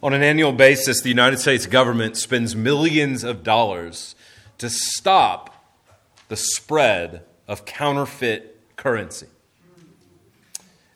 On 0.00 0.12
an 0.12 0.22
annual 0.22 0.52
basis, 0.52 1.00
the 1.00 1.08
United 1.08 1.40
States 1.40 1.66
government 1.66 2.16
spends 2.16 2.54
millions 2.54 3.24
of 3.24 3.42
dollars 3.42 4.14
to 4.58 4.70
stop 4.70 5.54
the 6.28 6.36
spread 6.36 7.22
of 7.48 7.64
counterfeit 7.64 8.60
currency. 8.76 9.26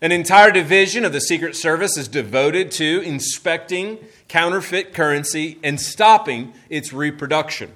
An 0.01 0.13
entire 0.13 0.53
division 0.53 1.05
of 1.05 1.13
the 1.13 1.21
Secret 1.21 1.57
Service 1.57 1.97
is 1.97 2.07
devoted 2.07 2.71
to 2.73 3.01
inspecting 3.01 3.99
counterfeit 4.29 4.95
currency 4.95 5.59
and 5.65 5.81
stopping 5.81 6.53
its 6.69 6.93
reproduction. 6.93 7.73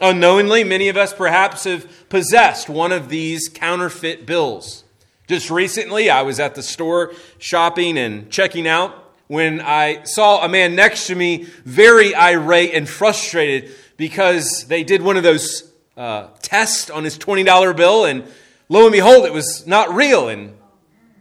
Unknowingly, 0.00 0.64
many 0.64 0.88
of 0.88 0.96
us 0.96 1.12
perhaps 1.12 1.64
have 1.64 2.08
possessed 2.08 2.70
one 2.70 2.90
of 2.90 3.10
these 3.10 3.48
counterfeit 3.48 4.24
bills. 4.24 4.84
Just 5.26 5.50
recently, 5.50 6.08
I 6.08 6.22
was 6.22 6.40
at 6.40 6.54
the 6.54 6.62
store 6.62 7.12
shopping 7.38 7.98
and 7.98 8.30
checking 8.30 8.66
out 8.66 9.03
when 9.34 9.60
I 9.60 10.04
saw 10.04 10.44
a 10.44 10.48
man 10.48 10.76
next 10.76 11.08
to 11.08 11.14
me 11.16 11.48
very 11.64 12.14
irate 12.14 12.72
and 12.72 12.88
frustrated 12.88 13.72
because 13.96 14.66
they 14.68 14.84
did 14.84 15.02
one 15.02 15.16
of 15.16 15.24
those 15.24 15.72
uh, 15.96 16.28
tests 16.40 16.88
on 16.88 17.02
his 17.02 17.18
$20 17.18 17.76
bill, 17.76 18.04
and 18.04 18.24
lo 18.68 18.84
and 18.84 18.92
behold, 18.92 19.26
it 19.26 19.32
was 19.32 19.66
not 19.66 19.92
real, 19.92 20.28
and, 20.28 20.56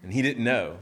and 0.04 0.14
he 0.14 0.22
didn't 0.22 0.44
know. 0.44 0.78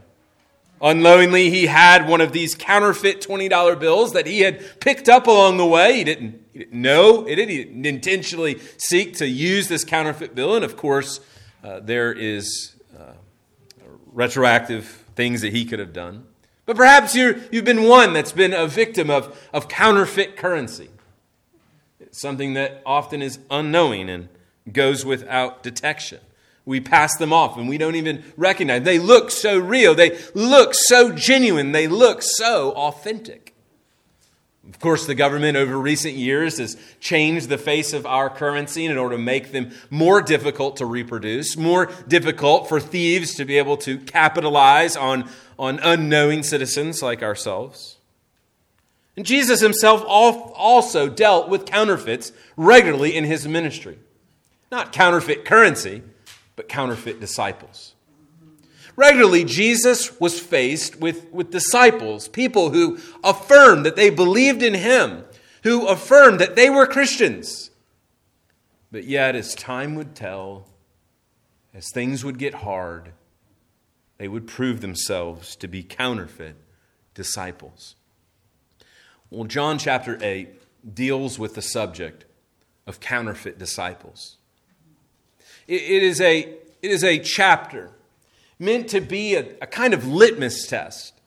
Unknowingly, 0.82 1.50
he 1.50 1.68
had 1.68 2.06
one 2.10 2.20
of 2.20 2.34
these 2.34 2.54
counterfeit 2.54 3.22
$20 3.22 3.80
bills 3.80 4.12
that 4.12 4.28
he 4.28 4.42
had 4.42 4.82
picked 4.82 5.08
up 5.08 5.28
along 5.28 5.56
the 5.56 5.66
way. 5.66 5.94
He 5.96 6.04
didn't, 6.04 6.46
he 6.52 6.60
didn't 6.60 6.82
know 6.82 7.26
it, 7.26 7.38
he 7.38 7.64
didn't 7.64 7.86
intentionally 7.86 8.60
seek 8.78 9.16
to 9.20 9.26
use 9.26 9.70
this 9.70 9.86
counterfeit 9.86 10.36
bill, 10.36 10.54
and 10.56 10.66
of 10.66 10.76
course, 10.76 11.22
uh, 11.64 11.80
there 11.80 12.12
is 12.12 12.76
uh, 13.00 13.14
retroactive 14.08 14.86
things 15.16 15.40
that 15.44 15.54
he 15.54 15.64
could 15.64 15.80
have 15.80 15.94
done. 15.94 16.26
But 16.72 16.78
perhaps 16.78 17.16
you 17.16 17.34
have 17.52 17.66
been 17.66 17.84
one 17.84 18.14
that's 18.14 18.32
been 18.32 18.54
a 18.54 18.66
victim 18.66 19.10
of, 19.10 19.38
of 19.52 19.68
counterfeit 19.68 20.38
currency. 20.38 20.88
It's 22.00 22.22
something 22.22 22.54
that 22.54 22.82
often 22.86 23.22
is 23.22 23.40
unknowing 23.50 24.10
and 24.10 24.30
goes 24.72 25.04
without 25.04 25.64
detection. 25.64 26.22
We 26.64 26.80
pass 26.80 27.18
them 27.18 27.34
off 27.34 27.58
and 27.58 27.68
we 27.68 27.78
don't 27.78 27.96
even 27.96 28.24
recognize. 28.38 28.84
They 28.84 29.00
look 29.00 29.32
so 29.32 29.60
real. 29.60 29.94
They 29.94 30.18
look 30.34 30.74
so 30.74 31.12
genuine. 31.12 31.74
They 31.74 31.90
look 31.90 32.22
so 32.22 32.72
authentic. 32.72 33.51
Of 34.68 34.80
course, 34.80 35.08
the 35.08 35.16
government 35.16 35.58
over 35.58 35.78
recent 35.78 36.14
years 36.14 36.60
has 36.60 36.78
changed 37.00 37.50
the 37.50 37.58
face 37.58 37.94
of 37.94 38.06
our 38.06 38.30
currency 38.30 38.86
in 38.86 38.98
order 38.98 39.16
to 39.16 39.22
make 39.22 39.52
them 39.52 39.72
more 39.90 40.22
difficult 40.22 40.78
to 40.78 40.86
reproduce, 40.86 41.58
more 41.58 41.88
difficult 42.08 42.70
for 42.70 42.80
thieves 42.80 43.34
to 43.36 43.46
be 43.46 43.58
able 43.58 43.78
to 43.78 43.98
capitalize 43.98 44.96
on, 44.96 45.28
on 45.58 45.80
unknowing 45.80 46.44
citizens 46.44 47.02
like 47.02 47.24
ourselves. 47.24 47.98
And 49.18 49.26
Jesus 49.26 49.62
himself 49.62 50.04
also 50.08 51.10
dealt 51.10 51.50
with 51.50 51.66
counterfeits 51.66 52.32
regularly 52.56 53.16
in 53.16 53.26
his 53.26 53.48
ministry. 53.48 53.98
Not 54.72 54.94
counterfeit 54.94 55.44
currency, 55.44 56.04
but 56.56 56.70
counterfeit 56.70 57.20
disciples. 57.20 57.94
Regularly, 58.96 59.46
Jesus 59.46 60.20
was 60.20 60.40
faced 60.40 61.00
with, 61.00 61.32
with 61.32 61.52
disciples, 61.52 62.28
people 62.28 62.72
who 62.72 63.00
affirmed 63.24 63.86
that 63.86 63.96
they 63.96 64.10
believed 64.10 64.62
in 64.62 64.74
him, 64.74 65.24
who 65.64 65.88
affirmed 65.88 66.40
that 66.40 66.56
they 66.56 66.70
were 66.70 66.86
Christians. 66.86 67.72
But 68.92 69.06
yet, 69.06 69.36
as 69.36 69.56
time 69.56 69.96
would 69.96 70.16
tell, 70.16 70.68
as 71.74 71.90
things 71.94 72.26
would 72.26 72.38
get 72.38 72.56
hard, 72.56 73.14
they 74.18 74.28
would 74.28 74.46
prove 74.46 74.82
themselves 74.82 75.56
to 75.58 75.68
be 75.68 75.84
counterfeit 75.84 76.56
disciples. 77.14 77.96
Well, 79.30 79.46
John 79.46 79.78
chapter 79.78 80.18
8 80.22 80.94
deals 80.94 81.40
with 81.40 81.56
the 81.56 81.62
subject 81.62 82.26
of 82.86 83.00
counterfeit 83.00 83.58
disciples. 83.58 84.38
it, 85.68 85.82
it 85.82 86.04
is, 86.04 86.20
a, 86.20 86.40
it 86.40 86.92
is 86.92 87.04
a 87.04 87.20
chapter 87.20 87.92
meant 88.62 88.88
to 88.90 89.02
be 89.02 89.36
a, 89.36 89.46
a 89.62 89.68
kind 89.68 89.94
of 89.94 90.08
litmus 90.08 90.68
test 90.68 91.20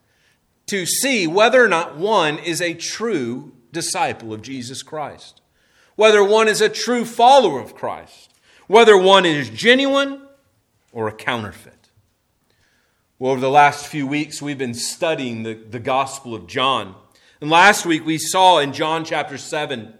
to 0.67 0.87
see 0.87 1.27
whether 1.27 1.63
or 1.63 1.69
not 1.69 1.97
one 1.97 2.39
is 2.39 2.63
a 2.63 2.73
true 2.73 3.53
disciple 3.73 4.33
of 4.33 4.41
Jesus 4.41 4.83
Christ, 4.83 5.43
whether 5.97 6.23
one 6.23 6.49
is 6.49 6.61
a 6.61 6.69
true 6.69 7.05
follower 7.05 7.61
of 7.61 7.75
Christ, 7.75 8.33
whether 8.69 8.97
one 8.97 9.27
is 9.27 9.51
genuine 9.51 10.23
or 10.93 11.09
a 11.09 11.13
counterfeit. 11.13 11.91
Well, 13.19 13.33
over 13.33 13.41
the 13.41 13.51
last 13.51 13.87
few 13.87 14.07
weeks, 14.07 14.41
we've 14.41 14.57
been 14.57 14.75
studying 14.75 15.43
the, 15.43 15.55
the 15.55 15.81
Gospel 15.81 16.35
of 16.35 16.47
John. 16.47 16.95
And 17.41 17.51
last 17.51 17.85
week, 17.85 18.07
we 18.07 18.17
saw 18.17 18.59
in 18.59 18.73
John 18.73 19.05
chapter 19.05 19.39
7, 19.39 19.93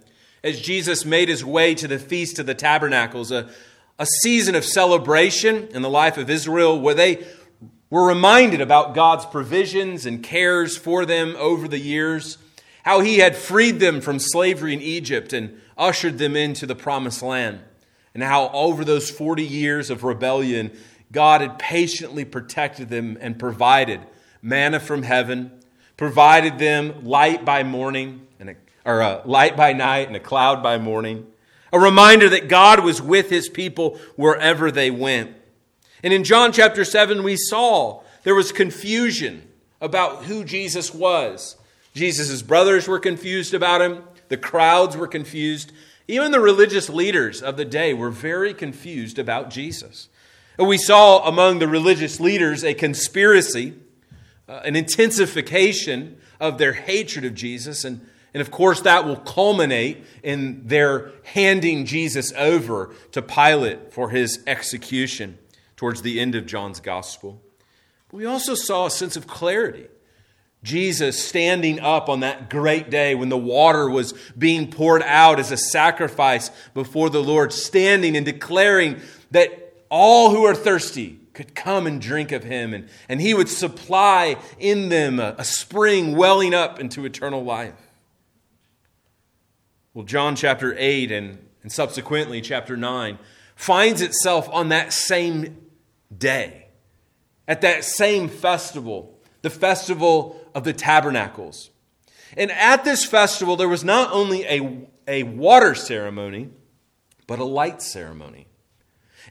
as 0.43 0.61
Jesus 0.61 1.05
made 1.05 1.27
his 1.27 1.43
way 1.43 1.75
to 1.75 1.87
the 1.87 1.99
Feast 1.99 2.39
of 2.39 2.45
the 2.45 2.55
Tabernacles, 2.55 3.31
a, 3.31 3.49
a 3.97 4.05
season 4.05 4.55
of 4.55 4.65
celebration 4.65 5.69
in 5.69 5.81
the 5.81 5.89
life 5.89 6.17
of 6.17 6.29
Israel 6.29 6.79
where 6.79 6.95
they 6.95 7.25
were 7.89 8.07
reminded 8.07 8.59
about 8.59 8.93
God's 8.93 9.25
provisions 9.25 10.05
and 10.05 10.21
cares 10.21 10.75
for 10.75 11.05
them 11.05 11.35
over 11.37 11.67
the 11.67 11.79
years, 11.79 12.37
how 12.83 12.99
He 12.99 13.19
had 13.19 13.35
freed 13.35 13.79
them 13.79 14.01
from 14.01 14.19
slavery 14.19 14.73
in 14.73 14.81
Egypt 14.81 15.31
and 15.31 15.61
ushered 15.77 16.17
them 16.17 16.35
into 16.35 16.65
the 16.65 16.75
promised 16.75 17.21
land, 17.21 17.61
and 18.13 18.23
how 18.23 18.49
over 18.49 18.83
those 18.83 19.09
40 19.09 19.43
years 19.43 19.89
of 19.89 20.03
rebellion, 20.03 20.71
God 21.11 21.41
had 21.41 21.59
patiently 21.59 22.25
protected 22.25 22.89
them 22.89 23.17
and 23.21 23.39
provided 23.39 24.01
manna 24.41 24.79
from 24.79 25.03
heaven, 25.03 25.51
provided 25.95 26.59
them 26.59 27.05
light 27.05 27.45
by 27.45 27.63
morning, 27.63 28.27
and 28.39 28.49
a, 28.49 28.55
or 28.83 28.99
a 28.99 29.21
light 29.25 29.55
by 29.55 29.71
night 29.71 30.07
and 30.07 30.15
a 30.17 30.19
cloud 30.19 30.61
by 30.61 30.77
morning 30.77 31.27
a 31.75 31.79
reminder 31.79 32.29
that 32.29 32.47
God 32.47 32.85
was 32.85 33.01
with 33.01 33.29
his 33.29 33.49
people 33.49 33.99
wherever 34.15 34.71
they 34.71 34.89
went. 34.89 35.35
And 36.01 36.13
in 36.13 36.23
John 36.23 36.53
chapter 36.53 36.85
7, 36.85 37.21
we 37.21 37.35
saw 37.35 38.01
there 38.23 38.33
was 38.33 38.53
confusion 38.53 39.45
about 39.81 40.23
who 40.23 40.45
Jesus 40.45 40.93
was. 40.93 41.57
Jesus' 41.93 42.41
brothers 42.41 42.87
were 42.87 42.97
confused 42.97 43.53
about 43.53 43.81
him, 43.81 44.03
the 44.29 44.37
crowds 44.37 44.95
were 44.95 45.07
confused. 45.07 45.73
Even 46.07 46.31
the 46.31 46.39
religious 46.39 46.87
leaders 46.87 47.41
of 47.41 47.57
the 47.57 47.65
day 47.65 47.93
were 47.93 48.09
very 48.09 48.53
confused 48.53 49.19
about 49.19 49.49
Jesus. 49.49 50.07
And 50.57 50.69
we 50.69 50.77
saw 50.77 51.27
among 51.27 51.59
the 51.59 51.67
religious 51.67 52.21
leaders 52.21 52.63
a 52.63 52.73
conspiracy, 52.73 53.73
uh, 54.47 54.61
an 54.63 54.77
intensification 54.77 56.21
of 56.39 56.57
their 56.57 56.73
hatred 56.73 57.25
of 57.25 57.35
Jesus, 57.35 57.83
and 57.83 58.07
and 58.35 58.41
of 58.41 58.51
course, 58.51 58.81
that 58.81 59.05
will 59.05 59.15
culminate 59.15 60.03
in 60.21 60.67
their 60.67 61.13
handing 61.23 61.85
Jesus 61.85 62.33
over 62.33 62.93
to 63.13 63.21
Pilate 63.21 63.93
for 63.93 64.09
his 64.09 64.43
execution 64.45 65.37
towards 65.77 66.01
the 66.01 66.19
end 66.19 66.35
of 66.35 66.45
John's 66.45 66.81
gospel. 66.81 67.41
But 68.09 68.17
we 68.17 68.25
also 68.25 68.53
saw 68.53 68.87
a 68.87 68.91
sense 68.91 69.15
of 69.15 69.25
clarity. 69.25 69.87
Jesus 70.63 71.23
standing 71.23 71.79
up 71.79 72.09
on 72.09 72.19
that 72.19 72.49
great 72.49 72.89
day 72.89 73.15
when 73.15 73.29
the 73.29 73.37
water 73.37 73.89
was 73.89 74.13
being 74.37 74.69
poured 74.69 75.03
out 75.03 75.39
as 75.39 75.53
a 75.53 75.57
sacrifice 75.57 76.51
before 76.73 77.09
the 77.09 77.23
Lord, 77.23 77.53
standing 77.53 78.17
and 78.17 78.25
declaring 78.25 78.99
that 79.31 79.75
all 79.89 80.31
who 80.31 80.43
are 80.43 80.55
thirsty 80.55 81.21
could 81.33 81.55
come 81.55 81.87
and 81.87 82.01
drink 82.01 82.33
of 82.33 82.43
him, 82.43 82.73
and, 82.73 82.89
and 83.07 83.21
he 83.21 83.33
would 83.33 83.47
supply 83.47 84.35
in 84.59 84.89
them 84.89 85.21
a, 85.21 85.35
a 85.37 85.45
spring 85.45 86.17
welling 86.17 86.53
up 86.53 86.81
into 86.81 87.05
eternal 87.05 87.41
life. 87.41 87.84
Well, 89.95 90.03
John 90.03 90.35
chapter 90.35 90.75
8 90.77 91.09
and, 91.13 91.37
and 91.63 91.71
subsequently 91.71 92.41
chapter 92.41 92.75
9 92.75 93.17
finds 93.55 94.01
itself 94.01 94.49
on 94.51 94.67
that 94.67 94.91
same 94.91 95.55
day, 96.15 96.67
at 97.47 97.61
that 97.61 97.85
same 97.85 98.27
festival, 98.27 99.17
the 99.41 99.49
festival 99.49 100.45
of 100.53 100.65
the 100.65 100.73
tabernacles. 100.73 101.69
And 102.35 102.51
at 102.51 102.83
this 102.83 103.05
festival, 103.05 103.55
there 103.55 103.69
was 103.69 103.85
not 103.85 104.11
only 104.11 104.43
a, 104.43 104.85
a 105.07 105.23
water 105.23 105.73
ceremony, 105.73 106.49
but 107.25 107.39
a 107.39 107.45
light 107.45 107.81
ceremony. 107.81 108.47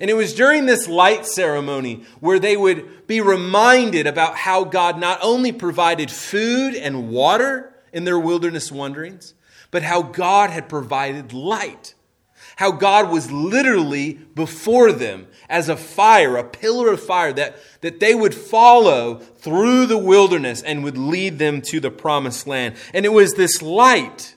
And 0.00 0.08
it 0.08 0.14
was 0.14 0.32
during 0.32 0.64
this 0.64 0.88
light 0.88 1.26
ceremony 1.26 2.04
where 2.20 2.38
they 2.38 2.56
would 2.56 3.06
be 3.06 3.20
reminded 3.20 4.06
about 4.06 4.34
how 4.34 4.64
God 4.64 4.98
not 4.98 5.18
only 5.22 5.52
provided 5.52 6.10
food 6.10 6.74
and 6.74 7.10
water 7.10 7.74
in 7.92 8.04
their 8.04 8.18
wilderness 8.18 8.72
wanderings, 8.72 9.34
but 9.74 9.82
how 9.82 10.02
God 10.02 10.50
had 10.50 10.68
provided 10.68 11.32
light. 11.32 11.96
How 12.54 12.70
God 12.70 13.10
was 13.10 13.32
literally 13.32 14.12
before 14.12 14.92
them 14.92 15.26
as 15.48 15.68
a 15.68 15.76
fire, 15.76 16.36
a 16.36 16.44
pillar 16.44 16.92
of 16.92 17.02
fire 17.02 17.32
that, 17.32 17.56
that 17.80 17.98
they 17.98 18.14
would 18.14 18.36
follow 18.36 19.16
through 19.16 19.86
the 19.86 19.98
wilderness 19.98 20.62
and 20.62 20.84
would 20.84 20.96
lead 20.96 21.40
them 21.40 21.60
to 21.62 21.80
the 21.80 21.90
promised 21.90 22.46
land. 22.46 22.76
And 22.92 23.04
it 23.04 23.08
was 23.08 23.34
this 23.34 23.62
light 23.62 24.36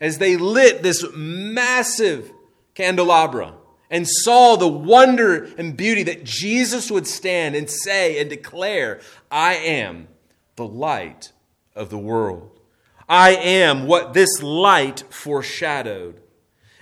as 0.00 0.18
they 0.18 0.36
lit 0.36 0.84
this 0.84 1.04
massive 1.12 2.30
candelabra 2.76 3.54
and 3.90 4.06
saw 4.08 4.54
the 4.54 4.68
wonder 4.68 5.48
and 5.58 5.76
beauty 5.76 6.04
that 6.04 6.22
Jesus 6.22 6.88
would 6.88 7.08
stand 7.08 7.56
and 7.56 7.68
say 7.68 8.20
and 8.20 8.30
declare, 8.30 9.00
I 9.28 9.54
am 9.54 10.06
the 10.54 10.68
light 10.68 11.32
of 11.74 11.90
the 11.90 11.98
world. 11.98 12.60
I 13.08 13.30
am 13.34 13.86
what 13.86 14.14
this 14.14 14.42
light 14.42 15.04
foreshadowed. 15.10 16.20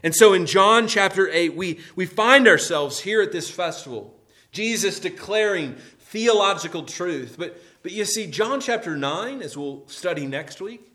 And 0.02 0.14
so 0.14 0.32
in 0.32 0.46
John 0.46 0.88
chapter 0.88 1.28
8, 1.28 1.54
we, 1.54 1.80
we 1.94 2.06
find 2.06 2.48
ourselves 2.48 3.00
here 3.00 3.20
at 3.20 3.32
this 3.32 3.50
festival, 3.50 4.14
Jesus 4.52 4.98
declaring 4.98 5.76
theological 5.98 6.84
truth. 6.84 7.36
But, 7.38 7.60
but 7.82 7.92
you 7.92 8.04
see, 8.04 8.26
John 8.26 8.60
chapter 8.60 8.96
9, 8.96 9.42
as 9.42 9.56
we'll 9.56 9.86
study 9.88 10.26
next 10.26 10.60
week, 10.60 10.90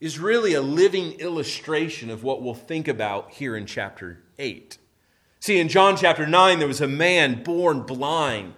is 0.00 0.18
really 0.18 0.54
a 0.54 0.62
living 0.62 1.12
illustration 1.20 2.10
of 2.10 2.22
what 2.22 2.42
we'll 2.42 2.54
think 2.54 2.88
about 2.88 3.32
here 3.32 3.56
in 3.56 3.66
chapter 3.66 4.22
8. 4.38 4.78
See, 5.40 5.58
in 5.58 5.68
John 5.68 5.96
chapter 5.96 6.26
9, 6.26 6.58
there 6.58 6.68
was 6.68 6.80
a 6.80 6.88
man 6.88 7.42
born 7.42 7.82
blind, 7.82 8.54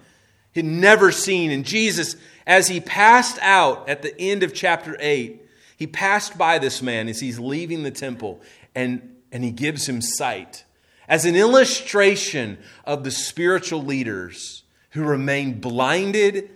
he'd 0.53 0.65
never 0.65 1.11
seen. 1.11 1.51
And 1.51 1.65
Jesus, 1.65 2.15
as 2.45 2.67
he 2.67 2.79
passed 2.79 3.39
out 3.41 3.87
at 3.87 4.01
the 4.01 4.19
end 4.19 4.43
of 4.43 4.53
chapter 4.53 4.97
8, 4.99 5.41
he 5.77 5.87
passed 5.87 6.37
by 6.37 6.59
this 6.59 6.81
man 6.81 7.07
as 7.07 7.19
he's 7.19 7.39
leaving 7.39 7.83
the 7.83 7.91
temple 7.91 8.41
and, 8.75 9.15
and 9.31 9.43
he 9.43 9.51
gives 9.51 9.87
him 9.87 10.01
sight 10.01 10.65
as 11.07 11.25
an 11.25 11.35
illustration 11.35 12.57
of 12.85 13.03
the 13.03 13.11
spiritual 13.11 13.83
leaders 13.83 14.63
who 14.91 15.03
remain 15.03 15.59
blinded 15.59 16.49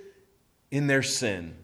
in 0.71 0.87
their 0.87 1.03
sin, 1.03 1.55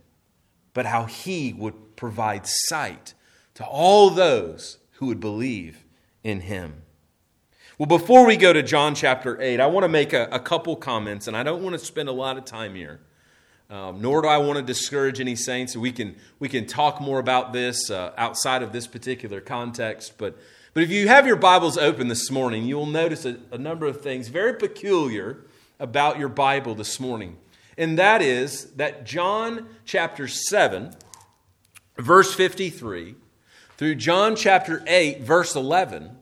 but 0.74 0.86
how 0.86 1.06
he 1.06 1.54
would 1.54 1.96
provide 1.96 2.46
sight 2.46 3.14
to 3.54 3.64
all 3.66 4.10
those 4.10 4.80
who 4.94 5.06
would 5.08 5.20
believe 5.20 5.84
in 6.24 6.42
him. 6.42 6.82
Well, 7.78 7.88
before 7.88 8.26
we 8.26 8.38
go 8.38 8.54
to 8.54 8.64
John 8.64 8.96
chapter 8.96 9.40
8, 9.42 9.60
I 9.60 9.68
want 9.68 9.84
to 9.84 9.90
make 9.90 10.14
a, 10.14 10.28
a 10.32 10.40
couple 10.40 10.76
comments, 10.76 11.28
and 11.28 11.36
I 11.36 11.44
don't 11.44 11.64
want 11.64 11.74
to 11.74 11.84
spend 11.84 12.10
a 12.10 12.14
lot 12.14 12.38
of 12.38 12.46
time 12.46 12.76
here. 12.76 13.02
Um, 13.74 14.02
nor 14.02 14.22
do 14.22 14.28
I 14.28 14.38
want 14.38 14.58
to 14.58 14.62
discourage 14.62 15.20
any 15.20 15.36
saints. 15.36 15.76
We 15.76 15.92
can, 15.92 16.16
we 16.38 16.48
can 16.48 16.68
talk 16.68 17.02
more 17.02 17.18
about 17.18 17.54
this 17.54 17.90
uh, 17.90 18.14
outside 18.18 18.62
of 18.62 18.72
this 18.72 18.86
particular 18.86 19.42
context. 19.42 20.14
But, 20.20 20.38
but 20.76 20.84
if 20.84 20.92
you 20.92 21.08
have 21.08 21.26
your 21.26 21.38
Bibles 21.38 21.76
open 21.76 22.08
this 22.08 22.30
morning, 22.30 22.66
you 22.66 22.76
will 22.76 22.86
notice 22.86 23.26
a, 23.26 23.40
a 23.52 23.58
number 23.58 23.88
of 23.88 24.02
things 24.02 24.28
very 24.28 24.54
peculiar 24.54 25.40
about 25.80 26.20
your 26.20 26.30
Bible 26.30 26.76
this 26.76 27.00
morning. 27.00 27.38
And 27.76 27.98
that 27.98 28.22
is 28.22 28.66
that 28.74 29.08
John 29.08 29.68
chapter 29.86 30.28
7, 30.28 30.96
verse 31.98 32.32
53, 32.32 33.16
through 33.78 33.96
John 33.96 34.36
chapter 34.36 34.84
8, 34.86 35.22
verse 35.22 35.56
11, 35.56 36.16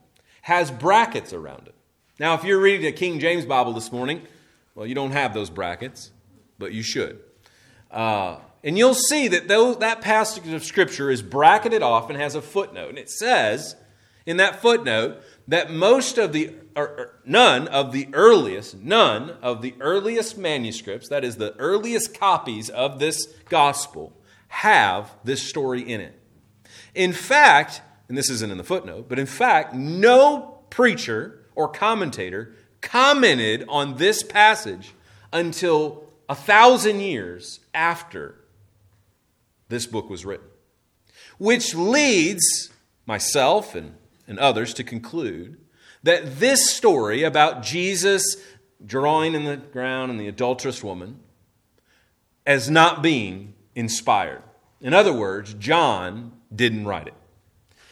has 0.44 0.71
brackets 0.71 1.33
around 1.33 1.68
it. 1.68 1.75
Now, 2.18 2.33
if 2.36 2.45
you're 2.45 2.62
reading 2.62 2.88
a 2.88 2.94
King 2.94 3.19
James 3.19 3.44
Bible 3.44 3.74
this 3.74 3.92
morning, 3.92 4.21
well, 4.74 4.88
you 4.88 4.95
don't 4.95 5.12
have 5.12 5.33
those 5.33 5.50
brackets, 5.50 6.12
but 6.57 6.71
you 6.71 6.81
should. 6.81 7.19
Uh, 7.92 8.38
and 8.64 8.78
you'll 8.78 8.94
see 8.94 9.28
that 9.28 9.48
though 9.48 9.74
that 9.76 10.02
passage 10.02 10.48
of 10.48 10.64
Scripture 10.64 11.10
is 11.10 11.22
bracketed 11.22 11.82
off 11.82 12.10
and 12.10 12.20
has 12.20 12.36
a 12.36 12.42
footnote. 12.42 12.90
And 12.90 12.98
it 12.98 13.10
says 13.10 13.76
in 14.26 14.38
that 14.38 14.62
footnote 14.62 15.22
that 15.48 15.72
most 15.72 16.18
of 16.18 16.32
the, 16.32 16.56
or, 16.76 16.88
or 16.88 17.20
none 17.26 17.68
of 17.68 17.92
the 17.92 18.08
earliest, 18.14 18.78
none 18.78 19.32
of 19.42 19.62
the 19.62 19.74
earliest 19.80 20.38
manuscripts, 20.38 21.10
that 21.10 21.24
is, 21.24 21.38
the 21.38 21.56
earliest 21.58 22.18
copies 22.18 22.70
of 22.70 23.00
this 23.00 23.26
gospel, 23.50 24.14
have 24.48 25.12
this 25.24 25.42
story 25.42 25.82
in 25.82 26.02
it. 26.02 26.20
In 26.94 27.14
fact, 27.14 27.82
and 28.08 28.18
this 28.18 28.30
isn't 28.30 28.52
in 28.52 28.58
the 28.58 28.64
footnote, 28.64 29.08
but 29.10 29.20
in 29.20 29.26
fact, 29.26 29.74
no 29.74 30.60
preacher 30.70 31.46
or 31.56 31.68
commentator 31.68 32.54
commented 32.82 33.66
on 33.70 33.98
this 33.98 34.24
passage 34.24 34.94
until 35.32 36.11
a 36.31 36.36
thousand 36.36 37.01
years 37.01 37.60
after 37.74 38.36
this 39.68 39.86
book 39.86 40.10
was 40.10 40.24
written. 40.24 40.48
Which 41.38 41.75
leads 41.75 42.69
myself 43.06 43.75
and, 43.75 43.95
and 44.30 44.39
others 44.39 44.74
to 44.75 44.86
conclude 44.86 45.57
that 46.04 46.39
this 46.39 46.74
story 46.74 47.24
about 47.24 47.63
Jesus 47.63 48.38
drawing 48.83 49.36
in 49.36 49.44
the 49.44 49.57
ground 49.57 50.10
and 50.10 50.18
the 50.18 50.30
adulterous 50.30 50.81
woman 50.81 51.19
as 52.45 52.69
not 52.69 53.04
being 53.04 53.54
inspired. 53.75 54.42
In 54.80 54.94
other 54.94 55.12
words, 55.12 55.54
John 55.56 56.31
didn't 56.56 56.86
write 56.86 57.07
it. 57.07 57.13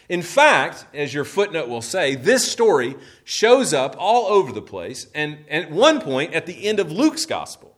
In 0.07 0.21
fact, 0.21 0.85
as 0.94 1.13
your 1.13 1.25
footnote 1.25 1.68
will 1.68 1.81
say, 1.81 2.15
this 2.15 2.50
story 2.50 2.95
shows 3.25 3.74
up 3.74 3.97
all 4.00 4.27
over 4.27 4.53
the 4.53 4.62
place 4.62 5.07
and, 5.13 5.39
and 5.50 5.65
at 5.65 5.71
one 5.71 6.00
point 6.00 6.33
at 6.33 6.45
the 6.45 6.65
end 6.65 6.80
of 6.80 6.89
Luke's 6.89 7.25
gospel 7.25 7.69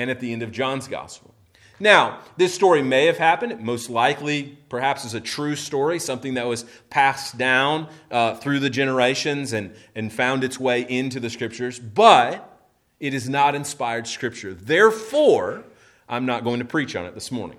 and 0.00 0.10
at 0.10 0.18
the 0.18 0.32
end 0.32 0.42
of 0.42 0.50
John's 0.50 0.88
gospel. 0.88 1.34
Now, 1.78 2.20
this 2.38 2.54
story 2.54 2.80
may 2.82 3.04
have 3.04 3.18
happened. 3.18 3.52
It 3.52 3.60
most 3.60 3.90
likely, 3.90 4.56
perhaps, 4.70 5.04
is 5.04 5.12
a 5.12 5.20
true 5.20 5.56
story, 5.56 5.98
something 5.98 6.34
that 6.34 6.46
was 6.46 6.64
passed 6.88 7.36
down 7.36 7.86
uh, 8.10 8.34
through 8.36 8.60
the 8.60 8.70
generations 8.70 9.52
and, 9.52 9.74
and 9.94 10.10
found 10.10 10.42
its 10.42 10.58
way 10.58 10.86
into 10.88 11.20
the 11.20 11.28
scriptures, 11.28 11.78
but 11.78 12.66
it 12.98 13.12
is 13.12 13.28
not 13.28 13.54
inspired 13.54 14.06
scripture. 14.06 14.54
Therefore, 14.54 15.64
I'm 16.08 16.24
not 16.24 16.44
going 16.44 16.60
to 16.60 16.66
preach 16.66 16.96
on 16.96 17.04
it 17.04 17.14
this 17.14 17.30
morning. 17.30 17.58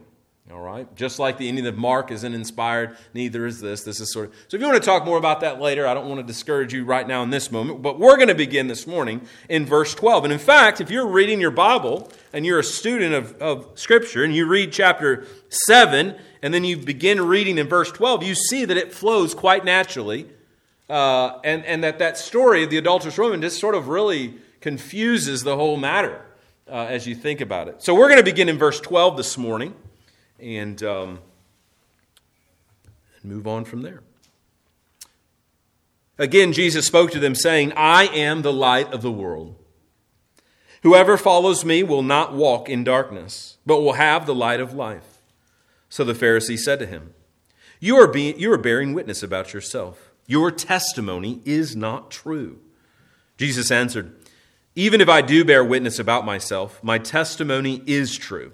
All 0.53 0.59
right? 0.62 0.94
Just 0.95 1.18
like 1.18 1.38
the 1.38 1.48
ending 1.48 1.65
of 1.65 1.77
Mark 1.77 2.12
isn't 2.12 2.33
inspired, 2.33 2.98
neither 3.13 3.45
is 3.45 3.62
this. 3.62 3.83
This 3.83 4.00
is 4.00 4.12
sort 4.12 4.30
of. 4.30 4.36
So 4.48 4.57
if 4.57 4.62
you 4.62 4.68
want 4.68 4.81
to 4.81 4.86
talk 4.86 5.06
more 5.06 5.18
about 5.18 5.39
that 5.42 5.62
later, 5.62 5.88
I 5.88 5.94
don't 5.94 6.07
want 6.09 6.19
to 6.19 6.25
discourage 6.25 6.74
you 6.74 6.83
right 6.83 7.07
now 7.07 7.24
in 7.24 7.30
this 7.30 7.51
moment, 7.51 7.81
but 7.81 8.00
we're 8.00 8.18
going 8.18 8.27
to 8.27 8.36
begin 8.36 8.68
this 8.68 8.86
morning 8.86 9.21
in 9.48 9.65
verse 9.65 9.95
12. 9.95 10.25
And 10.25 10.33
in 10.33 10.39
fact, 10.39 10.81
if 10.81 10.92
you're 10.92 11.07
reading 11.07 11.39
your 11.39 11.51
Bible 11.51 12.12
and 12.33 12.45
you're 12.45 12.59
a 12.59 12.63
student 12.63 13.13
of, 13.13 13.42
of 13.42 13.80
Scripture 13.80 14.24
and 14.24 14.36
you 14.36 14.45
read 14.45 14.74
chapter 14.74 15.25
7 15.50 16.15
and 16.42 16.54
then 16.54 16.63
you 16.63 16.77
begin 16.77 17.21
reading 17.21 17.57
in 17.57 17.68
verse 17.68 17.92
12, 17.92 18.24
you 18.24 18.36
see 18.36 18.65
that 18.65 18.77
it 18.77 18.94
flows 18.94 19.33
quite 19.33 19.63
naturally. 19.63 20.27
Uh, 20.89 21.39
and, 21.45 21.63
and 21.63 21.86
that 21.86 22.00
that 22.00 22.18
story 22.18 22.63
of 22.63 22.69
the 22.69 22.77
adulterous 22.77 23.18
woman 23.18 23.42
just 23.42 23.59
sort 23.59 23.75
of 23.75 23.88
really 23.88 24.33
confuses 24.59 25.44
the 25.44 25.56
whole 25.56 25.77
matter 25.77 26.25
uh, 26.68 26.88
as 26.89 27.07
you 27.07 27.15
think 27.15 27.39
about 27.39 27.69
it. 27.69 27.81
So 27.81 27.95
we're 27.95 28.09
going 28.09 28.19
to 28.19 28.25
begin 28.25 28.50
in 28.50 28.57
verse 28.57 28.81
12 28.81 29.15
this 29.15 29.38
morning 29.38 29.74
and, 30.41 30.81
um, 30.83 31.19
and 33.21 33.31
move 33.31 33.47
on 33.47 33.65
from 33.65 33.81
there. 33.81 34.01
Again, 36.17 36.53
Jesus 36.53 36.85
spoke 36.85 37.11
to 37.11 37.19
them, 37.19 37.33
saying, 37.33 37.73
I 37.75 38.05
am 38.05 38.41
the 38.41 38.53
light 38.53 38.93
of 38.93 39.01
the 39.01 39.11
world. 39.11 39.55
Whoever 40.83 41.17
follows 41.17 41.63
me 41.63 41.83
will 41.83 42.03
not 42.03 42.33
walk 42.33 42.69
in 42.69 42.83
darkness, 42.83 43.57
but 43.65 43.81
will 43.81 43.93
have 43.93 44.25
the 44.25 44.35
light 44.35 44.59
of 44.59 44.73
life. 44.73 45.19
So 45.89 46.03
the 46.03 46.13
Pharisee 46.13 46.57
said 46.57 46.79
to 46.79 46.85
him, 46.85 47.13
You 47.80 47.97
are, 47.97 48.07
being, 48.07 48.39
you 48.39 48.51
are 48.51 48.57
bearing 48.57 48.94
witness 48.94 49.23
about 49.23 49.54
yourself. 49.54 50.11
Your 50.27 50.51
testimony 50.51 51.42
is 51.45 51.75
not 51.75 52.09
true. 52.09 52.59
Jesus 53.37 53.71
answered, 53.71 54.16
Even 54.75 55.01
if 55.01 55.09
I 55.09 55.21
do 55.21 55.44
bear 55.44 55.63
witness 55.63 55.99
about 55.99 56.25
myself, 56.25 56.83
my 56.83 56.97
testimony 56.97 57.81
is 57.85 58.18
true. 58.18 58.54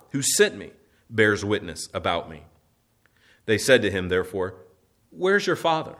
who 0.11 0.21
sent 0.21 0.57
me 0.57 0.71
bears 1.09 1.43
witness 1.43 1.89
about 1.93 2.29
me. 2.29 2.43
They 3.45 3.57
said 3.57 3.81
to 3.81 3.91
him, 3.91 4.09
therefore, 4.09 4.55
Where's 5.09 5.45
your 5.45 5.57
father? 5.57 5.95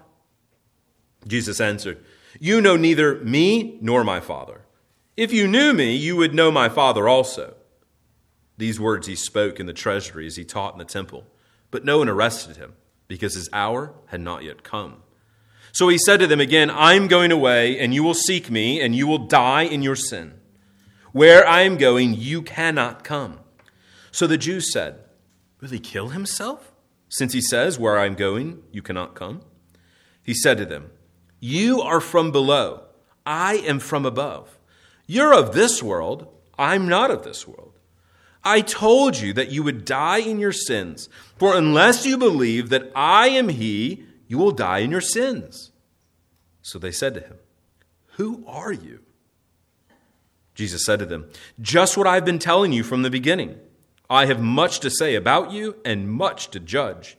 Jesus 1.27 1.59
answered, 1.59 2.03
You 2.39 2.61
know 2.61 2.77
neither 2.77 3.15
me 3.19 3.77
nor 3.81 4.03
my 4.03 4.19
father. 4.19 4.61
If 5.17 5.33
you 5.33 5.47
knew 5.47 5.73
me, 5.73 5.95
you 5.95 6.15
would 6.15 6.33
know 6.33 6.49
my 6.49 6.69
father 6.69 7.09
also. 7.09 7.55
These 8.57 8.79
words 8.79 9.07
he 9.07 9.15
spoke 9.15 9.59
in 9.59 9.65
the 9.65 9.73
treasury 9.73 10.25
as 10.27 10.37
he 10.37 10.45
taught 10.45 10.73
in 10.73 10.79
the 10.79 10.85
temple, 10.85 11.25
but 11.71 11.83
no 11.83 11.97
one 11.97 12.07
arrested 12.07 12.57
him 12.57 12.73
because 13.07 13.33
his 13.33 13.49
hour 13.51 13.93
had 14.07 14.21
not 14.21 14.43
yet 14.43 14.63
come. 14.63 15.03
So 15.73 15.89
he 15.89 15.97
said 15.97 16.19
to 16.21 16.27
them 16.27 16.39
again, 16.39 16.69
I'm 16.69 17.07
going 17.07 17.31
away, 17.31 17.79
and 17.79 17.93
you 17.93 18.03
will 18.03 18.13
seek 18.13 18.49
me, 18.49 18.81
and 18.81 18.95
you 18.95 19.07
will 19.07 19.27
die 19.27 19.63
in 19.63 19.81
your 19.81 19.95
sin. 19.95 20.33
Where 21.11 21.45
I 21.47 21.61
am 21.61 21.77
going, 21.77 22.13
you 22.13 22.41
cannot 22.41 23.03
come. 23.03 23.39
So 24.11 24.27
the 24.27 24.37
Jews 24.37 24.71
said, 24.71 24.99
Will 25.59 25.69
he 25.69 25.79
kill 25.79 26.09
himself? 26.09 26.71
Since 27.09 27.33
he 27.33 27.41
says, 27.41 27.79
Where 27.79 27.97
I 27.97 28.05
am 28.05 28.15
going, 28.15 28.63
you 28.71 28.81
cannot 28.81 29.15
come. 29.15 29.41
He 30.23 30.33
said 30.33 30.57
to 30.57 30.65
them, 30.65 30.91
You 31.39 31.81
are 31.81 32.01
from 32.01 32.31
below, 32.31 32.83
I 33.25 33.55
am 33.55 33.79
from 33.79 34.05
above. 34.05 34.59
You're 35.07 35.33
of 35.33 35.53
this 35.53 35.81
world, 35.81 36.27
I'm 36.57 36.87
not 36.87 37.11
of 37.11 37.23
this 37.23 37.47
world. 37.47 37.79
I 38.43 38.61
told 38.61 39.17
you 39.17 39.33
that 39.33 39.51
you 39.51 39.61
would 39.63 39.85
die 39.85 40.19
in 40.19 40.39
your 40.39 40.51
sins, 40.51 41.09
for 41.37 41.55
unless 41.55 42.05
you 42.05 42.17
believe 42.17 42.69
that 42.69 42.91
I 42.95 43.29
am 43.29 43.49
He, 43.49 44.05
you 44.27 44.37
will 44.37 44.51
die 44.51 44.79
in 44.79 44.91
your 44.91 45.01
sins. 45.01 45.71
So 46.61 46.79
they 46.79 46.91
said 46.91 47.13
to 47.15 47.19
him, 47.19 47.37
Who 48.13 48.43
are 48.47 48.71
you? 48.71 48.99
Jesus 50.55 50.85
said 50.85 50.99
to 50.99 51.05
them, 51.05 51.29
Just 51.59 51.97
what 51.97 52.07
I've 52.07 52.25
been 52.25 52.39
telling 52.39 52.71
you 52.71 52.83
from 52.83 53.01
the 53.01 53.09
beginning. 53.09 53.59
I 54.11 54.25
have 54.25 54.41
much 54.41 54.81
to 54.81 54.89
say 54.89 55.15
about 55.15 55.53
you 55.53 55.77
and 55.85 56.11
much 56.11 56.49
to 56.49 56.59
judge. 56.59 57.17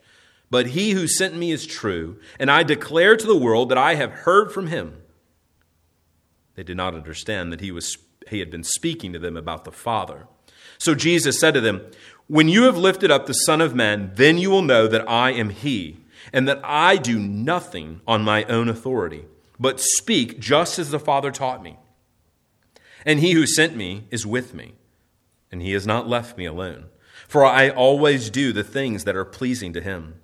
But 0.51 0.67
he 0.67 0.91
who 0.91 1.09
sent 1.09 1.35
me 1.35 1.51
is 1.51 1.67
true, 1.67 2.21
and 2.39 2.51
I 2.51 2.63
declare 2.63 3.17
to 3.17 3.27
the 3.27 3.35
world 3.35 3.71
that 3.71 3.79
I 3.79 3.95
have 3.95 4.11
heard 4.11 4.53
from 4.53 4.67
him. 4.67 4.99
They 6.55 6.63
did 6.63 6.77
not 6.77 6.95
understand 6.95 7.51
that 7.51 7.63
he, 7.63 7.73
was, 7.73 7.97
he 8.29 8.41
had 8.41 8.51
been 8.51 8.63
speaking 8.63 9.15
to 9.15 9.19
them 9.19 9.39
about 9.39 9.65
the 9.65 9.73
Father. 9.73 10.27
So 10.77 10.95
Jesus 10.95 11.41
said 11.41 11.55
to 11.55 11.63
them, 11.63 11.81
When 12.27 12.51
you 12.51 12.65
have 12.65 12.77
lifted 12.77 13.11
up 13.11 13.25
the 13.25 13.33
Son 13.33 13.63
of 13.63 13.75
Man, 13.75 14.13
then 14.17 14.37
you 14.37 14.51
will 14.51 14.61
know 14.61 14.87
that 14.87 15.09
I 15.09 15.31
am 15.31 15.49
He, 15.49 16.05
and 16.31 16.47
that 16.47 16.61
I 16.63 16.99
do 16.99 17.19
nothing 17.19 18.03
on 18.07 18.23
my 18.23 18.45
own 18.45 18.69
authority, 18.69 19.25
but 19.59 19.81
speak 19.81 20.39
just 20.39 20.79
as 20.79 20.91
the 20.91 21.01
Father 21.01 21.31
taught 21.31 21.63
me. 21.63 21.79
And 23.07 23.21
He 23.21 23.33
who 23.33 23.47
sent 23.47 23.75
me 23.75 24.05
is 24.11 24.27
with 24.27 24.53
me, 24.53 24.75
and 25.53 25.63
He 25.63 25.73
has 25.73 25.87
not 25.87 26.09
left 26.09 26.37
me 26.37 26.47
alone. 26.47 26.87
For 27.29 27.45
I 27.45 27.69
always 27.69 28.31
do 28.31 28.53
the 28.53 28.65
things 28.65 29.05
that 29.05 29.17
are 29.17 29.25
pleasing 29.25 29.73
to 29.75 29.81
Him. 29.81 30.21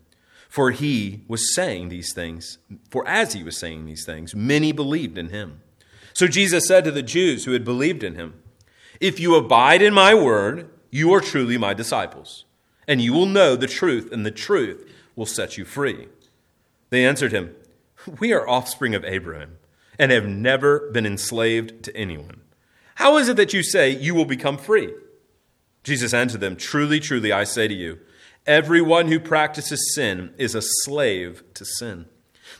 For 0.48 0.72
He 0.72 1.22
was 1.28 1.54
saying 1.54 1.90
these 1.90 2.12
things, 2.12 2.58
for 2.90 3.06
as 3.06 3.34
He 3.34 3.44
was 3.44 3.56
saying 3.56 3.84
these 3.84 4.04
things, 4.04 4.34
many 4.34 4.72
believed 4.72 5.18
in 5.18 5.28
Him. 5.28 5.60
So 6.14 6.26
Jesus 6.26 6.66
said 6.66 6.82
to 6.84 6.90
the 6.90 7.02
Jews 7.02 7.44
who 7.44 7.52
had 7.52 7.64
believed 7.64 8.02
in 8.02 8.16
Him, 8.16 8.42
if 9.00 9.20
you 9.20 9.36
abide 9.36 9.80
in 9.80 9.94
my 9.94 10.12
word, 10.12 10.70
you 10.90 11.12
are 11.12 11.20
truly 11.20 11.56
my 11.56 11.72
disciples, 11.72 12.46
and 12.88 13.00
you 13.00 13.12
will 13.12 13.26
know 13.26 13.54
the 13.54 13.68
truth, 13.68 14.10
and 14.10 14.26
the 14.26 14.30
truth 14.32 14.92
will 15.14 15.26
set 15.26 15.56
you 15.56 15.64
free. 15.64 16.08
They 16.90 17.04
answered 17.04 17.32
him, 17.32 17.54
We 18.18 18.32
are 18.32 18.48
offspring 18.48 18.94
of 18.94 19.04
Abraham, 19.04 19.58
and 19.98 20.10
have 20.10 20.26
never 20.26 20.90
been 20.90 21.06
enslaved 21.06 21.84
to 21.84 21.96
anyone. 21.96 22.40
How 22.96 23.18
is 23.18 23.28
it 23.28 23.36
that 23.36 23.52
you 23.52 23.62
say 23.62 23.90
you 23.90 24.14
will 24.14 24.24
become 24.24 24.58
free? 24.58 24.92
Jesus 25.88 26.12
answered 26.12 26.42
them, 26.42 26.54
Truly, 26.54 27.00
truly, 27.00 27.32
I 27.32 27.44
say 27.44 27.66
to 27.66 27.74
you, 27.74 27.98
everyone 28.46 29.08
who 29.08 29.18
practices 29.18 29.94
sin 29.94 30.34
is 30.36 30.54
a 30.54 30.60
slave 30.62 31.42
to 31.54 31.64
sin. 31.64 32.04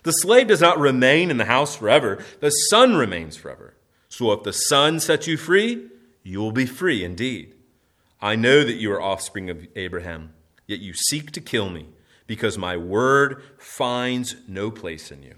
The 0.02 0.12
slave 0.12 0.48
does 0.48 0.62
not 0.62 0.78
remain 0.78 1.30
in 1.30 1.36
the 1.36 1.44
house 1.44 1.76
forever, 1.76 2.24
the 2.40 2.50
son 2.50 2.96
remains 2.96 3.36
forever. 3.36 3.74
So 4.08 4.32
if 4.32 4.42
the 4.42 4.52
son 4.54 4.98
sets 4.98 5.26
you 5.26 5.36
free, 5.36 5.88
you 6.22 6.40
will 6.40 6.52
be 6.52 6.64
free 6.64 7.04
indeed. 7.04 7.54
I 8.20 8.34
know 8.34 8.64
that 8.64 8.76
you 8.76 8.90
are 8.92 9.00
offspring 9.00 9.50
of 9.50 9.68
Abraham, 9.76 10.32
yet 10.66 10.80
you 10.80 10.94
seek 10.94 11.30
to 11.32 11.40
kill 11.42 11.68
me, 11.68 11.86
because 12.26 12.56
my 12.56 12.78
word 12.78 13.42
finds 13.58 14.36
no 14.48 14.70
place 14.70 15.12
in 15.12 15.22
you. 15.22 15.34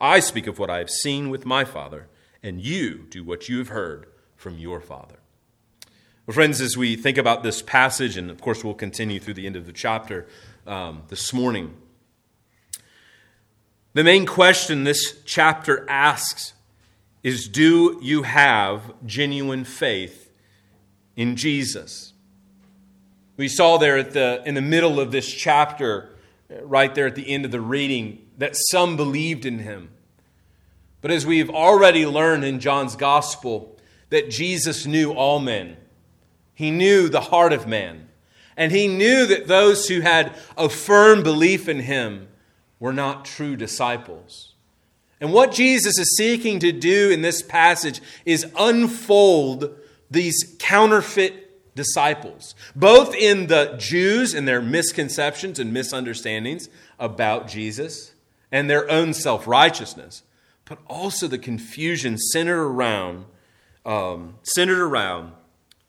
I 0.00 0.18
speak 0.18 0.48
of 0.48 0.58
what 0.58 0.70
I 0.70 0.78
have 0.78 0.90
seen 0.90 1.30
with 1.30 1.46
my 1.46 1.64
father, 1.64 2.08
and 2.42 2.60
you 2.60 3.06
do 3.08 3.22
what 3.22 3.48
you 3.48 3.58
have 3.58 3.68
heard 3.68 4.08
from 4.34 4.58
your 4.58 4.80
father. 4.80 5.21
Well, 6.24 6.34
friends, 6.34 6.60
as 6.60 6.76
we 6.76 6.94
think 6.94 7.18
about 7.18 7.42
this 7.42 7.62
passage, 7.62 8.16
and 8.16 8.30
of 8.30 8.40
course 8.40 8.62
we'll 8.62 8.74
continue 8.74 9.18
through 9.18 9.34
the 9.34 9.44
end 9.44 9.56
of 9.56 9.66
the 9.66 9.72
chapter 9.72 10.28
um, 10.68 11.02
this 11.08 11.32
morning, 11.32 11.74
the 13.94 14.04
main 14.04 14.24
question 14.24 14.84
this 14.84 15.20
chapter 15.24 15.84
asks 15.90 16.52
is 17.24 17.48
do 17.48 17.98
you 18.00 18.22
have 18.22 18.94
genuine 19.04 19.64
faith 19.64 20.30
in 21.16 21.34
Jesus? 21.34 22.12
We 23.36 23.48
saw 23.48 23.76
there 23.78 23.98
at 23.98 24.12
the, 24.12 24.44
in 24.46 24.54
the 24.54 24.62
middle 24.62 25.00
of 25.00 25.10
this 25.10 25.28
chapter, 25.28 26.10
right 26.48 26.94
there 26.94 27.08
at 27.08 27.16
the 27.16 27.28
end 27.28 27.44
of 27.44 27.50
the 27.50 27.60
reading, 27.60 28.24
that 28.38 28.54
some 28.70 28.96
believed 28.96 29.44
in 29.44 29.58
him. 29.58 29.90
But 31.00 31.10
as 31.10 31.26
we've 31.26 31.50
already 31.50 32.06
learned 32.06 32.44
in 32.44 32.60
John's 32.60 32.94
gospel, 32.94 33.76
that 34.10 34.30
Jesus 34.30 34.86
knew 34.86 35.12
all 35.12 35.40
men. 35.40 35.78
He 36.54 36.70
knew 36.70 37.08
the 37.08 37.20
heart 37.20 37.52
of 37.52 37.66
man. 37.66 38.08
And 38.56 38.72
he 38.72 38.86
knew 38.86 39.26
that 39.26 39.46
those 39.46 39.88
who 39.88 40.00
had 40.00 40.36
a 40.56 40.68
firm 40.68 41.22
belief 41.22 41.68
in 41.68 41.80
him 41.80 42.28
were 42.78 42.92
not 42.92 43.24
true 43.24 43.56
disciples. 43.56 44.54
And 45.20 45.32
what 45.32 45.52
Jesus 45.52 45.98
is 45.98 46.16
seeking 46.16 46.58
to 46.58 46.72
do 46.72 47.10
in 47.10 47.22
this 47.22 47.42
passage 47.42 48.00
is 48.24 48.46
unfold 48.58 49.70
these 50.10 50.56
counterfeit 50.58 51.74
disciples, 51.74 52.54
both 52.76 53.14
in 53.14 53.46
the 53.46 53.76
Jews 53.78 54.34
and 54.34 54.46
their 54.46 54.60
misconceptions 54.60 55.58
and 55.58 55.72
misunderstandings 55.72 56.68
about 56.98 57.48
Jesus 57.48 58.12
and 58.50 58.68
their 58.68 58.90
own 58.90 59.14
self 59.14 59.46
righteousness, 59.46 60.22
but 60.66 60.78
also 60.88 61.28
the 61.28 61.38
confusion 61.38 62.18
centered 62.18 62.62
around, 62.62 63.24
um, 63.86 64.34
centered 64.42 64.82
around 64.82 65.32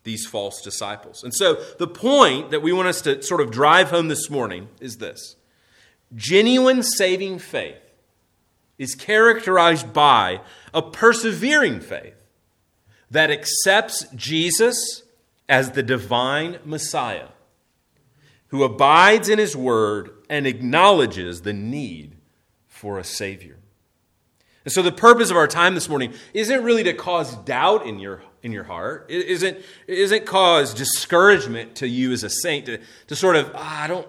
these 0.04 0.26
false 0.26 0.62
disciples. 0.62 1.24
And 1.24 1.34
so 1.34 1.56
the 1.80 1.88
point 1.88 2.52
that 2.52 2.62
we 2.62 2.74
want 2.74 2.88
us 2.88 3.02
to 3.02 3.22
sort 3.22 3.42
of 3.42 3.52
drive 3.52 3.90
home 3.90 4.10
this 4.10 4.30
morning 4.30 4.68
is 4.80 4.98
this 4.98 5.36
genuine 6.16 6.84
saving 6.84 7.40
faith 7.40 7.78
is 8.78 8.96
characterized 8.96 9.94
by 9.94 10.42
a 10.74 10.82
persevering 10.82 11.80
faith 11.80 12.24
that 13.10 13.32
accepts 13.32 14.06
Jesus 14.16 15.04
as 15.48 15.72
the 15.72 15.84
divine 15.84 16.60
Messiah, 16.66 17.30
who 18.48 18.64
abides 18.64 19.30
in 19.30 19.40
his 19.40 19.56
word 19.56 20.12
and 20.30 20.48
acknowledges 20.48 21.42
the 21.42 21.54
need 21.54 22.16
for 22.68 22.98
a 22.98 23.04
Savior. 23.04 23.58
And 24.66 24.72
so, 24.72 24.82
the 24.82 24.92
purpose 24.92 25.30
of 25.30 25.38
our 25.38 25.48
time 25.48 25.76
this 25.76 25.90
morning 25.90 26.14
isn't 26.34 26.64
really 26.64 26.84
to 26.84 26.94
cause 26.94 27.36
doubt 27.38 27.86
in 27.86 28.00
your, 28.00 28.22
in 28.42 28.52
your 28.52 28.64
heart. 28.64 29.08
It 29.10 29.26
isn't, 29.26 29.58
it 29.58 29.98
isn't 29.98 30.26
cause 30.26 30.74
discouragement 30.74 31.76
to 31.76 31.88
you 31.88 32.12
as 32.12 32.24
a 32.24 32.30
saint 32.30 32.68
to, 32.68 32.80
to 33.08 33.16
sort 33.16 33.36
of, 33.36 33.52
oh, 33.54 33.58
I 33.58 33.88
don't, 33.88 34.08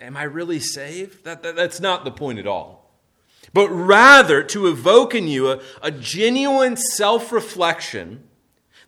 am 0.00 0.16
I 0.16 0.24
really 0.24 0.60
saved? 0.60 1.24
That, 1.24 1.42
that, 1.42 1.56
that's 1.56 1.80
not 1.80 2.04
the 2.04 2.10
point 2.10 2.38
at 2.38 2.46
all 2.46 2.84
but 3.54 3.68
rather 3.68 4.42
to 4.42 4.66
evoke 4.66 5.14
in 5.14 5.28
you 5.28 5.50
a, 5.50 5.60
a 5.80 5.90
genuine 5.90 6.76
self 6.76 7.32
reflection 7.32 8.24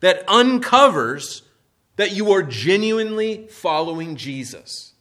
that 0.00 0.28
uncovers 0.28 1.42
that 1.94 2.12
you 2.12 2.30
are 2.32 2.42
genuinely 2.42 3.46
following 3.48 4.16
Jesus, 4.16 4.92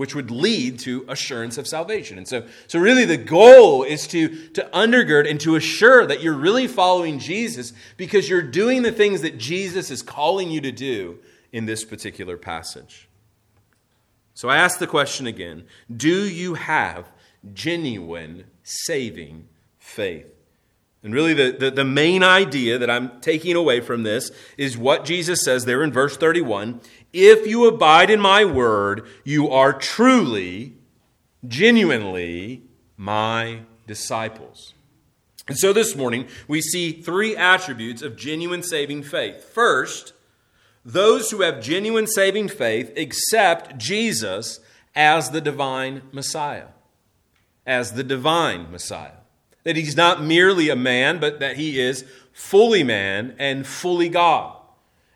which 0.00 0.14
would 0.14 0.30
lead 0.30 0.78
to 0.78 1.04
assurance 1.08 1.58
of 1.58 1.66
salvation. 1.66 2.16
And 2.16 2.26
so, 2.26 2.46
so 2.68 2.78
really, 2.78 3.04
the 3.04 3.18
goal 3.18 3.82
is 3.82 4.06
to, 4.06 4.48
to 4.52 4.66
undergird 4.72 5.28
and 5.28 5.38
to 5.42 5.56
assure 5.56 6.06
that 6.06 6.22
you're 6.22 6.32
really 6.32 6.66
following 6.66 7.18
Jesus 7.18 7.74
because 7.98 8.26
you're 8.26 8.40
doing 8.40 8.80
the 8.80 8.92
things 8.92 9.20
that 9.20 9.36
Jesus 9.36 9.90
is 9.90 10.00
calling 10.00 10.50
you 10.50 10.62
to 10.62 10.72
do 10.72 11.18
in 11.52 11.66
this 11.66 11.84
particular 11.84 12.38
passage. 12.38 13.10
So 14.32 14.48
I 14.48 14.56
ask 14.56 14.78
the 14.78 14.86
question 14.86 15.26
again 15.26 15.66
Do 15.94 16.26
you 16.26 16.54
have 16.54 17.04
genuine 17.52 18.44
saving 18.62 19.48
faith. 19.76 20.32
And 21.02 21.14
really, 21.14 21.34
the, 21.34 21.52
the, 21.52 21.70
the, 21.70 21.84
main 21.84 22.22
idea 22.22 22.78
that 22.78 22.90
I'm 22.90 23.20
taking 23.20 23.56
away 23.56 23.80
from 23.80 24.02
this 24.02 24.30
is 24.58 24.76
what 24.76 25.06
Jesus 25.06 25.42
says 25.42 25.66
there 25.66 25.82
in 25.82 25.92
verse 25.92 26.16
31 26.16 26.80
If 27.12 27.46
you 27.46 27.66
abide 27.66 28.10
in 28.10 28.20
my 28.20 28.44
word, 28.44 29.06
you 29.24 29.50
are 29.50 29.72
truly, 29.72 30.74
genuinely 31.46 32.62
my 32.96 33.60
disciples. 33.86 34.74
And 35.48 35.58
so 35.58 35.72
this 35.72 35.96
morning, 35.96 36.28
we 36.46 36.60
see 36.60 36.92
three 36.92 37.36
attributes 37.36 38.02
of 38.02 38.16
genuine 38.16 38.62
saving 38.62 39.02
faith. 39.02 39.42
First, 39.42 40.12
those 40.84 41.30
who 41.30 41.42
have 41.42 41.62
genuine 41.62 42.06
saving 42.06 42.48
faith 42.48 42.96
accept 42.96 43.76
Jesus 43.76 44.60
as 44.94 45.30
the 45.30 45.40
divine 45.40 46.02
Messiah 46.12 46.68
as 47.66 47.92
the 47.92 48.02
divine 48.02 48.70
Messiah. 48.70 49.12
That 49.62 49.76
he's 49.76 49.96
not 49.96 50.22
merely 50.22 50.70
a 50.70 50.76
man, 50.76 51.20
but 51.20 51.38
that 51.40 51.56
he 51.56 51.78
is 51.78 52.04
fully 52.32 52.82
man 52.82 53.36
and 53.38 53.66
fully 53.66 54.08
God. 54.08 54.59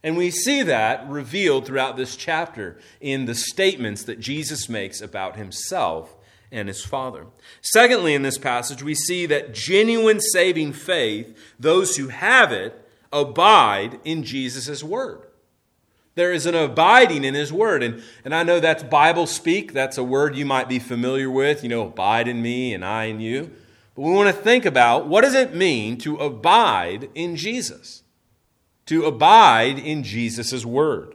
And 0.04 0.18
we 0.18 0.30
see 0.30 0.62
that 0.62 1.08
revealed 1.08 1.64
throughout 1.64 1.96
this 1.96 2.14
chapter 2.14 2.78
in 3.00 3.24
the 3.24 3.34
statements 3.34 4.04
that 4.04 4.20
Jesus 4.20 4.68
makes 4.68 5.00
about 5.00 5.36
himself 5.36 6.14
and 6.52 6.68
his 6.68 6.84
Father. 6.84 7.24
Secondly, 7.62 8.14
in 8.14 8.20
this 8.20 8.36
passage, 8.36 8.82
we 8.82 8.94
see 8.94 9.24
that 9.24 9.54
genuine 9.54 10.20
saving 10.20 10.74
faith, 10.74 11.36
those 11.58 11.96
who 11.96 12.08
have 12.08 12.52
it, 12.52 12.86
abide 13.12 13.98
in 14.04 14.24
Jesus' 14.24 14.84
word. 14.84 15.22
There 16.16 16.32
is 16.32 16.46
an 16.46 16.54
abiding 16.54 17.24
in 17.24 17.34
His 17.34 17.52
Word. 17.52 17.82
And, 17.82 18.00
and 18.24 18.32
I 18.32 18.44
know 18.44 18.60
that's 18.60 18.84
Bible 18.84 19.26
speak. 19.26 19.72
That's 19.72 19.98
a 19.98 20.04
word 20.04 20.36
you 20.36 20.46
might 20.46 20.68
be 20.68 20.78
familiar 20.78 21.28
with, 21.28 21.64
you 21.64 21.68
know, 21.68 21.86
abide 21.86 22.28
in 22.28 22.40
me 22.40 22.72
and 22.72 22.84
I 22.84 23.06
in 23.06 23.18
you. 23.18 23.50
But 23.96 24.02
we 24.02 24.12
want 24.12 24.28
to 24.28 24.42
think 24.42 24.64
about 24.64 25.08
what 25.08 25.22
does 25.22 25.34
it 25.34 25.56
mean 25.56 25.98
to 25.98 26.16
abide 26.18 27.08
in 27.16 27.34
Jesus? 27.34 28.03
To 28.86 29.06
abide 29.06 29.78
in 29.78 30.02
Jesus' 30.02 30.64
Word. 30.64 31.14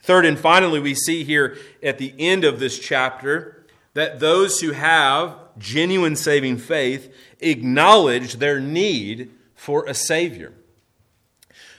Third 0.00 0.24
and 0.24 0.38
finally, 0.38 0.80
we 0.80 0.94
see 0.94 1.24
here 1.24 1.56
at 1.82 1.98
the 1.98 2.14
end 2.18 2.44
of 2.44 2.60
this 2.60 2.78
chapter 2.78 3.66
that 3.94 4.20
those 4.20 4.60
who 4.60 4.72
have 4.72 5.36
genuine 5.58 6.16
saving 6.16 6.58
faith 6.58 7.12
acknowledge 7.40 8.34
their 8.34 8.60
need 8.60 9.30
for 9.54 9.84
a 9.86 9.94
Savior. 9.94 10.52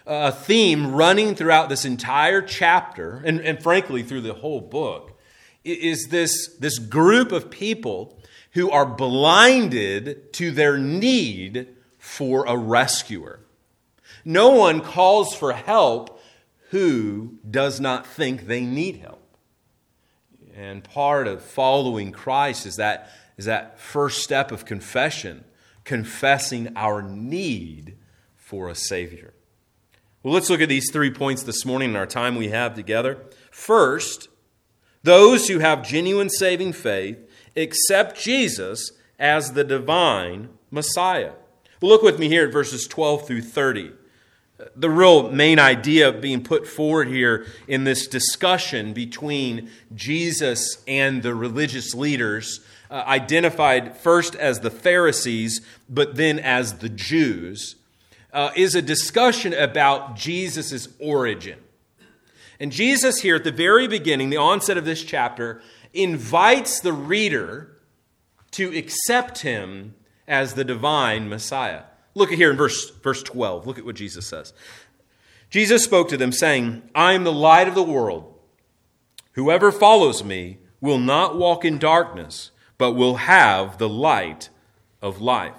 A 0.06 0.32
theme 0.32 0.94
running 0.94 1.36
throughout 1.36 1.70
this 1.70 1.86
entire 1.86 2.42
chapter, 2.42 3.22
and, 3.26 3.40
and 3.42 3.62
frankly 3.62 4.04
through 4.04 4.22
the 4.22 4.34
whole 4.34 4.60
book, 4.60 5.20
is 5.64 6.08
this, 6.08 6.48
this 6.60 6.80
group 6.80 7.32
of 7.32 7.50
people 7.50 8.20
who 8.52 8.72
are 8.72 8.86
blinded 8.86 10.34
to 10.34 10.52
their 10.52 10.78
need 10.78 11.68
for 12.00 12.46
a 12.48 12.58
rescuer. 12.58 13.40
No 14.26 14.50
one 14.50 14.82
calls 14.82 15.34
for 15.36 15.54
help 15.54 16.22
who 16.70 17.40
does 17.50 17.80
not 17.80 18.06
think 18.06 18.46
they 18.48 18.62
need 18.62 18.98
help. 18.98 19.26
And 20.56 20.84
part 20.84 21.28
of 21.28 21.42
following 21.42 22.12
Christ 22.12 22.66
is 22.66 22.76
that, 22.76 23.10
is 23.38 23.46
that 23.46 23.80
first 23.80 24.22
step 24.22 24.52
of 24.52 24.66
confession, 24.66 25.46
confessing 25.84 26.74
our 26.76 27.02
need 27.02 27.98
for 28.36 28.70
a 28.70 28.76
Savior. 28.76 29.34
Well, 30.22 30.34
let's 30.34 30.50
look 30.50 30.62
at 30.62 30.70
these 30.70 30.92
three 30.92 31.12
points 31.12 31.44
this 31.44 31.66
morning 31.66 31.92
in 31.92 31.96
our 31.96 32.06
time 32.06 32.36
we 32.36 32.50
have 32.50 32.76
together. 32.76 33.26
First, 33.52 34.28
those 35.02 35.48
who 35.48 35.60
have 35.60 35.88
genuine 35.88 36.30
saving 36.30 36.74
faith 36.74 37.18
accept 37.56 38.20
Jesus 38.20 38.92
as 39.18 39.54
the 39.54 39.64
divine 39.64 40.50
Messiah. 40.72 41.32
Well, 41.82 41.90
look 41.90 42.02
with 42.02 42.20
me 42.20 42.28
here 42.28 42.46
at 42.46 42.52
verses 42.52 42.86
12 42.86 43.26
through 43.26 43.44
30. 43.44 43.94
The 44.76 44.90
real 44.90 45.32
main 45.32 45.58
idea 45.58 46.12
being 46.12 46.44
put 46.44 46.68
forward 46.68 47.08
here 47.08 47.46
in 47.68 47.86
this 47.86 48.08
discussion 48.08 48.94
between 48.94 49.70
Jesus 49.96 50.84
and 50.88 51.24
the 51.24 51.34
religious 51.34 51.94
leaders, 51.94 52.60
uh, 52.92 53.04
identified 53.08 53.96
first 53.96 54.36
as 54.36 54.60
the 54.60 54.72
Pharisees, 54.72 55.62
but 55.88 56.16
then 56.16 56.40
as 56.40 56.80
the 56.80 56.90
Jews, 56.90 57.76
uh, 58.34 58.52
is 58.56 58.76
a 58.76 58.82
discussion 58.82 59.54
about 59.54 60.16
Jesus' 60.16 60.90
origin. 61.00 61.60
And 62.60 62.72
Jesus, 62.72 63.22
here 63.22 63.36
at 63.36 63.46
the 63.46 63.52
very 63.52 63.88
beginning, 63.88 64.30
the 64.30 64.38
onset 64.38 64.78
of 64.78 64.84
this 64.84 65.04
chapter, 65.04 65.62
invites 65.94 66.82
the 66.82 66.94
reader 66.94 67.78
to 68.52 68.76
accept 68.78 69.40
him 69.40 69.96
as 70.28 70.54
the 70.54 70.66
divine 70.66 71.30
Messiah. 71.30 71.84
Look 72.20 72.34
at 72.34 72.38
here 72.38 72.52
in 72.52 72.58
verse, 72.58 72.90
verse 72.90 73.24
12. 73.24 73.66
Look 73.66 73.80
at 73.80 73.86
what 73.86 73.96
Jesus 73.96 74.28
says. 74.28 74.54
Jesus 75.50 75.84
spoke 75.84 76.10
to 76.10 76.18
them, 76.18 76.32
saying, 76.32 76.84
I 76.94 77.14
am 77.14 77.24
the 77.24 77.32
light 77.32 77.68
of 77.68 77.76
the 77.76 77.82
world. 77.82 78.36
Whoever 79.32 79.72
follows 79.72 80.24
me 80.24 80.58
will 80.82 81.00
not 81.00 81.38
walk 81.38 81.64
in 81.64 81.80
darkness, 81.80 82.52
but 82.78 82.92
will 82.92 83.16
have 83.16 83.78
the 83.78 83.90
light 83.90 84.50
of 85.02 85.22
life. 85.22 85.56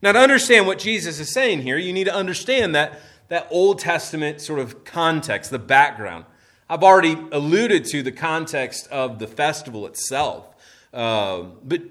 Now, 0.00 0.12
to 0.12 0.18
understand 0.18 0.66
what 0.66 0.78
Jesus 0.78 1.18
is 1.18 1.32
saying 1.32 1.62
here, 1.62 1.76
you 1.76 1.92
need 1.92 2.04
to 2.04 2.14
understand 2.14 2.74
that, 2.74 3.00
that 3.28 3.48
Old 3.50 3.78
Testament 3.78 4.40
sort 4.40 4.60
of 4.60 4.84
context, 4.84 5.50
the 5.50 5.58
background. 5.58 6.24
I've 6.68 6.82
already 6.82 7.16
alluded 7.32 7.84
to 7.86 8.02
the 8.02 8.12
context 8.12 8.86
of 8.88 9.18
the 9.18 9.26
festival 9.26 9.86
itself. 9.86 10.48
Uh, 10.92 11.42
but, 11.62 11.82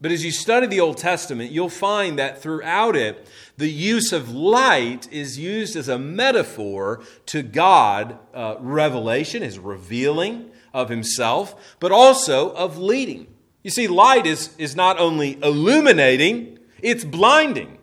but 0.00 0.12
as 0.12 0.24
you 0.24 0.30
study 0.30 0.66
the 0.66 0.80
Old 0.80 0.98
Testament, 0.98 1.50
you'll 1.50 1.70
find 1.70 2.18
that 2.18 2.42
throughout 2.42 2.96
it, 2.96 3.26
the 3.56 3.70
use 3.70 4.12
of 4.12 4.30
light 4.30 5.10
is 5.10 5.38
used 5.38 5.74
as 5.74 5.88
a 5.88 5.98
metaphor 5.98 7.02
to 7.26 7.42
God 7.42 8.18
uh, 8.34 8.56
revelation, 8.60 9.42
his 9.42 9.58
revealing 9.58 10.50
of 10.74 10.90
himself, 10.90 11.76
but 11.80 11.92
also 11.92 12.50
of 12.52 12.76
leading. 12.76 13.26
You 13.62 13.70
see, 13.70 13.88
light 13.88 14.26
is, 14.26 14.54
is 14.58 14.76
not 14.76 14.98
only 14.98 15.38
illuminating, 15.42 16.58
it's 16.82 17.04
blinding. 17.04 17.78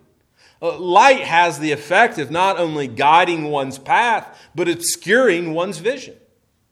Uh, 0.61 0.77
light 0.77 1.21
has 1.21 1.57
the 1.57 1.71
effect 1.71 2.19
of 2.19 2.29
not 2.29 2.59
only 2.59 2.87
guiding 2.87 3.45
one's 3.45 3.79
path, 3.79 4.39
but 4.53 4.69
obscuring 4.69 5.53
one's 5.55 5.79
vision. 5.79 6.15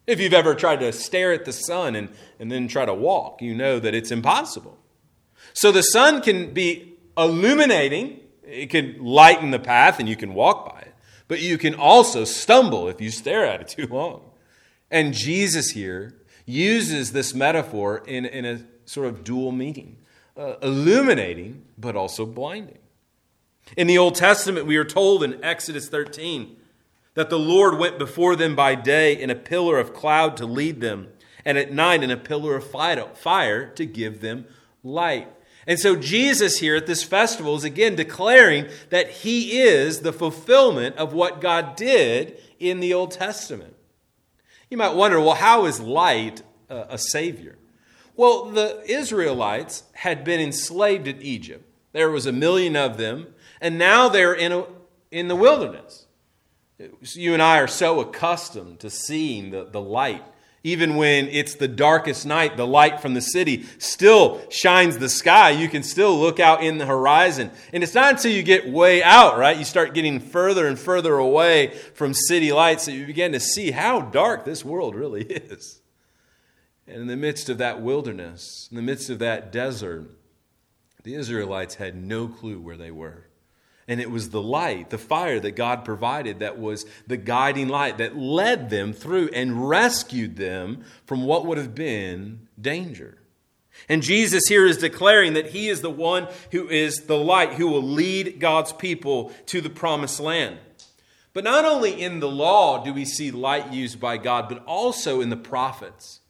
If 0.06 0.20
you've 0.20 0.34
ever 0.34 0.54
tried 0.54 0.82
to 0.82 0.94
stare 0.94 1.34
at 1.34 1.46
the 1.46 1.52
sun 1.52 1.96
and, 1.96 2.10
and 2.40 2.52
then 2.52 2.68
try 2.68 2.86
to 2.86 2.94
walk, 2.94 3.42
you 3.42 3.56
know 3.56 3.80
that 3.80 3.96
it's 3.96 4.12
impossible. 4.12 4.78
So 5.54 5.72
the 5.72 5.84
sun 5.84 6.22
can 6.22 6.54
be 6.54 6.94
illuminating, 7.18 8.20
it 8.44 8.70
can 8.70 9.04
lighten 9.04 9.52
the 9.52 9.60
path 9.60 10.00
and 10.00 10.08
you 10.08 10.16
can 10.16 10.34
walk 10.34 10.74
by 10.74 10.82
it, 10.82 10.94
but 11.28 11.42
you 11.42 11.58
can 11.58 11.76
also 11.76 12.24
stumble 12.24 12.88
if 12.88 13.02
you 13.02 13.12
stare 13.12 13.46
at 13.46 13.62
it 13.62 13.68
too 13.80 13.88
long. 13.88 14.22
And 14.90 15.14
Jesus 15.14 15.72
here 15.72 16.16
uses 16.46 17.12
this 17.14 17.34
metaphor 17.34 18.04
in, 18.06 18.26
in 18.26 18.46
a 18.46 18.62
sort 18.86 19.08
of 19.08 19.24
dual 19.24 19.52
meaning 19.52 19.98
uh, 20.38 20.56
illuminating, 20.62 21.64
but 21.78 21.96
also 21.96 22.26
blinding. 22.26 22.78
In 23.78 23.88
the 23.88 23.98
Old 23.98 24.16
Testament, 24.16 24.66
we 24.66 24.78
are 24.78 24.86
told 24.86 25.24
in 25.24 25.44
Exodus 25.44 25.88
13 25.88 26.58
that 27.14 27.30
the 27.30 27.40
Lord 27.40 27.78
went 27.78 28.00
before 28.00 28.36
them 28.36 28.56
by 28.56 28.76
day 28.76 29.20
in 29.20 29.30
a 29.30 29.36
pillar 29.36 29.78
of 29.78 29.94
cloud 29.94 30.38
to 30.38 30.46
lead 30.46 30.82
them, 30.82 31.10
and 31.46 31.58
at 31.58 31.72
night 31.72 32.04
in 32.04 32.12
a 32.12 32.18
pillar 32.18 32.56
of 32.56 32.68
fire 33.18 33.68
to 33.68 33.86
give 33.86 34.22
them 34.22 34.46
light. 34.84 35.28
And 35.68 35.80
so 35.80 35.96
Jesus 35.96 36.58
here 36.58 36.76
at 36.76 36.88
this 36.88 37.04
festival 37.04 37.56
is 37.56 37.64
again 37.64 37.96
declaring 37.96 38.68
that 38.90 39.10
he 39.10 39.62
is 39.62 40.02
the 40.02 40.14
fulfillment 40.14 40.96
of 40.98 41.14
what 41.14 41.42
God 41.42 41.76
did 41.76 42.40
in 42.60 42.80
the 42.80 42.94
Old 42.94 43.12
Testament. 43.12 43.76
You 44.70 44.78
might 44.78 44.96
wonder, 44.96 45.20
well, 45.20 45.36
how 45.36 45.66
is 45.66 45.80
light 45.80 46.42
a 46.70 46.98
savior? 46.98 47.58
Well, 48.16 48.46
the 48.46 48.82
Israelites 48.90 49.84
had 49.94 50.24
been 50.24 50.40
enslaved 50.40 51.08
in 51.08 51.22
Egypt. 51.22 51.66
There 51.92 52.10
was 52.10 52.26
a 52.26 52.32
million 52.32 52.76
of 52.76 52.98
them, 52.98 53.34
and 53.60 53.78
now 53.78 54.10
they're 54.10 54.34
in, 54.34 54.52
a, 54.52 54.66
in 55.12 55.28
the 55.28 55.36
wilderness. 55.36 56.08
You 57.14 57.34
and 57.34 57.42
I 57.42 57.60
are 57.60 57.68
so 57.68 58.00
accustomed 58.00 58.80
to 58.80 58.90
seeing 58.90 59.52
the, 59.52 59.66
the 59.66 59.82
light. 59.82 60.24
Even 60.64 60.96
when 60.96 61.28
it's 61.30 61.56
the 61.56 61.68
darkest 61.68 62.26
night, 62.26 62.56
the 62.56 62.68
light 62.68 63.00
from 63.00 63.16
the 63.16 63.22
city 63.22 63.66
still 63.80 64.40
shines 64.52 65.00
the 65.00 65.10
sky. 65.10 65.50
You 65.50 65.68
can 65.68 65.82
still 65.82 66.20
look 66.20 66.40
out 66.40 66.64
in 66.64 66.78
the 66.78 66.86
horizon. 66.86 67.50
And 67.74 67.82
it's 67.82 67.96
not 67.96 68.16
until 68.16 68.32
you 68.32 68.44
get 68.44 68.70
way 68.70 69.02
out, 69.02 69.40
right? 69.40 69.58
You 69.58 69.66
start 69.66 69.96
getting 69.96 70.20
further 70.20 70.68
and 70.68 70.78
further 70.78 71.18
away 71.18 71.70
from 71.96 72.14
city 72.14 72.52
lights 72.52 72.86
that 72.86 72.92
you 72.92 73.08
begin 73.08 73.32
to 73.32 73.40
see 73.40 73.72
how 73.72 74.02
dark 74.02 74.46
this 74.46 74.64
world 74.64 74.94
really 74.94 75.24
is. 75.30 75.82
And 76.86 77.02
in 77.02 77.08
the 77.08 77.18
midst 77.18 77.50
of 77.50 77.58
that 77.58 77.82
wilderness, 77.82 78.68
in 78.70 78.76
the 78.76 78.84
midst 78.84 79.10
of 79.10 79.18
that 79.18 79.52
desert, 79.52 80.12
the 81.02 81.16
Israelites 81.16 81.76
had 81.76 81.96
no 81.96 82.28
clue 82.28 82.60
where 82.60 82.78
they 82.78 82.92
were. 82.92 83.31
And 83.92 84.00
it 84.00 84.10
was 84.10 84.30
the 84.30 84.42
light, 84.42 84.90
the 84.90 84.98
fire 84.98 85.38
that 85.42 85.58
God 85.58 85.84
provided 85.84 86.40
that 86.40 86.58
was 86.58 86.86
the 87.08 87.18
guiding 87.18 87.68
light 87.68 87.98
that 87.98 88.16
led 88.16 88.70
them 88.70 88.94
through 88.94 89.28
and 89.34 89.68
rescued 89.68 90.38
them 90.38 90.86
from 91.04 91.26
what 91.26 91.46
would 91.46 91.58
have 91.58 91.76
been 91.76 92.48
danger. 92.58 93.18
And 93.90 94.02
Jesus 94.02 94.44
here 94.48 94.66
is 94.66 94.78
declaring 94.78 95.34
that 95.34 95.48
he 95.48 95.68
is 95.68 95.82
the 95.82 95.90
one 95.90 96.30
who 96.52 96.70
is 96.70 97.02
the 97.02 97.18
light, 97.18 97.56
who 97.56 97.68
will 97.68 97.84
lead 97.84 98.40
God's 98.40 98.72
people 98.72 99.34
to 99.48 99.60
the 99.60 99.70
promised 99.70 100.22
land. 100.22 100.58
But 101.34 101.44
not 101.44 101.66
only 101.66 102.02
in 102.02 102.22
the 102.22 102.32
law 102.32 102.86
do 102.86 102.94
we 102.94 103.04
see 103.04 103.30
light 103.30 103.74
used 103.74 104.00
by 104.00 104.16
God, 104.16 104.48
but 104.48 104.64
also 104.64 105.20
in 105.20 105.30
the 105.30 105.36
prophets, 105.36 106.22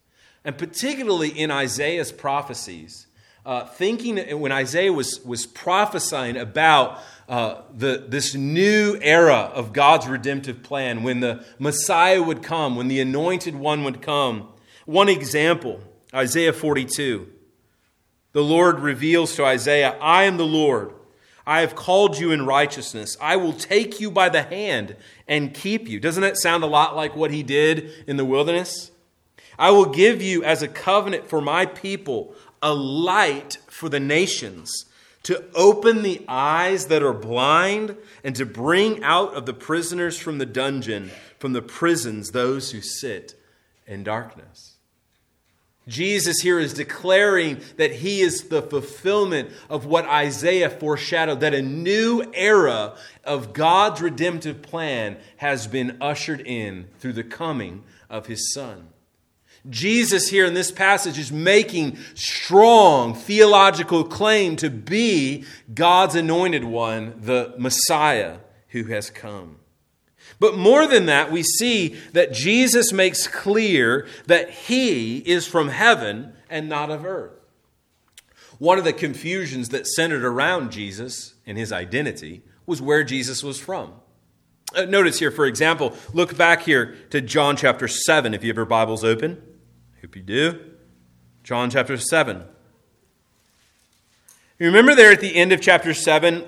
and 0.43 0.58
particularly 0.58 1.30
in 1.30 1.52
Isaiah's 1.52 2.12
prophecies. 2.12 3.06
Uh, 3.43 3.65
thinking 3.65 4.17
when 4.39 4.52
Isaiah 4.52 4.93
was, 4.93 5.19
was 5.26 5.47
prophesying 5.47 6.38
about 6.38 7.00
uh, 7.32 7.63
the, 7.74 8.04
this 8.10 8.36
new 8.36 9.00
era 9.02 9.50
of 9.54 9.72
God's 9.72 10.06
redemptive 10.06 10.63
plan, 10.63 11.02
when 11.02 11.22
the 11.22 11.46
Messiah 11.58 12.22
would 12.22 12.44
come, 12.44 12.76
when 12.76 12.89
the 12.89 13.00
anointed 13.00 13.56
one 13.56 13.86
would 13.86 14.02
come. 14.02 14.50
One 14.86 15.08
example 15.08 15.80
Isaiah 16.13 16.52
42. 16.52 17.32
The 18.34 18.44
Lord 18.44 18.82
reveals 18.82 19.34
to 19.38 19.46
Isaiah, 19.46 19.98
I 20.02 20.26
am 20.26 20.36
the 20.36 20.46
Lord. 20.46 20.94
I 21.48 21.62
have 21.62 21.74
called 21.74 22.20
you 22.20 22.32
in 22.32 22.46
righteousness. 22.46 23.15
I 23.22 23.38
will 23.38 23.54
take 23.54 24.02
you 24.02 24.12
by 24.12 24.28
the 24.28 24.44
hand 24.44 24.98
and 25.26 25.54
keep 25.54 25.88
you. 25.88 26.02
Doesn't 26.02 26.24
that 26.24 26.38
sound 26.38 26.65
a 26.65 26.67
lot 26.67 26.98
like 26.98 27.15
what 27.15 27.32
he 27.32 27.44
did 27.44 27.91
in 28.08 28.17
the 28.17 28.26
wilderness? 28.26 28.91
I 29.58 29.72
will 29.72 29.86
give 29.86 30.22
you 30.22 30.44
as 30.44 30.62
a 30.62 30.67
covenant 30.67 31.30
for 31.30 31.39
my 31.39 31.65
people 31.65 32.36
a 32.62 32.74
light 32.74 33.58
for 33.67 33.88
the 33.88 34.02
nations 34.02 34.86
to 35.23 35.43
open 35.53 36.01
the 36.01 36.23
eyes 36.27 36.88
that 36.88 37.03
are 37.03 37.13
blind, 37.13 37.95
and 38.23 38.36
to 38.36 38.45
bring 38.45 39.03
out 39.03 39.36
of 39.36 39.45
the 39.45 39.53
prisoners 39.53 40.17
from 40.17 40.39
the 40.39 40.45
dungeon, 40.45 41.12
from 41.38 41.53
the 41.53 41.62
prisons, 41.62 42.31
those 42.31 42.71
who 42.71 42.81
sit 42.81 43.36
in 43.86 44.03
darkness. 44.03 44.77
Jesus 45.88 46.41
here 46.41 46.60
is 46.60 46.73
declaring 46.73 47.60
that 47.77 47.91
he 47.91 48.21
is 48.21 48.43
the 48.43 48.62
fulfillment 48.62 49.49
of 49.69 49.86
what 49.86 50.05
Isaiah 50.05 50.69
foreshadowed, 50.69 51.39
that 51.39 51.55
a 51.55 51.62
new 51.62 52.23
era 52.34 52.95
of 53.23 53.53
God's 53.53 54.01
redemptive 54.01 54.62
plan 54.62 55.17
has 55.38 55.67
been 55.67 55.97
ushered 55.99 56.41
in 56.41 56.88
through 56.99 57.13
the 57.13 57.23
coming 57.23 57.84
of 58.10 58.27
his 58.27 58.53
Son. 58.53 58.89
Jesus, 59.69 60.30
here 60.30 60.45
in 60.45 60.54
this 60.54 60.71
passage, 60.71 61.19
is 61.19 61.32
making 61.32 61.97
strong 62.15 63.13
theological 63.13 64.04
claim 64.04 64.56
to 64.58 64.69
be 64.69 65.45
God's 65.74 66.15
anointed 66.15 66.63
one, 66.63 67.13
the 67.21 67.54
Messiah 67.58 68.38
who 68.69 68.86
has 68.86 69.10
come. 69.10 69.58
But 70.39 70.58
more 70.58 70.88
than 70.88 71.06
that, 71.06 71.32
we 71.32 71.43
see 71.43 71.89
that 72.13 72.34
Jesus 72.34 72.91
makes 72.91 73.28
clear 73.28 74.08
that 74.26 74.50
he 74.50 75.19
is 75.19 75.45
from 75.45 75.67
heaven 75.67 76.34
and 76.50 76.67
not 76.67 76.89
of 76.89 77.06
earth. 77.06 77.34
One 78.58 78.80
of 78.80 78.84
the 78.84 78.93
confusions 78.93 79.69
that 79.69 79.86
centered 79.86 80.24
around 80.24 80.71
Jesus 80.71 81.36
and 81.45 81.58
his 81.58 81.71
identity 81.71 82.41
was 82.65 82.82
where 82.82 83.04
Jesus 83.04 83.43
was 83.43 83.60
from. 83.60 83.93
Uh, 84.76 84.86
notice 84.86 85.19
here, 85.19 85.32
for 85.32 85.45
example, 85.45 85.93
look 86.13 86.38
back 86.38 86.63
here 86.63 86.95
to 87.10 87.21
John 87.21 87.56
chapter 87.56 87.88
7, 87.88 88.34
if 88.34 88.43
you 88.43 88.50
have 88.50 88.58
your 88.58 88.65
Bibles 88.65 89.04
open. 89.04 89.41
Hope 90.02 90.16
you 90.16 90.24
do. 90.24 90.60
John 91.44 91.70
chapter 91.70 91.96
7. 91.96 92.44
You 94.58 94.66
remember 94.66 94.96
there 94.96 95.12
at 95.12 95.22
the 95.22 95.36
end 95.36 95.52
of 95.52 95.62
chapter 95.62 95.94
7 95.94 96.44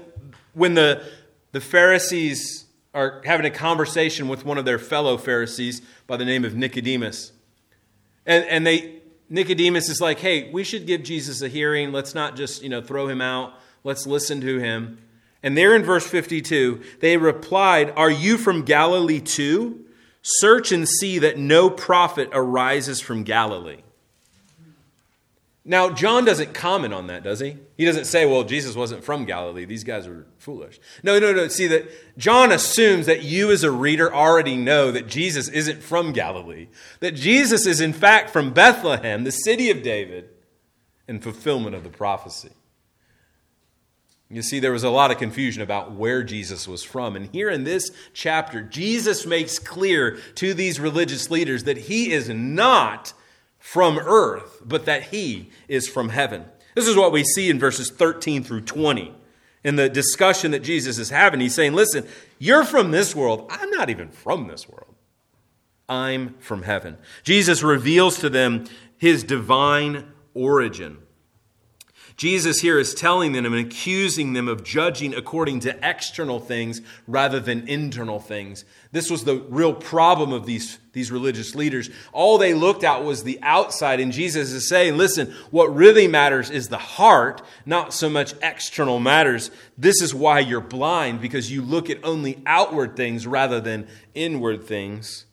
when 0.53 0.73
the, 0.73 1.03
the 1.51 1.61
Pharisees 1.61 2.65
are 2.95 3.21
having 3.25 3.45
a 3.45 3.51
conversation 3.51 4.27
with 4.27 4.43
one 4.43 4.57
of 4.57 4.65
their 4.65 4.79
fellow 4.79 5.17
Pharisees 5.17 5.83
by 6.07 6.17
the 6.17 6.25
name 6.25 6.43
of 6.45 6.55
Nicodemus. 6.55 7.31
And, 8.25 8.43
and 8.45 8.65
they, 8.65 9.01
Nicodemus 9.29 9.87
is 9.87 10.01
like, 10.01 10.17
hey, 10.17 10.51
we 10.51 10.63
should 10.63 10.87
give 10.87 11.03
Jesus 11.03 11.43
a 11.43 11.47
hearing. 11.47 11.91
Let's 11.91 12.15
not 12.15 12.35
just, 12.35 12.63
you 12.63 12.69
know, 12.69 12.81
throw 12.81 13.07
him 13.07 13.21
out. 13.21 13.53
Let's 13.83 14.07
listen 14.07 14.41
to 14.41 14.57
him. 14.57 14.97
And 15.43 15.55
there 15.55 15.75
in 15.75 15.83
verse 15.83 16.07
52, 16.07 16.81
they 17.01 17.17
replied, 17.17 17.93
Are 17.95 18.09
you 18.09 18.39
from 18.39 18.63
Galilee 18.63 19.19
too? 19.19 19.85
Search 20.23 20.71
and 20.71 20.87
see 20.87 21.19
that 21.19 21.37
no 21.37 21.69
prophet 21.69 22.29
arises 22.31 23.01
from 23.01 23.23
Galilee. 23.23 23.81
Now, 25.65 25.89
John 25.89 26.25
doesn't 26.25 26.53
comment 26.53 26.93
on 26.93 27.07
that, 27.07 27.23
does 27.23 27.39
he? 27.39 27.57
He 27.77 27.85
doesn't 27.85 28.05
say, 28.05 28.25
well, 28.25 28.43
Jesus 28.43 28.75
wasn't 28.75 29.03
from 29.03 29.25
Galilee. 29.25 29.63
These 29.63 29.83
guys 29.83 30.07
are 30.07 30.25
foolish. 30.37 30.79
No, 31.03 31.19
no, 31.19 31.31
no. 31.31 31.47
See, 31.47 31.67
that 31.67 31.89
John 32.17 32.51
assumes 32.51 33.05
that 33.05 33.23
you 33.23 33.49
as 33.51 33.63
a 33.63 33.71
reader 33.71 34.13
already 34.13 34.57
know 34.57 34.91
that 34.91 35.07
Jesus 35.07 35.47
isn't 35.47 35.81
from 35.81 36.11
Galilee, 36.11 36.67
that 36.99 37.15
Jesus 37.15 37.65
is, 37.65 37.79
in 37.79 37.93
fact, 37.93 38.29
from 38.29 38.51
Bethlehem, 38.51 39.23
the 39.23 39.31
city 39.31 39.69
of 39.69 39.83
David, 39.83 40.29
in 41.07 41.19
fulfillment 41.19 41.75
of 41.75 41.83
the 41.83 41.89
prophecy. 41.89 42.51
You 44.33 44.41
see, 44.41 44.59
there 44.59 44.71
was 44.71 44.83
a 44.83 44.89
lot 44.89 45.11
of 45.11 45.19
confusion 45.19 45.61
about 45.61 45.91
where 45.91 46.23
Jesus 46.23 46.67
was 46.67 46.81
from. 46.81 47.15
And 47.15 47.29
here 47.31 47.51
in 47.51 47.65
this 47.65 47.91
chapter, 48.13 48.61
Jesus 48.61 49.27
makes 49.27 49.59
clear 49.59 50.17
to 50.35 50.55
these 50.55 50.79
religious 50.79 51.29
leaders 51.29 51.65
that 51.65 51.77
he 51.77 52.11
is 52.11 52.29
not 52.29 53.13
from 53.59 53.99
earth, 53.99 54.61
but 54.65 54.85
that 54.85 55.03
he 55.03 55.51
is 55.67 55.87
from 55.87 56.09
heaven. 56.09 56.45
This 56.73 56.87
is 56.87 56.95
what 56.95 57.11
we 57.11 57.23
see 57.23 57.49
in 57.49 57.59
verses 57.59 57.91
13 57.91 58.43
through 58.43 58.61
20. 58.61 59.13
In 59.63 59.75
the 59.75 59.87
discussion 59.87 60.51
that 60.51 60.63
Jesus 60.63 60.97
is 60.97 61.11
having, 61.11 61.39
he's 61.39 61.53
saying, 61.53 61.73
Listen, 61.73 62.05
you're 62.39 62.65
from 62.65 62.89
this 62.89 63.15
world. 63.15 63.45
I'm 63.49 63.69
not 63.69 63.91
even 63.91 64.09
from 64.09 64.47
this 64.47 64.67
world. 64.67 64.95
I'm 65.87 66.33
from 66.39 66.63
heaven. 66.63 66.97
Jesus 67.23 67.61
reveals 67.61 68.17
to 68.19 68.29
them 68.29 68.65
his 68.97 69.23
divine 69.23 70.11
origin. 70.33 70.97
Jesus 72.15 72.61
here 72.61 72.77
is 72.77 72.93
telling 72.93 73.31
them 73.31 73.45
and 73.45 73.55
accusing 73.55 74.33
them 74.33 74.47
of 74.47 74.63
judging 74.63 75.13
according 75.13 75.61
to 75.61 75.77
external 75.87 76.39
things 76.39 76.81
rather 77.07 77.39
than 77.39 77.67
internal 77.67 78.19
things. 78.19 78.65
This 78.91 79.09
was 79.09 79.23
the 79.23 79.37
real 79.49 79.73
problem 79.73 80.31
of 80.31 80.45
these, 80.45 80.77
these 80.93 81.11
religious 81.11 81.55
leaders. 81.55 81.89
All 82.11 82.37
they 82.37 82.53
looked 82.53 82.83
at 82.83 83.03
was 83.03 83.23
the 83.23 83.39
outside, 83.41 83.99
and 83.99 84.11
Jesus 84.11 84.51
is 84.51 84.69
saying, 84.69 84.97
listen, 84.97 85.33
what 85.49 85.75
really 85.75 86.07
matters 86.07 86.51
is 86.51 86.69
the 86.69 86.77
heart, 86.77 87.41
not 87.65 87.93
so 87.93 88.09
much 88.09 88.35
external 88.41 88.99
matters. 88.99 89.49
This 89.77 90.01
is 90.01 90.13
why 90.13 90.39
you're 90.39 90.61
blind, 90.61 91.21
because 91.21 91.51
you 91.51 91.63
look 91.63 91.89
at 91.89 92.03
only 92.03 92.41
outward 92.45 92.95
things 92.95 93.25
rather 93.25 93.59
than 93.59 93.87
inward 94.13 94.63
things. 94.63 95.25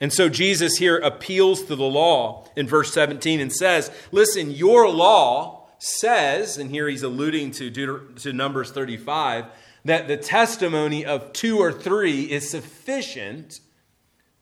And 0.00 0.12
so 0.12 0.28
Jesus 0.28 0.76
here 0.78 0.96
appeals 0.96 1.64
to 1.64 1.76
the 1.76 1.84
law 1.84 2.46
in 2.56 2.66
verse 2.66 2.92
17 2.92 3.40
and 3.40 3.52
says, 3.52 3.90
Listen, 4.10 4.50
your 4.50 4.88
law 4.88 5.68
says, 5.78 6.56
and 6.56 6.70
here 6.70 6.88
he's 6.88 7.02
alluding 7.02 7.50
to, 7.52 7.70
Deuter- 7.70 8.20
to 8.22 8.32
Numbers 8.32 8.70
35, 8.70 9.46
that 9.84 10.08
the 10.08 10.16
testimony 10.16 11.04
of 11.04 11.32
two 11.32 11.58
or 11.58 11.72
three 11.72 12.22
is 12.22 12.48
sufficient 12.48 13.60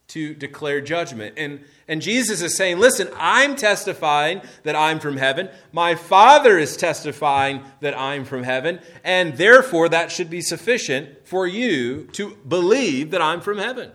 to 0.09 0.33
declare 0.33 0.81
judgment. 0.81 1.35
And, 1.37 1.63
and 1.87 2.01
Jesus 2.01 2.41
is 2.41 2.57
saying, 2.57 2.79
Listen, 2.79 3.09
I'm 3.15 3.55
testifying 3.55 4.41
that 4.63 4.75
I'm 4.75 4.99
from 4.99 5.17
heaven. 5.17 5.49
My 5.71 5.95
Father 5.95 6.57
is 6.57 6.75
testifying 6.75 7.63
that 7.81 7.97
I'm 7.97 8.25
from 8.25 8.43
heaven. 8.43 8.79
And 9.03 9.37
therefore, 9.37 9.89
that 9.89 10.11
should 10.11 10.29
be 10.29 10.41
sufficient 10.41 11.27
for 11.27 11.45
you 11.45 12.05
to 12.13 12.35
believe 12.47 13.11
that 13.11 13.21
I'm 13.21 13.41
from 13.41 13.59
heaven. 13.59 13.91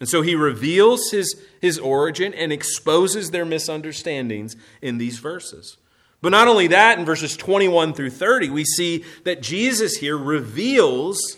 And 0.00 0.08
so 0.08 0.22
he 0.22 0.34
reveals 0.34 1.10
his, 1.10 1.36
his 1.60 1.78
origin 1.78 2.32
and 2.32 2.52
exposes 2.52 3.30
their 3.30 3.44
misunderstandings 3.44 4.56
in 4.80 4.96
these 4.96 5.18
verses. 5.18 5.76
But 6.22 6.30
not 6.30 6.48
only 6.48 6.66
that, 6.68 6.98
in 6.98 7.04
verses 7.04 7.36
21 7.36 7.92
through 7.92 8.10
30, 8.10 8.50
we 8.50 8.64
see 8.64 9.04
that 9.24 9.42
Jesus 9.42 9.96
here 9.96 10.16
reveals 10.16 11.36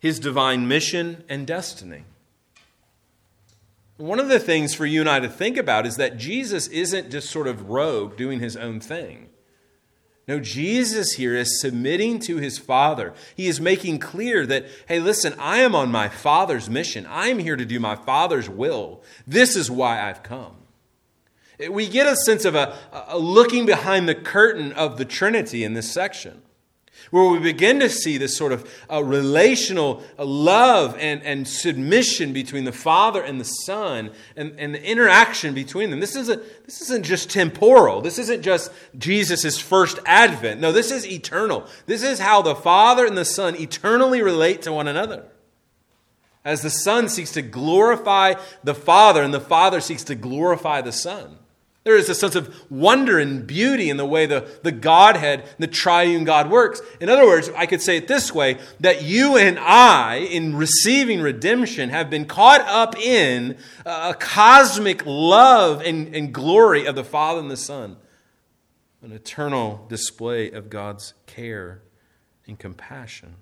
his 0.00 0.18
divine 0.18 0.68
mission 0.68 1.24
and 1.28 1.46
destiny. 1.46 2.04
One 3.96 4.18
of 4.18 4.28
the 4.28 4.40
things 4.40 4.74
for 4.74 4.86
you 4.86 5.00
and 5.00 5.08
I 5.08 5.20
to 5.20 5.28
think 5.28 5.56
about 5.56 5.86
is 5.86 5.96
that 5.96 6.16
Jesus 6.16 6.66
isn't 6.68 7.10
just 7.10 7.30
sort 7.30 7.46
of 7.46 7.70
rogue 7.70 8.16
doing 8.16 8.40
his 8.40 8.56
own 8.56 8.80
thing. 8.80 9.28
No, 10.26 10.40
Jesus 10.40 11.12
here 11.12 11.36
is 11.36 11.60
submitting 11.60 12.18
to 12.20 12.38
his 12.38 12.58
Father. 12.58 13.12
He 13.36 13.46
is 13.46 13.60
making 13.60 13.98
clear 13.98 14.46
that, 14.46 14.66
hey, 14.88 14.98
listen, 14.98 15.34
I 15.38 15.58
am 15.58 15.74
on 15.74 15.90
my 15.90 16.08
Father's 16.08 16.70
mission. 16.70 17.06
I'm 17.10 17.38
here 17.38 17.56
to 17.56 17.64
do 17.66 17.78
my 17.78 17.94
Father's 17.94 18.48
will. 18.48 19.02
This 19.26 19.54
is 19.54 19.70
why 19.70 20.00
I've 20.00 20.22
come. 20.22 20.56
We 21.70 21.88
get 21.88 22.06
a 22.06 22.16
sense 22.16 22.44
of 22.44 22.54
a, 22.54 22.76
a 23.08 23.18
looking 23.18 23.66
behind 23.66 24.08
the 24.08 24.14
curtain 24.14 24.72
of 24.72 24.96
the 24.96 25.04
Trinity 25.04 25.62
in 25.62 25.74
this 25.74 25.92
section 25.92 26.42
where 27.10 27.28
we 27.30 27.38
begin 27.38 27.80
to 27.80 27.88
see 27.88 28.18
this 28.18 28.36
sort 28.36 28.52
of 28.52 28.68
uh, 28.90 29.02
relational 29.02 30.02
uh, 30.18 30.24
love 30.24 30.96
and, 30.98 31.22
and 31.22 31.46
submission 31.46 32.32
between 32.32 32.64
the 32.64 32.72
Father 32.72 33.22
and 33.22 33.40
the 33.40 33.44
Son 33.44 34.10
and, 34.36 34.58
and 34.58 34.74
the 34.74 34.82
interaction 34.82 35.54
between 35.54 35.90
them. 35.90 36.00
This 36.00 36.16
isn't, 36.16 36.42
this 36.66 36.80
isn't 36.82 37.04
just 37.04 37.30
temporal. 37.30 38.00
This 38.00 38.18
isn't 38.18 38.42
just 38.42 38.70
Jesus' 38.98 39.58
first 39.58 39.98
advent. 40.06 40.60
No, 40.60 40.72
this 40.72 40.90
is 40.90 41.06
eternal. 41.06 41.66
This 41.86 42.02
is 42.02 42.18
how 42.18 42.42
the 42.42 42.54
Father 42.54 43.06
and 43.06 43.16
the 43.16 43.24
Son 43.24 43.56
eternally 43.56 44.22
relate 44.22 44.62
to 44.62 44.72
one 44.72 44.88
another. 44.88 45.24
As 46.44 46.60
the 46.60 46.70
Son 46.70 47.08
seeks 47.08 47.32
to 47.32 47.42
glorify 47.42 48.34
the 48.62 48.74
Father 48.74 49.22
and 49.22 49.32
the 49.32 49.40
Father 49.40 49.80
seeks 49.80 50.04
to 50.04 50.14
glorify 50.14 50.82
the 50.82 50.92
Son. 50.92 51.38
There 51.84 51.96
is 51.96 52.08
a 52.08 52.14
sense 52.14 52.34
of 52.34 52.70
wonder 52.70 53.18
and 53.18 53.46
beauty 53.46 53.90
in 53.90 53.98
the 53.98 54.06
way 54.06 54.24
the, 54.24 54.48
the 54.62 54.72
Godhead, 54.72 55.44
the 55.58 55.66
triune 55.66 56.24
God 56.24 56.50
works. 56.50 56.80
In 56.98 57.10
other 57.10 57.26
words, 57.26 57.50
I 57.54 57.66
could 57.66 57.82
say 57.82 57.98
it 57.98 58.08
this 58.08 58.32
way 58.34 58.58
that 58.80 59.02
you 59.02 59.36
and 59.36 59.58
I, 59.58 60.16
in 60.16 60.56
receiving 60.56 61.20
redemption, 61.20 61.90
have 61.90 62.08
been 62.08 62.24
caught 62.24 62.62
up 62.62 62.96
in 62.96 63.58
a 63.84 64.14
cosmic 64.18 65.04
love 65.04 65.82
and, 65.82 66.14
and 66.14 66.32
glory 66.32 66.86
of 66.86 66.94
the 66.94 67.04
Father 67.04 67.40
and 67.40 67.50
the 67.50 67.56
Son, 67.56 67.98
an 69.02 69.12
eternal 69.12 69.84
display 69.86 70.50
of 70.50 70.70
God's 70.70 71.12
care 71.26 71.82
and 72.46 72.58
compassion. 72.58 73.36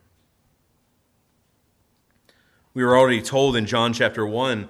We 2.75 2.83
were 2.85 2.99
already 2.99 3.23
told 3.23 3.55
in 3.55 3.67
John 3.67 3.93
chapter 3.93 4.27
1 4.27 4.69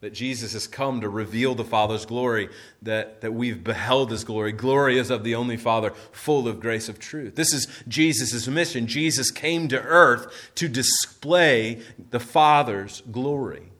that 0.00 0.12
Jesus 0.12 0.52
has 0.52 0.66
come 0.68 1.00
to 1.00 1.08
reveal 1.08 1.54
the 1.54 1.64
Father's 1.64 2.06
glory, 2.06 2.48
that, 2.82 3.20
that 3.20 3.32
we've 3.32 3.64
beheld 3.64 4.10
his 4.12 4.22
glory. 4.22 4.52
Glory 4.52 4.96
is 4.96 5.10
of 5.10 5.24
the 5.24 5.34
only 5.34 5.56
Father, 5.56 5.90
full 6.12 6.46
of 6.46 6.60
grace 6.60 6.88
of 6.88 7.00
truth. 7.00 7.34
This 7.34 7.52
is 7.52 7.66
Jesus' 7.88 8.46
mission. 8.46 8.86
Jesus 8.86 9.30
came 9.32 9.66
to 9.68 9.80
earth 9.80 10.52
to 10.54 10.68
display 10.68 11.82
the 12.10 12.20
Father's 12.20 13.02
glory. 13.10 13.72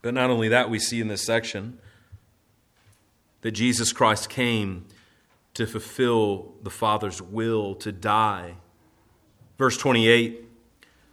But 0.00 0.14
not 0.14 0.30
only 0.30 0.48
that, 0.48 0.70
we 0.70 0.78
see 0.78 1.00
in 1.00 1.08
this 1.08 1.24
section 1.24 1.78
that 3.40 3.52
Jesus 3.52 3.92
Christ 3.92 4.28
came 4.28 4.86
to 5.54 5.66
fulfill 5.66 6.54
the 6.62 6.70
Father's 6.70 7.20
will, 7.20 7.74
to 7.76 7.92
die. 7.92 8.54
Verse 9.58 9.76
28 9.76 10.44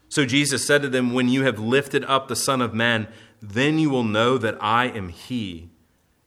So 0.07 0.25
Jesus 0.25 0.65
said 0.65 0.81
to 0.83 0.89
them, 0.89 1.13
When 1.13 1.29
you 1.29 1.43
have 1.43 1.59
lifted 1.59 2.05
up 2.05 2.27
the 2.27 2.35
Son 2.35 2.61
of 2.61 2.73
Man, 2.73 3.07
then 3.41 3.79
you 3.79 3.89
will 3.89 4.03
know 4.03 4.37
that 4.37 4.57
I 4.61 4.85
am 4.85 5.09
He, 5.09 5.69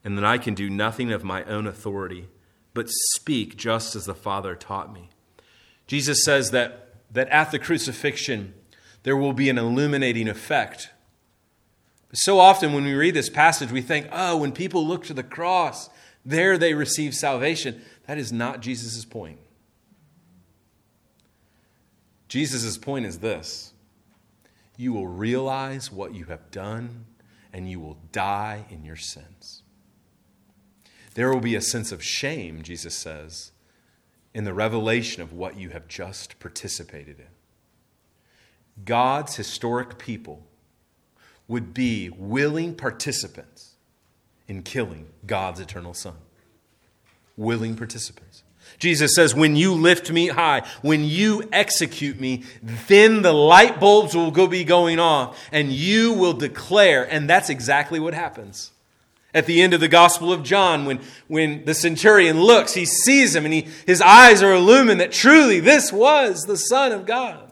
and 0.04 0.16
that 0.16 0.24
I 0.24 0.38
can 0.38 0.54
do 0.54 0.68
nothing 0.68 1.12
of 1.12 1.24
my 1.24 1.44
own 1.44 1.66
authority, 1.66 2.28
but 2.74 2.88
speak 2.88 3.56
just 3.56 3.94
as 3.94 4.06
the 4.06 4.14
Father 4.14 4.54
taught 4.54 4.92
me. 4.92 5.10
Jesus 5.86 6.24
says 6.24 6.50
that, 6.50 6.94
that 7.10 7.28
at 7.28 7.50
the 7.50 7.58
crucifixion, 7.58 8.54
there 9.02 9.16
will 9.16 9.32
be 9.32 9.48
an 9.48 9.58
illuminating 9.58 10.28
effect. 10.28 10.90
So 12.14 12.38
often 12.38 12.72
when 12.72 12.84
we 12.84 12.94
read 12.94 13.14
this 13.14 13.30
passage, 13.30 13.70
we 13.70 13.82
think, 13.82 14.08
oh, 14.12 14.36
when 14.36 14.52
people 14.52 14.86
look 14.86 15.04
to 15.06 15.14
the 15.14 15.22
cross, 15.22 15.88
there 16.24 16.58
they 16.58 16.74
receive 16.74 17.14
salvation. 17.14 17.82
That 18.06 18.18
is 18.18 18.32
not 18.32 18.60
Jesus' 18.60 19.04
point. 19.04 19.38
Jesus' 22.28 22.78
point 22.78 23.06
is 23.06 23.18
this 23.18 23.71
you 24.76 24.92
will 24.92 25.06
realize 25.06 25.92
what 25.92 26.14
you 26.14 26.24
have 26.26 26.50
done 26.50 27.06
and 27.52 27.70
you 27.70 27.80
will 27.80 27.98
die 28.10 28.64
in 28.70 28.84
your 28.84 28.96
sins. 28.96 29.62
There 31.14 31.32
will 31.32 31.40
be 31.40 31.54
a 31.54 31.60
sense 31.60 31.92
of 31.92 32.02
shame, 32.02 32.62
Jesus 32.62 32.94
says, 32.94 33.52
in 34.32 34.44
the 34.44 34.54
revelation 34.54 35.22
of 35.22 35.32
what 35.32 35.58
you 35.58 35.70
have 35.70 35.88
just 35.88 36.38
participated 36.40 37.18
in. 37.18 37.26
God's 38.84 39.36
historic 39.36 39.98
people 39.98 40.46
would 41.46 41.74
be 41.74 42.08
willing 42.08 42.74
participants 42.74 43.74
in 44.48 44.62
killing 44.62 45.08
God's 45.26 45.60
eternal 45.60 45.92
Son. 45.92 46.16
Willing 47.36 47.76
participants. 47.76 48.42
Jesus 48.82 49.14
says, 49.14 49.32
When 49.32 49.54
you 49.54 49.74
lift 49.74 50.10
me 50.10 50.26
high, 50.26 50.66
when 50.82 51.04
you 51.04 51.48
execute 51.52 52.18
me, 52.18 52.42
then 52.88 53.22
the 53.22 53.32
light 53.32 53.78
bulbs 53.78 54.16
will 54.16 54.32
go 54.32 54.48
be 54.48 54.64
going 54.64 54.98
off 54.98 55.38
and 55.52 55.70
you 55.70 56.12
will 56.12 56.32
declare. 56.32 57.04
And 57.04 57.30
that's 57.30 57.48
exactly 57.48 58.00
what 58.00 58.12
happens. 58.12 58.72
At 59.32 59.46
the 59.46 59.62
end 59.62 59.72
of 59.72 59.78
the 59.78 59.86
Gospel 59.86 60.32
of 60.32 60.42
John, 60.42 60.84
when, 60.84 60.98
when 61.28 61.64
the 61.64 61.74
centurion 61.74 62.40
looks, 62.40 62.74
he 62.74 62.84
sees 62.84 63.36
him 63.36 63.44
and 63.44 63.54
he, 63.54 63.68
his 63.86 64.02
eyes 64.02 64.42
are 64.42 64.52
illumined 64.52 65.00
that 65.00 65.12
truly 65.12 65.60
this 65.60 65.92
was 65.92 66.42
the 66.42 66.56
Son 66.56 66.90
of 66.90 67.06
God. 67.06 67.51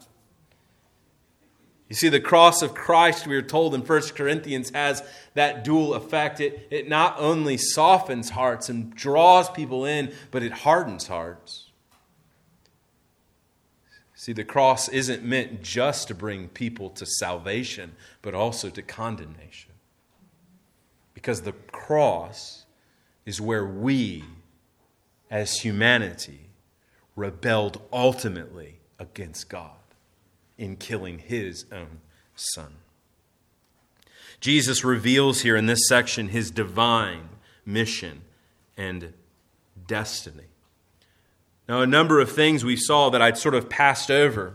You 1.90 1.96
see, 1.96 2.08
the 2.08 2.20
cross 2.20 2.62
of 2.62 2.72
Christ, 2.72 3.26
we 3.26 3.34
are 3.34 3.42
told 3.42 3.74
in 3.74 3.80
1 3.80 4.02
Corinthians, 4.14 4.70
has 4.70 5.02
that 5.34 5.64
dual 5.64 5.94
effect. 5.94 6.40
It, 6.40 6.68
it 6.70 6.88
not 6.88 7.16
only 7.18 7.56
softens 7.56 8.30
hearts 8.30 8.68
and 8.68 8.94
draws 8.94 9.50
people 9.50 9.84
in, 9.84 10.14
but 10.30 10.44
it 10.44 10.52
hardens 10.52 11.08
hearts. 11.08 11.66
See, 14.14 14.32
the 14.32 14.44
cross 14.44 14.88
isn't 14.88 15.24
meant 15.24 15.62
just 15.62 16.06
to 16.08 16.14
bring 16.14 16.46
people 16.46 16.90
to 16.90 17.04
salvation, 17.04 17.96
but 18.22 18.34
also 18.34 18.70
to 18.70 18.82
condemnation. 18.82 19.72
Because 21.12 21.42
the 21.42 21.54
cross 21.72 22.66
is 23.26 23.40
where 23.40 23.66
we, 23.66 24.22
as 25.28 25.56
humanity, 25.56 26.50
rebelled 27.16 27.82
ultimately 27.92 28.78
against 29.00 29.48
God 29.48 29.79
in 30.60 30.76
killing 30.76 31.18
his 31.18 31.64
own 31.72 32.00
son. 32.36 32.74
Jesus 34.40 34.84
reveals 34.84 35.40
here 35.40 35.56
in 35.56 35.66
this 35.66 35.88
section 35.88 36.28
his 36.28 36.50
divine 36.50 37.30
mission 37.64 38.20
and 38.76 39.14
destiny. 39.86 40.44
Now, 41.66 41.80
a 41.80 41.86
number 41.86 42.20
of 42.20 42.30
things 42.30 42.62
we 42.62 42.76
saw 42.76 43.08
that 43.10 43.22
I'd 43.22 43.38
sort 43.38 43.54
of 43.54 43.70
passed 43.70 44.10
over, 44.10 44.54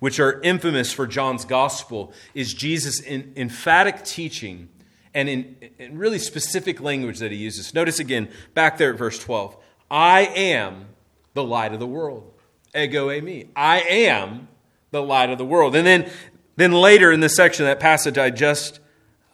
which 0.00 0.18
are 0.18 0.40
infamous 0.42 0.92
for 0.92 1.06
John's 1.06 1.44
gospel, 1.44 2.12
is 2.34 2.52
Jesus' 2.52 3.00
emphatic 3.06 4.04
teaching 4.04 4.68
and 5.14 5.28
in, 5.28 5.56
in 5.78 5.96
really 5.96 6.18
specific 6.18 6.80
language 6.80 7.20
that 7.20 7.30
he 7.30 7.38
uses. 7.38 7.72
Notice 7.74 8.00
again, 8.00 8.28
back 8.54 8.76
there 8.78 8.90
at 8.92 8.98
verse 8.98 9.18
12 9.20 9.56
I 9.88 10.22
am 10.34 10.86
the 11.34 11.44
light 11.44 11.72
of 11.72 11.78
the 11.78 11.86
world. 11.86 12.32
Ego 12.74 13.08
eimi. 13.08 13.48
I 13.54 13.80
am 13.82 14.48
the 14.94 15.02
light 15.02 15.28
of 15.28 15.36
the 15.36 15.44
world. 15.44 15.76
And 15.76 15.86
then, 15.86 16.10
then 16.56 16.72
later 16.72 17.12
in 17.12 17.20
this 17.20 17.36
section, 17.36 17.66
that 17.66 17.80
passage 17.80 18.16
I 18.16 18.30
just 18.30 18.80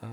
uh, 0.03 0.09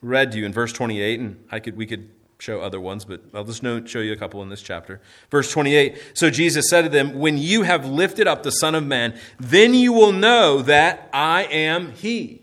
read 0.00 0.32
to 0.32 0.38
you 0.38 0.46
in 0.46 0.52
verse 0.52 0.72
28, 0.72 1.20
and 1.20 1.44
I 1.50 1.60
could, 1.60 1.76
we 1.76 1.86
could 1.86 2.08
show 2.38 2.60
other 2.60 2.80
ones, 2.80 3.04
but 3.04 3.20
I'll 3.34 3.44
just 3.44 3.62
show 3.62 4.00
you 4.00 4.12
a 4.12 4.16
couple 4.16 4.42
in 4.42 4.48
this 4.48 4.62
chapter. 4.62 5.00
Verse 5.30 5.50
28 5.50 6.00
So 6.14 6.30
Jesus 6.30 6.70
said 6.70 6.82
to 6.82 6.88
them, 6.88 7.18
When 7.18 7.36
you 7.36 7.62
have 7.62 7.84
lifted 7.84 8.26
up 8.26 8.42
the 8.42 8.52
Son 8.52 8.74
of 8.74 8.84
Man, 8.84 9.18
then 9.38 9.74
you 9.74 9.92
will 9.92 10.12
know 10.12 10.62
that 10.62 11.10
I 11.12 11.44
am 11.44 11.92
He. 11.92 12.42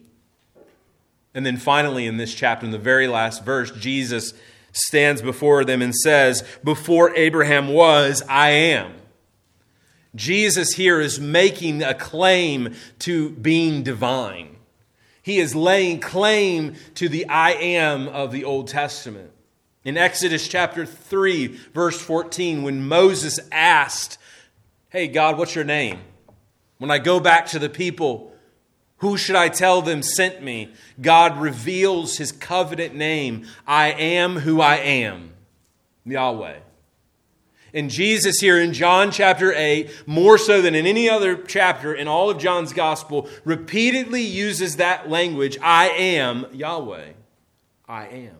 And 1.33 1.45
then 1.45 1.57
finally, 1.57 2.05
in 2.05 2.17
this 2.17 2.33
chapter, 2.35 2.65
in 2.65 2.71
the 2.71 2.77
very 2.77 3.07
last 3.07 3.43
verse, 3.43 3.71
Jesus 3.71 4.33
stands 4.71 5.21
before 5.21 5.63
them 5.63 5.81
and 5.81 5.95
says, 5.95 6.43
Before 6.63 7.15
Abraham 7.15 7.69
was, 7.69 8.21
I 8.27 8.49
am. 8.49 8.93
Jesus 10.15 10.73
here 10.73 11.01
is 11.01 11.19
making 11.19 11.81
a 11.81 11.93
claim 11.93 12.75
to 12.99 13.31
being 13.31 13.83
divine. 13.83 14.57
He 15.21 15.39
is 15.39 15.55
laying 15.55 15.99
claim 15.99 16.75
to 16.95 17.09
the 17.09 17.27
I 17.27 17.53
am 17.53 18.07
of 18.09 18.31
the 18.31 18.43
Old 18.43 18.67
Testament. 18.67 19.31
In 19.83 19.97
Exodus 19.97 20.47
chapter 20.47 20.85
3, 20.85 21.47
verse 21.73 21.99
14, 21.99 22.63
when 22.63 22.87
Moses 22.87 23.39
asked, 23.51 24.17
Hey, 24.89 25.07
God, 25.07 25.37
what's 25.37 25.55
your 25.55 25.63
name? 25.63 25.99
When 26.77 26.91
I 26.91 26.99
go 26.99 27.19
back 27.19 27.47
to 27.47 27.59
the 27.59 27.69
people, 27.69 28.33
who 28.97 29.17
should 29.17 29.35
I 29.35 29.49
tell 29.49 29.81
them 29.81 30.03
sent 30.03 30.43
me? 30.43 30.73
God 31.01 31.37
reveals 31.37 32.17
his 32.17 32.31
covenant 32.31 32.93
name 32.93 33.45
I 33.65 33.91
am 33.91 34.37
who 34.37 34.61
I 34.61 34.75
am, 34.75 35.33
Yahweh. 36.05 36.59
And 37.73 37.89
Jesus 37.89 38.39
here 38.39 38.59
in 38.59 38.73
John 38.73 39.09
chapter 39.09 39.51
8, 39.51 40.03
more 40.05 40.37
so 40.37 40.61
than 40.61 40.75
in 40.75 40.85
any 40.85 41.09
other 41.09 41.35
chapter 41.35 41.93
in 41.93 42.07
all 42.07 42.29
of 42.29 42.37
John's 42.37 42.71
gospel, 42.71 43.27
repeatedly 43.43 44.21
uses 44.21 44.75
that 44.75 45.09
language 45.09 45.57
I 45.61 45.89
am 45.89 46.45
Yahweh. 46.53 47.13
I 47.87 48.07
am. 48.07 48.37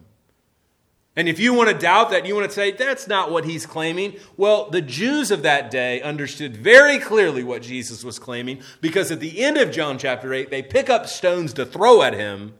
And 1.16 1.30
if 1.30 1.40
you 1.40 1.54
want 1.54 1.70
to 1.70 1.78
doubt 1.78 2.10
that, 2.10 2.26
you 2.26 2.34
want 2.36 2.48
to 2.48 2.54
say 2.54 2.72
that's 2.72 3.08
not 3.08 3.32
what 3.32 3.46
he's 3.46 3.68
claiming. 3.68 4.16
Well, 4.36 4.70
the 4.70 4.82
Jews 4.82 5.30
of 5.30 5.44
that 5.44 5.70
day 5.70 6.02
understood 6.02 6.58
very 6.58 6.98
clearly 6.98 7.44
what 7.44 7.62
Jesus 7.62 8.04
was 8.04 8.18
claiming 8.18 8.62
because 8.82 9.12
at 9.12 9.20
the 9.20 9.44
end 9.44 9.58
of 9.58 9.72
John 9.72 10.00
chapter 10.00 10.34
8, 10.34 10.50
they 10.50 10.64
pick 10.64 10.90
up 10.90 11.08
stones 11.08 11.54
to 11.54 11.66
throw 11.66 12.02
at 12.02 12.14
him 12.14 12.54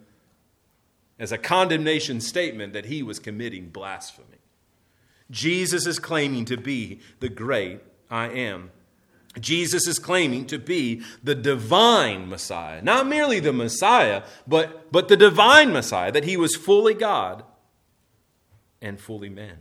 as 1.18 1.32
a 1.32 1.38
condemnation 1.38 2.22
statement 2.22 2.74
that 2.74 2.86
he 2.86 3.02
was 3.02 3.18
committing 3.18 3.70
blasphemy. 3.70 4.43
Jesus 5.34 5.88
is 5.88 5.98
claiming 5.98 6.46
to 6.46 6.58
be 6.58 7.00
the 7.20 7.28
great 7.28 7.82
I 8.10 8.28
am. 8.28 8.70
Jesus 9.40 9.88
is 9.88 9.98
claiming 9.98 10.46
to 10.46 10.60
be 10.60 11.02
the 11.24 11.34
divine 11.34 12.30
Messiah. 12.30 12.84
Not 12.84 13.08
merely 13.08 13.40
the 13.40 13.52
Messiah, 13.52 14.22
but, 14.46 14.92
but 14.92 15.08
the 15.08 15.18
divine 15.18 15.74
Messiah, 15.74 16.12
that 16.12 16.24
he 16.24 16.38
was 16.38 16.56
fully 16.56 16.94
God 16.94 17.44
and 18.80 19.00
fully 19.00 19.30
man. 19.30 19.58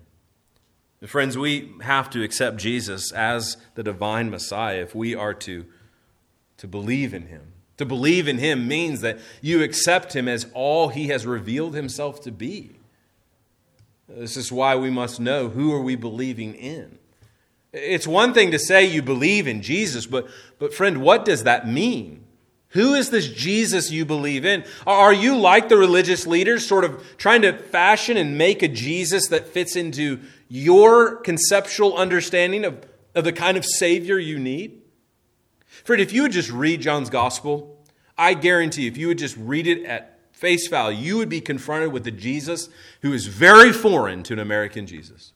friends, 1.07 1.39
we 1.39 1.73
have 1.81 2.11
to 2.11 2.23
accept 2.23 2.59
Jesus 2.59 3.11
as 3.11 3.57
the 3.75 3.83
divine 3.83 4.29
Messiah 4.29 4.83
if 4.83 4.95
we 4.95 5.15
are 5.15 5.33
to, 5.35 5.65
to 6.59 6.69
believe 6.69 7.15
in 7.15 7.29
him. 7.29 7.55
To 7.79 7.87
believe 7.87 8.29
in 8.29 8.37
him 8.37 8.69
means 8.69 9.01
that 9.01 9.19
you 9.41 9.63
accept 9.63 10.15
him 10.15 10.29
as 10.29 10.47
all 10.53 10.89
he 10.89 11.09
has 11.09 11.25
revealed 11.25 11.75
himself 11.75 12.21
to 12.23 12.31
be. 12.31 12.77
This 14.17 14.37
is 14.37 14.53
why 14.53 14.77
we 14.77 14.91
must 14.91 15.21
know 15.21 15.49
who 15.49 15.73
are 15.73 15.81
we 15.81 15.97
believing 15.97 16.55
in. 16.55 16.99
It's 17.73 18.07
one 18.07 18.35
thing 18.35 18.51
to 18.51 18.59
say 18.59 18.85
you 18.85 19.03
believe 19.03 19.47
in 19.47 19.63
Jesus, 19.63 20.07
but, 20.07 20.29
but 20.59 20.75
friend, 20.75 21.01
what 21.01 21.25
does 21.25 21.45
that 21.45 21.67
mean? 21.67 22.25
Who 22.71 22.95
is 22.95 23.11
this 23.11 23.29
Jesus 23.29 23.91
you 23.91 24.05
believe 24.05 24.45
in? 24.45 24.65
Are 24.87 25.13
you 25.13 25.37
like 25.37 25.69
the 25.69 25.77
religious 25.77 26.27
leaders, 26.27 26.67
sort 26.67 26.85
of 26.85 27.03
trying 27.19 27.43
to 27.43 27.53
fashion 27.53 28.17
and 28.17 28.39
make 28.39 28.63
a 28.63 28.69
Jesus 28.69 29.29
that 29.29 29.49
fits 29.49 29.77
into 29.77 30.21
your 30.49 31.17
conceptual 31.17 31.97
understanding 31.97 32.65
of, 32.65 32.87
of 33.15 33.25
the 33.25 33.33
kind 33.33 33.57
of 33.57 33.65
Savior 33.65 34.19
you 34.19 34.39
need? 34.39 34.81
Friend, 35.85 36.01
if 36.01 36.13
you 36.13 36.23
would 36.23 36.33
just 36.33 36.51
read 36.51 36.81
John's 36.81 37.11
Gospel, 37.11 37.79
I 38.17 38.35
guarantee 38.35 38.87
if 38.87 38.97
you 38.97 39.09
would 39.09 39.19
just 39.19 39.37
read 39.37 39.67
it 39.67 39.85
at 39.85 40.12
face 40.43 40.67
value, 40.67 40.99
you 40.99 41.17
would 41.17 41.29
be 41.29 41.41
confronted 41.41 41.93
with 41.93 42.05
a 42.05 42.11
Jesus 42.11 42.69
who 43.01 43.13
is 43.13 43.27
very 43.27 43.73
foreign 43.73 44.25
to 44.25 44.33
an 44.33 44.41
American 44.41 44.89
Jesus. 44.89 45.33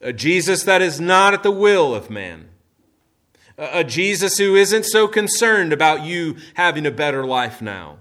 A 0.00 0.12
Jesus 0.12 0.62
that 0.62 0.80
is 0.80 1.00
not 1.00 1.34
at 1.34 1.42
the 1.42 1.50
will 1.50 1.92
of 1.92 2.08
man. 2.08 2.48
A 3.58 3.82
Jesus 3.82 4.38
who 4.38 4.54
isn't 4.54 4.84
so 4.84 5.08
concerned 5.08 5.72
about 5.72 6.02
you 6.02 6.36
having 6.54 6.86
a 6.86 6.90
better 6.92 7.26
life 7.26 7.60
now. 7.60 7.98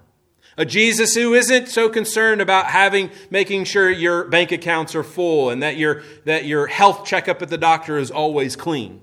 A 0.58 0.66
Jesus 0.66 1.16
who 1.16 1.34
isn't 1.34 1.70
so 1.70 1.90
concerned 1.90 2.40
about 2.40 2.68
having 2.68 3.10
making 3.32 3.64
sure 3.64 3.90
your 3.90 4.26
bank 4.26 4.52
accounts 4.52 4.94
are 4.94 5.04
full 5.04 5.50
and 5.50 5.64
that 5.64 5.76
your 5.76 6.04
that 6.26 6.46
your 6.46 6.68
health 6.68 7.04
checkup 7.04 7.42
at 7.42 7.50
the 7.50 7.58
doctor 7.58 7.98
is 7.98 8.12
always 8.12 8.56
clean. 8.56 9.02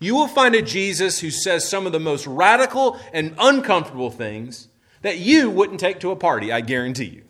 You 0.00 0.14
will 0.14 0.28
find 0.28 0.54
a 0.54 0.62
Jesus 0.62 1.20
who 1.20 1.30
says 1.30 1.68
some 1.68 1.84
of 1.84 1.92
the 1.92 2.00
most 2.00 2.26
radical 2.26 2.98
and 3.12 3.34
uncomfortable 3.38 4.10
things 4.10 4.68
that 5.02 5.18
you 5.18 5.50
wouldn't 5.50 5.80
take 5.80 6.00
to 6.00 6.10
a 6.10 6.16
party, 6.16 6.52
I 6.52 6.60
guarantee 6.60 7.04
you. 7.04 7.24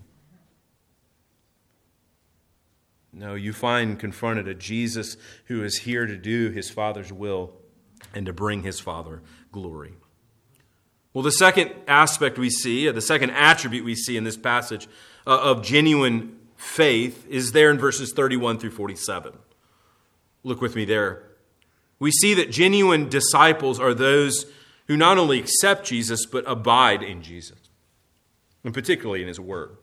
No, 3.12 3.34
you 3.34 3.52
find 3.52 3.98
confronted 3.98 4.46
a 4.46 4.54
Jesus 4.54 5.16
who 5.46 5.64
is 5.64 5.78
here 5.78 6.06
to 6.06 6.16
do 6.16 6.50
his 6.50 6.70
Father's 6.70 7.12
will 7.12 7.52
and 8.14 8.26
to 8.26 8.32
bring 8.32 8.62
his 8.62 8.78
Father 8.78 9.22
glory. 9.50 9.94
Well, 11.12 11.24
the 11.24 11.32
second 11.32 11.72
aspect 11.88 12.38
we 12.38 12.50
see, 12.50 12.88
the 12.90 13.00
second 13.00 13.30
attribute 13.30 13.84
we 13.84 13.96
see 13.96 14.16
in 14.16 14.24
this 14.24 14.36
passage 14.36 14.86
uh, 15.26 15.40
of 15.40 15.64
genuine 15.64 16.38
faith 16.56 17.26
is 17.28 17.52
there 17.52 17.70
in 17.70 17.78
verses 17.78 18.12
31 18.12 18.58
through 18.58 18.70
47. 18.70 19.32
Look 20.44 20.60
with 20.60 20.76
me 20.76 20.84
there. 20.84 21.24
We 21.98 22.12
see 22.12 22.34
that 22.34 22.50
genuine 22.50 23.08
disciples 23.08 23.80
are 23.80 23.94
those 23.94 24.46
who 24.88 24.96
not 24.96 25.18
only 25.18 25.38
accept 25.38 25.86
Jesus, 25.86 26.26
but 26.26 26.44
abide 26.46 27.02
in 27.02 27.22
Jesus, 27.22 27.58
and 28.64 28.74
particularly 28.74 29.22
in 29.22 29.28
his 29.28 29.38
word. 29.38 29.76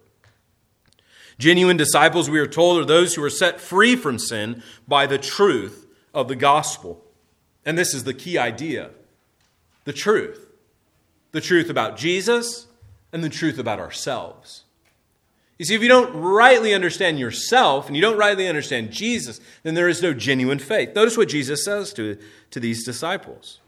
Genuine 1.38 1.78
disciples, 1.78 2.30
we 2.30 2.40
are 2.40 2.48
told, 2.48 2.80
are 2.80 2.86
those 2.86 3.16
who 3.16 3.24
are 3.24 3.30
set 3.30 3.62
free 3.62 3.96
from 3.96 4.18
sin 4.18 4.64
by 4.88 5.06
the 5.06 5.18
truth 5.18 5.86
of 6.14 6.28
the 6.28 6.36
gospel. 6.36 7.04
And 7.66 7.78
this 7.78 7.94
is 7.94 8.04
the 8.04 8.14
key 8.14 8.38
idea 8.38 8.92
the 9.84 9.94
truth. 9.94 10.42
The 11.32 11.42
truth 11.42 11.70
about 11.70 11.98
Jesus 11.98 12.68
and 13.12 13.24
the 13.24 13.30
truth 13.30 13.60
about 13.60 13.80
ourselves. 13.80 14.64
You 15.58 15.66
see, 15.66 15.76
if 15.76 15.82
you 15.82 15.88
don't 15.88 16.14
rightly 16.14 16.74
understand 16.74 17.20
yourself 17.20 17.88
and 17.88 17.96
you 17.96 18.02
don't 18.02 18.18
rightly 18.18 18.48
understand 18.48 18.92
Jesus, 18.92 19.40
then 19.64 19.74
there 19.74 19.88
is 19.88 20.02
no 20.02 20.14
genuine 20.14 20.60
faith. 20.60 20.96
Notice 20.96 21.18
what 21.18 21.30
Jesus 21.30 21.64
says 21.64 21.94
to, 21.94 22.18
to 22.52 22.60
these 22.60 22.84
disciples. 22.84 23.60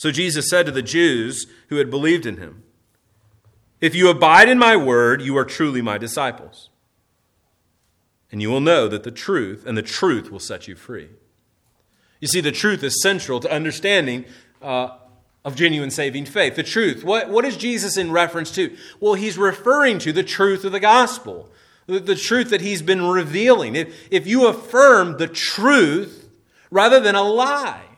So 0.00 0.10
Jesus 0.10 0.48
said 0.48 0.64
to 0.64 0.72
the 0.72 0.80
Jews 0.80 1.44
who 1.68 1.76
had 1.76 1.90
believed 1.90 2.24
in 2.24 2.38
him, 2.38 2.62
If 3.82 3.94
you 3.94 4.08
abide 4.08 4.48
in 4.48 4.58
my 4.58 4.74
word, 4.74 5.20
you 5.20 5.36
are 5.36 5.44
truly 5.44 5.82
my 5.82 5.98
disciples. 5.98 6.70
And 8.32 8.40
you 8.40 8.48
will 8.48 8.62
know 8.62 8.88
that 8.88 9.02
the 9.02 9.10
truth, 9.10 9.66
and 9.66 9.76
the 9.76 9.82
truth 9.82 10.30
will 10.30 10.40
set 10.40 10.66
you 10.66 10.74
free. 10.74 11.10
You 12.18 12.28
see, 12.28 12.40
the 12.40 12.50
truth 12.50 12.82
is 12.82 13.02
central 13.02 13.40
to 13.40 13.52
understanding 13.52 14.24
uh, 14.62 14.96
of 15.44 15.54
genuine 15.54 15.90
saving 15.90 16.24
faith. 16.24 16.56
The 16.56 16.62
truth. 16.62 17.04
What, 17.04 17.28
what 17.28 17.44
is 17.44 17.58
Jesus 17.58 17.98
in 17.98 18.10
reference 18.10 18.50
to? 18.52 18.74
Well, 19.00 19.12
he's 19.12 19.36
referring 19.36 19.98
to 19.98 20.14
the 20.14 20.24
truth 20.24 20.64
of 20.64 20.72
the 20.72 20.80
gospel, 20.80 21.50
the, 21.84 22.00
the 22.00 22.16
truth 22.16 22.48
that 22.48 22.62
he's 22.62 22.80
been 22.80 23.02
revealing. 23.02 23.76
If, 23.76 24.08
if 24.10 24.26
you 24.26 24.46
affirm 24.46 25.18
the 25.18 25.28
truth 25.28 26.30
rather 26.70 27.00
than 27.00 27.16
a 27.16 27.22
lie, 27.22 27.89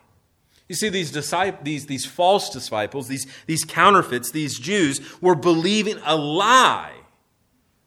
you 0.72 0.76
see, 0.76 0.88
these, 0.88 1.10
disciples, 1.10 1.62
these, 1.64 1.84
these 1.84 2.06
false 2.06 2.48
disciples, 2.48 3.06
these, 3.06 3.26
these 3.44 3.62
counterfeits, 3.62 4.30
these 4.30 4.58
Jews 4.58 5.02
were 5.20 5.34
believing 5.34 5.98
a 6.02 6.16
lie 6.16 6.94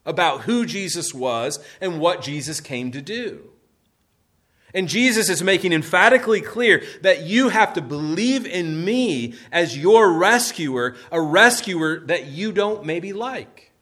about 0.04 0.42
who 0.42 0.64
Jesus 0.64 1.12
was 1.12 1.58
and 1.80 1.98
what 1.98 2.22
Jesus 2.22 2.60
came 2.60 2.92
to 2.92 3.02
do. 3.02 3.50
And 4.72 4.88
Jesus 4.88 5.28
is 5.28 5.42
making 5.42 5.72
emphatically 5.72 6.40
clear 6.40 6.84
that 7.02 7.22
you 7.22 7.48
have 7.48 7.72
to 7.72 7.82
believe 7.82 8.46
in 8.46 8.84
me 8.84 9.34
as 9.50 9.76
your 9.76 10.12
rescuer, 10.12 10.94
a 11.10 11.20
rescuer 11.20 11.98
that 12.06 12.26
you 12.26 12.52
don't 12.52 12.86
maybe 12.86 13.12
like. 13.12 13.72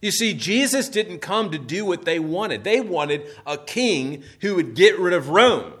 You 0.00 0.12
see, 0.12 0.32
Jesus 0.32 0.88
didn't 0.88 1.18
come 1.18 1.50
to 1.50 1.58
do 1.58 1.84
what 1.84 2.04
they 2.04 2.20
wanted. 2.20 2.62
They 2.62 2.80
wanted 2.80 3.26
a 3.44 3.58
king 3.58 4.22
who 4.42 4.54
would 4.54 4.76
get 4.76 4.96
rid 4.96 5.12
of 5.12 5.30
Rome 5.30 5.72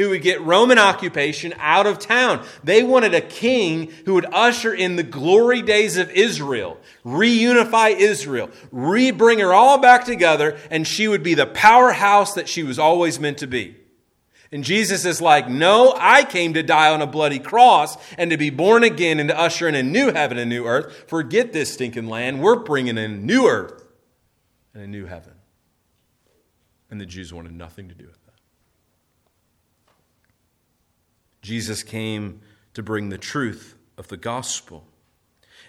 who 0.00 0.10
would 0.10 0.22
get 0.22 0.40
Roman 0.40 0.78
occupation 0.78 1.54
out 1.58 1.86
of 1.86 1.98
town. 1.98 2.44
They 2.64 2.82
wanted 2.82 3.14
a 3.14 3.20
king 3.20 3.92
who 4.04 4.14
would 4.14 4.26
usher 4.32 4.72
in 4.72 4.96
the 4.96 5.02
glory 5.02 5.62
days 5.62 5.96
of 5.96 6.10
Israel, 6.10 6.78
reunify 7.04 7.94
Israel, 7.96 8.50
re 8.72 9.10
bring 9.10 9.38
her 9.38 9.52
all 9.52 9.78
back 9.78 10.04
together, 10.04 10.58
and 10.70 10.86
she 10.86 11.06
would 11.08 11.22
be 11.22 11.34
the 11.34 11.46
powerhouse 11.46 12.34
that 12.34 12.48
she 12.48 12.62
was 12.62 12.78
always 12.78 13.20
meant 13.20 13.38
to 13.38 13.46
be. 13.46 13.76
And 14.52 14.64
Jesus 14.64 15.04
is 15.04 15.20
like, 15.20 15.48
No, 15.48 15.94
I 15.96 16.24
came 16.24 16.54
to 16.54 16.62
die 16.62 16.92
on 16.92 17.02
a 17.02 17.06
bloody 17.06 17.38
cross 17.38 17.96
and 18.18 18.30
to 18.30 18.36
be 18.36 18.50
born 18.50 18.82
again 18.82 19.20
and 19.20 19.28
to 19.28 19.38
usher 19.38 19.68
in 19.68 19.74
a 19.74 19.82
new 19.82 20.12
heaven 20.12 20.38
and 20.38 20.50
new 20.50 20.66
earth. 20.66 21.08
Forget 21.08 21.52
this 21.52 21.72
stinking 21.72 22.08
land. 22.08 22.42
We're 22.42 22.56
bringing 22.56 22.98
in 22.98 23.10
a 23.10 23.16
new 23.16 23.46
earth 23.46 23.84
and 24.74 24.82
a 24.82 24.88
new 24.88 25.06
heaven. 25.06 25.34
And 26.90 27.00
the 27.00 27.06
Jews 27.06 27.32
wanted 27.32 27.52
nothing 27.52 27.88
to 27.88 27.94
do 27.94 28.06
with 28.06 28.14
it. 28.14 28.19
Jesus 31.42 31.82
came 31.82 32.40
to 32.74 32.82
bring 32.82 33.08
the 33.08 33.18
truth 33.18 33.76
of 33.96 34.08
the 34.08 34.16
gospel. 34.16 34.86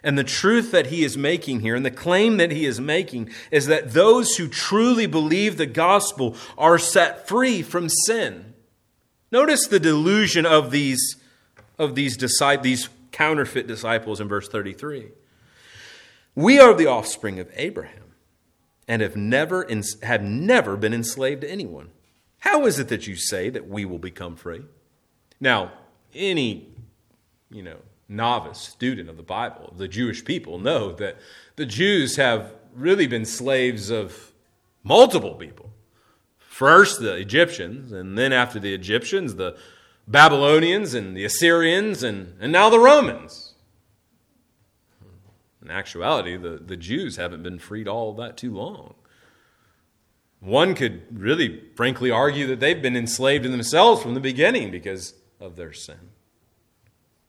And 0.04 0.18
the 0.18 0.24
truth 0.24 0.72
that 0.72 0.88
he 0.88 1.04
is 1.04 1.18
making 1.18 1.60
here, 1.60 1.76
and 1.76 1.86
the 1.86 1.92
claim 1.92 2.38
that 2.38 2.52
he 2.52 2.66
is 2.66 2.80
making, 2.80 3.30
is 3.52 3.68
that 3.68 3.94
those 3.94 4.36
who 4.36 4.48
truly 4.48 5.06
believe 5.06 5.58
the 5.58 5.68
gospel 5.68 6.36
are 6.58 6.80
set 6.80 7.28
free 7.28 7.62
from 7.62 7.88
sin. 7.88 8.54
Notice 9.32 9.68
the 9.68 9.80
delusion 9.80 10.46
of 10.46 10.72
these, 10.72 11.18
of 11.78 11.96
these, 11.96 12.18
these 12.18 12.90
counterfeit 13.12 13.68
disciples 13.68 14.20
in 14.20 14.28
verse 14.28 14.48
33. 14.48 15.10
We 16.34 16.60
are 16.60 16.74
the 16.74 16.88
offspring 16.88 17.40
of 17.40 17.50
Abraham 17.56 18.16
and 18.88 19.02
have 19.02 19.16
never, 19.16 19.68
have 20.02 20.24
never 20.24 20.76
been 20.78 20.94
enslaved 20.94 21.42
to 21.42 21.50
anyone. 21.50 21.92
How 22.40 22.66
is 22.66 22.80
it 22.80 22.88
that 22.88 23.06
you 23.06 23.16
say 23.16 23.50
that 23.50 23.68
we 23.68 23.86
will 23.86 24.00
become 24.00 24.36
free? 24.36 24.64
Now, 25.42 25.72
any, 26.14 26.70
you 27.50 27.64
know, 27.64 27.78
novice 28.08 28.60
student 28.60 29.10
of 29.10 29.18
the 29.18 29.24
Bible, 29.24 29.74
the 29.76 29.88
Jewish 29.88 30.24
people, 30.24 30.60
know 30.60 30.92
that 30.94 31.18
the 31.56 31.66
Jews 31.66 32.16
have 32.18 32.54
really 32.76 33.08
been 33.08 33.26
slaves 33.26 33.90
of 33.90 34.32
multiple 34.84 35.34
people. 35.34 35.72
First, 36.38 37.00
the 37.00 37.16
Egyptians, 37.16 37.92
and 37.92 38.18
then 38.18 38.32
after 38.32 38.60
the 38.60 38.74
Egyptians, 38.74 39.36
the 39.36 39.58
Babylonians 40.08 40.94
and 40.94 41.18
the 41.18 41.26
Assyrians, 41.26 42.04
and, 42.04 42.36
and 42.40 42.52
now 42.52 42.70
the 42.70 42.80
Romans. 42.80 43.56
In 45.64 45.72
actuality, 45.72 46.38
the, 46.38 46.58
the 46.58 46.78
Jews 46.78 47.16
haven't 47.16 47.44
been 47.44 47.60
freed 47.60 47.88
all 47.88 48.14
that 48.14 48.38
too 48.38 48.54
long. 48.54 48.96
One 50.40 50.74
could 50.74 51.04
really, 51.12 51.64
frankly, 51.76 52.10
argue 52.10 52.48
that 52.48 52.60
they've 52.60 52.82
been 52.82 52.96
enslaved 52.96 53.46
in 53.46 53.52
themselves 53.52 54.02
from 54.02 54.16
the 54.16 54.20
beginning 54.20 54.72
because 54.72 55.14
of 55.42 55.58
their 55.58 55.74
sin. 55.74 56.12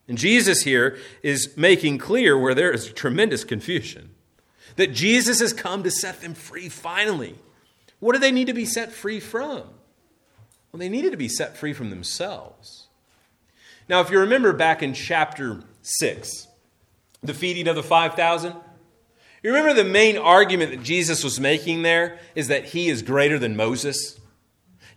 And 0.07 0.19
Jesus 0.19 0.63
here 0.63 0.99
is 1.23 1.57
making 1.57 1.99
clear 1.99 2.39
where 2.39 2.55
there 2.55 2.71
is 2.71 2.93
tremendous 2.93 3.45
confusion 3.45 4.11
that 4.77 4.93
Jesus 4.93 5.41
has 5.41 5.53
come 5.53 5.83
to 5.83 5.91
set 5.91 6.21
them 6.21 6.35
free 6.35 6.69
finally. 6.69 7.37
What 8.01 8.15
do 8.15 8.19
they 8.19 8.33
need 8.33 8.47
to 8.47 8.55
be 8.55 8.65
set 8.65 8.93
free 8.93 9.21
from? 9.21 9.65
Well, 10.71 10.79
they 10.79 10.89
needed 10.89 11.11
to 11.11 11.17
be 11.17 11.29
set 11.29 11.57
free 11.57 11.73
from 11.73 11.91
themselves. 11.91 12.89
Now, 13.89 14.01
if 14.01 14.11
you 14.11 14.19
remember 14.19 14.53
back 14.53 14.83
in 14.83 14.95
chapter 14.95 15.63
6, 15.83 16.47
the 17.23 17.35
feeding 17.35 17.69
of 17.69 17.77
the 17.77 17.83
5,000, 17.83 18.55
you 19.43 19.51
remember 19.51 19.75
the 19.75 19.89
main 19.89 20.17
argument 20.17 20.71
that 20.71 20.83
Jesus 20.83 21.23
was 21.23 21.41
making 21.41 21.83
there 21.83 22.19
is 22.35 22.49
that 22.49 22.67
he 22.67 22.89
is 22.89 23.03
greater 23.03 23.39
than 23.39 23.57
Moses? 23.57 24.19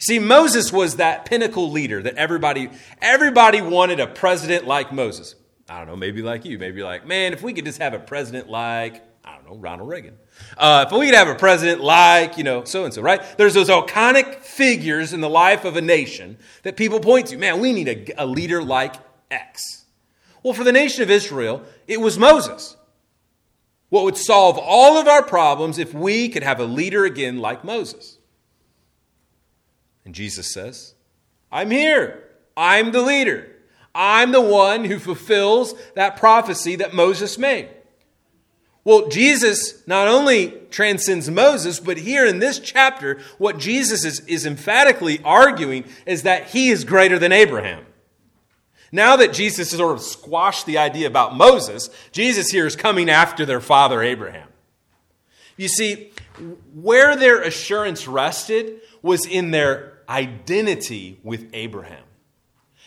See, 0.05 0.19
Moses 0.19 0.71
was 0.71 0.97
that 0.97 1.25
pinnacle 1.25 1.71
leader 1.71 1.99
that 2.03 2.13
everybody 2.13 2.69
everybody 3.01 3.61
wanted 3.61 3.99
a 3.99 4.05
president 4.05 4.67
like 4.67 4.93
Moses. 4.93 5.33
I 5.67 5.79
don't 5.79 5.87
know, 5.87 5.95
maybe 5.95 6.21
like 6.21 6.45
you, 6.45 6.59
maybe 6.59 6.83
like, 6.83 7.07
man, 7.07 7.33
if 7.33 7.41
we 7.41 7.53
could 7.53 7.65
just 7.65 7.79
have 7.79 7.95
a 7.95 7.99
president 7.99 8.47
like 8.47 9.03
I 9.23 9.33
don't 9.33 9.47
know, 9.47 9.55
Ronald 9.55 9.89
Reagan. 9.89 10.15
Uh, 10.55 10.85
if 10.87 10.95
we 10.95 11.07
could 11.07 11.15
have 11.15 11.27
a 11.27 11.33
president 11.33 11.81
like, 11.81 12.37
you 12.37 12.43
know, 12.43 12.65
so 12.65 12.85
and 12.85 12.93
so, 12.93 13.01
right? 13.01 13.19
There's 13.35 13.55
those 13.55 13.69
iconic 13.69 14.41
figures 14.41 15.11
in 15.11 15.21
the 15.21 15.29
life 15.29 15.65
of 15.65 15.75
a 15.75 15.81
nation 15.81 16.37
that 16.61 16.77
people 16.77 16.99
point 16.99 17.25
to. 17.27 17.37
Man, 17.37 17.59
we 17.59 17.73
need 17.73 17.87
a, 17.87 18.23
a 18.23 18.27
leader 18.27 18.61
like 18.61 18.93
X. 19.31 19.85
Well, 20.43 20.53
for 20.53 20.63
the 20.63 20.71
nation 20.71 21.01
of 21.01 21.09
Israel, 21.09 21.63
it 21.87 21.99
was 21.99 22.19
Moses. 22.19 22.77
What 23.89 24.03
would 24.03 24.17
solve 24.17 24.59
all 24.59 24.99
of 24.99 25.07
our 25.07 25.23
problems 25.23 25.79
if 25.79 25.95
we 25.95 26.29
could 26.29 26.43
have 26.43 26.59
a 26.59 26.65
leader 26.65 27.05
again 27.05 27.39
like 27.39 27.63
Moses? 27.63 28.14
And 30.05 30.13
Jesus 30.13 30.53
says, 30.53 30.93
I'm 31.51 31.71
here. 31.71 32.23
I'm 32.55 32.91
the 32.91 33.01
leader. 33.01 33.51
I'm 33.93 34.31
the 34.31 34.41
one 34.41 34.85
who 34.85 34.99
fulfills 34.99 35.73
that 35.95 36.17
prophecy 36.17 36.75
that 36.77 36.93
Moses 36.93 37.37
made. 37.37 37.69
Well, 38.83 39.07
Jesus 39.07 39.85
not 39.87 40.07
only 40.07 40.51
transcends 40.69 41.29
Moses, 41.29 41.79
but 41.79 41.97
here 41.97 42.25
in 42.25 42.37
this 42.37 42.59
chapter, 42.59 43.19
what 43.39 43.57
Jesus 43.57 44.05
is, 44.05 44.19
is 44.27 44.45
emphatically 44.45 45.19
arguing 45.23 45.85
is 46.05 46.21
that 46.21 46.49
he 46.49 46.69
is 46.69 46.83
greater 46.83 47.17
than 47.17 47.31
Abraham. 47.31 47.83
Now 48.91 49.15
that 49.15 49.33
Jesus 49.33 49.71
has 49.71 49.79
sort 49.79 49.95
of 49.95 50.03
squashed 50.03 50.67
the 50.67 50.77
idea 50.77 51.07
about 51.07 51.35
Moses, 51.35 51.89
Jesus 52.11 52.49
here 52.49 52.67
is 52.67 52.75
coming 52.75 53.09
after 53.09 53.43
their 53.43 53.59
father 53.59 54.03
Abraham. 54.03 54.49
You 55.57 55.67
see, 55.67 56.11
where 56.73 57.15
their 57.15 57.41
assurance 57.41 58.07
rested 58.07 58.81
was 59.01 59.25
in 59.25 59.51
their 59.51 59.94
identity 60.09 61.19
with 61.23 61.49
Abraham. 61.53 62.03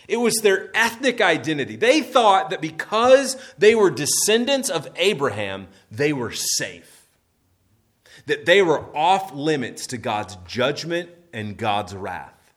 It 0.09 0.17
was 0.17 0.37
their 0.37 0.71
ethnic 0.75 1.21
identity. 1.21 1.77
They 1.77 2.01
thought 2.01 2.51
that 2.51 2.63
because 2.63 3.37
they 3.59 3.75
were 3.75 3.91
descendants 3.91 4.71
of 4.71 4.89
Abraham, 4.97 5.69
they 5.91 6.15
were 6.15 6.33
safe. 6.33 7.07
That 8.27 8.47
they 8.47 8.63
were 8.63 8.85
off 8.97 9.35
limits 9.35 9.87
to 9.89 9.99
God's 9.99 10.37
judgment 10.47 11.11
and 11.33 11.57
God's 11.57 11.95
wrath. 11.95 12.55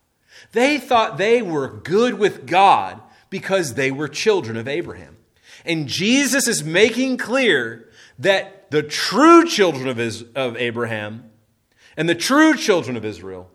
They 0.52 0.78
thought 0.78 1.18
they 1.18 1.42
were 1.42 1.68
good 1.68 2.14
with 2.14 2.46
God 2.46 3.00
because 3.28 3.74
they 3.74 3.90
were 3.90 4.08
children 4.08 4.56
of 4.56 4.66
Abraham. 4.66 5.16
And 5.64 5.88
Jesus 5.88 6.48
is 6.48 6.64
making 6.64 7.18
clear 7.18 7.88
that 8.18 8.70
the 8.70 8.82
true 8.82 9.44
children 9.44 9.88
of, 10.34 10.56
Abraham 10.56 11.30
and 11.96 12.08
the 12.08 12.14
true 12.14 12.56
children 12.56 12.96
of 12.96 13.04
Israel 13.04 13.50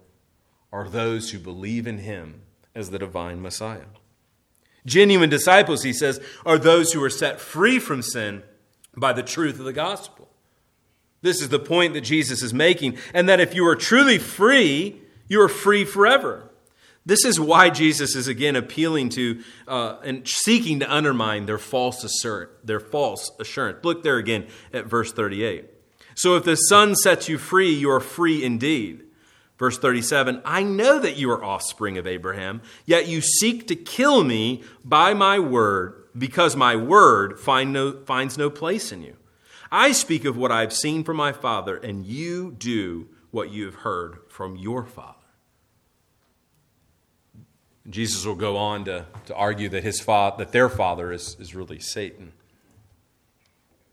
are 0.72 0.90
those 0.90 1.32
who 1.32 1.40
believe 1.40 1.88
in 1.88 2.00
him 2.00 2.42
as 2.76 2.90
the 2.90 3.00
divine 3.00 3.42
Messiah. 3.42 3.86
Genuine 4.86 5.30
disciples, 5.30 5.84
he 5.84 5.94
says, 5.94 6.22
are 6.46 6.58
those 6.58 6.94
who 6.94 7.04
are 7.04 7.10
set 7.10 7.42
free 7.42 7.80
from 7.80 8.02
sin 8.02 8.44
by 8.96 9.14
the 9.14 9.24
truth 9.24 9.60
of 9.60 9.66
the 9.66 9.74
gospel. 9.74 10.30
This 11.22 11.42
is 11.42 11.50
the 11.50 11.60
point 11.60 11.94
that 11.94 12.02
Jesus 12.02 12.42
is 12.42 12.54
making, 12.54 12.98
and 13.14 13.28
that 13.28 13.40
if 13.40 13.54
you 13.54 13.68
are 13.68 13.76
truly 13.76 14.18
free, 14.18 15.02
you 15.28 15.42
are 15.42 15.50
free 15.50 15.84
forever. 15.84 16.50
This 17.06 17.24
is 17.24 17.40
why 17.40 17.70
Jesus 17.70 18.16
is 18.16 18.28
again 18.28 18.56
appealing 18.56 19.10
to 19.10 19.42
uh, 19.68 19.98
and 20.04 20.28
seeking 20.28 20.82
to 20.82 20.94
undermine 20.94 21.46
their 21.46 21.58
false 21.58 22.04
assert, 22.04 22.60
their 22.66 22.82
false 22.82 23.32
assurance. 23.40 23.84
Look 23.84 24.04
there 24.04 24.18
again 24.18 24.48
at 24.74 24.88
verse 24.88 25.14
38. 25.14 25.66
So 26.16 26.36
if 26.36 26.44
the 26.44 26.56
Son 26.56 26.96
sets 26.96 27.30
you 27.30 27.38
free, 27.38 27.74
you 27.74 27.90
are 27.92 28.02
free 28.02 28.44
indeed. 28.44 29.07
Verse 29.58 29.78
37 29.78 30.42
I 30.46 30.64
know 30.64 31.00
that 31.00 31.18
you 31.18 31.30
are 31.32 31.44
offspring 31.44 31.98
of 31.98 32.08
Abraham, 32.08 32.62
yet 32.86 33.08
you 33.08 33.22
seek 33.22 33.68
to 33.68 33.76
kill 33.76 34.24
me 34.24 34.64
by 34.84 35.14
my 35.14 35.40
word, 35.40 36.04
because 36.18 36.56
my 36.56 36.76
word 36.76 37.40
find 37.40 37.74
no, 37.74 37.92
finds 38.06 38.38
no 38.38 38.50
place 38.50 38.92
in 38.92 39.02
you. 39.02 39.16
I 39.72 39.92
speak 39.92 40.26
of 40.26 40.38
what 40.38 40.52
I 40.52 40.62
have 40.62 40.74
seen 40.74 41.04
from 41.04 41.18
my 41.18 41.34
Father, 41.34 41.76
and 41.76 42.06
you 42.06 42.56
do 42.58 43.10
what 43.32 43.52
you 43.52 43.66
have 43.66 43.76
heard 43.76 44.20
from 44.30 44.56
your 44.56 44.86
Father. 44.86 45.14
Jesus 47.90 48.26
will 48.26 48.36
go 48.36 48.58
on 48.58 48.86
to, 48.86 49.06
to 49.28 49.36
argue 49.36 49.70
that, 49.70 49.84
his 49.84 50.02
father, 50.02 50.44
that 50.44 50.52
their 50.52 50.68
father 50.68 51.12
is, 51.12 51.38
is 51.40 51.56
really 51.56 51.80
Satan. 51.80 52.34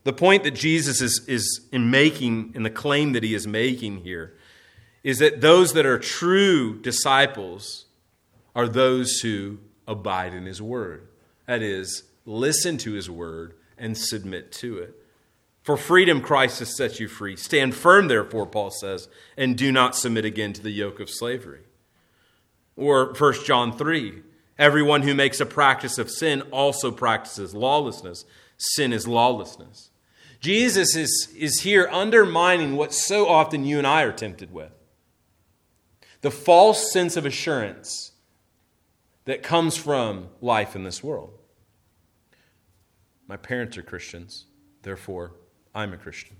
The 0.02 0.12
point 0.12 0.42
that 0.42 0.52
Jesus 0.52 1.00
is, 1.00 1.24
is 1.28 1.60
in 1.70 1.90
making, 1.90 2.52
and 2.54 2.66
the 2.66 2.70
claim 2.70 3.12
that 3.12 3.22
he 3.22 3.34
is 3.34 3.46
making 3.46 3.98
here, 3.98 4.34
is 5.04 5.18
that 5.18 5.42
those 5.42 5.74
that 5.74 5.86
are 5.86 5.98
true 5.98 6.80
disciples 6.80 7.84
are 8.56 8.66
those 8.66 9.20
who 9.20 9.58
abide 9.86 10.32
in 10.32 10.46
his 10.46 10.62
word. 10.62 11.06
That 11.46 11.62
is, 11.62 12.04
listen 12.24 12.78
to 12.78 12.92
his 12.92 13.10
word 13.10 13.54
and 13.76 13.96
submit 13.96 14.50
to 14.52 14.78
it. 14.78 14.94
For 15.62 15.76
freedom, 15.76 16.20
Christ 16.20 16.58
has 16.58 16.76
set 16.76 16.98
you 17.00 17.08
free. 17.08 17.36
Stand 17.36 17.74
firm, 17.74 18.08
therefore, 18.08 18.46
Paul 18.46 18.70
says, 18.70 19.08
and 19.36 19.56
do 19.56 19.70
not 19.70 19.94
submit 19.94 20.24
again 20.24 20.52
to 20.54 20.62
the 20.62 20.70
yoke 20.70 21.00
of 21.00 21.10
slavery. 21.10 21.60
Or 22.76 23.12
1 23.12 23.44
John 23.44 23.76
3 23.76 24.22
Everyone 24.56 25.02
who 25.02 25.14
makes 25.14 25.40
a 25.40 25.46
practice 25.46 25.98
of 25.98 26.10
sin 26.10 26.42
also 26.52 26.92
practices 26.92 27.54
lawlessness. 27.54 28.24
Sin 28.56 28.92
is 28.92 29.08
lawlessness. 29.08 29.90
Jesus 30.38 30.94
is, 30.94 31.28
is 31.36 31.62
here 31.62 31.88
undermining 31.90 32.76
what 32.76 32.94
so 32.94 33.26
often 33.26 33.64
you 33.64 33.78
and 33.78 33.86
I 33.86 34.02
are 34.02 34.12
tempted 34.12 34.52
with 34.52 34.70
the 36.24 36.30
false 36.30 36.90
sense 36.90 37.18
of 37.18 37.26
assurance 37.26 38.12
that 39.26 39.42
comes 39.42 39.76
from 39.76 40.26
life 40.40 40.74
in 40.74 40.82
this 40.82 41.04
world. 41.04 41.30
My 43.28 43.36
parents 43.36 43.76
are 43.76 43.82
Christians, 43.82 44.46
therefore, 44.80 45.32
I'm 45.74 45.92
a 45.92 45.98
Christian. 45.98 46.38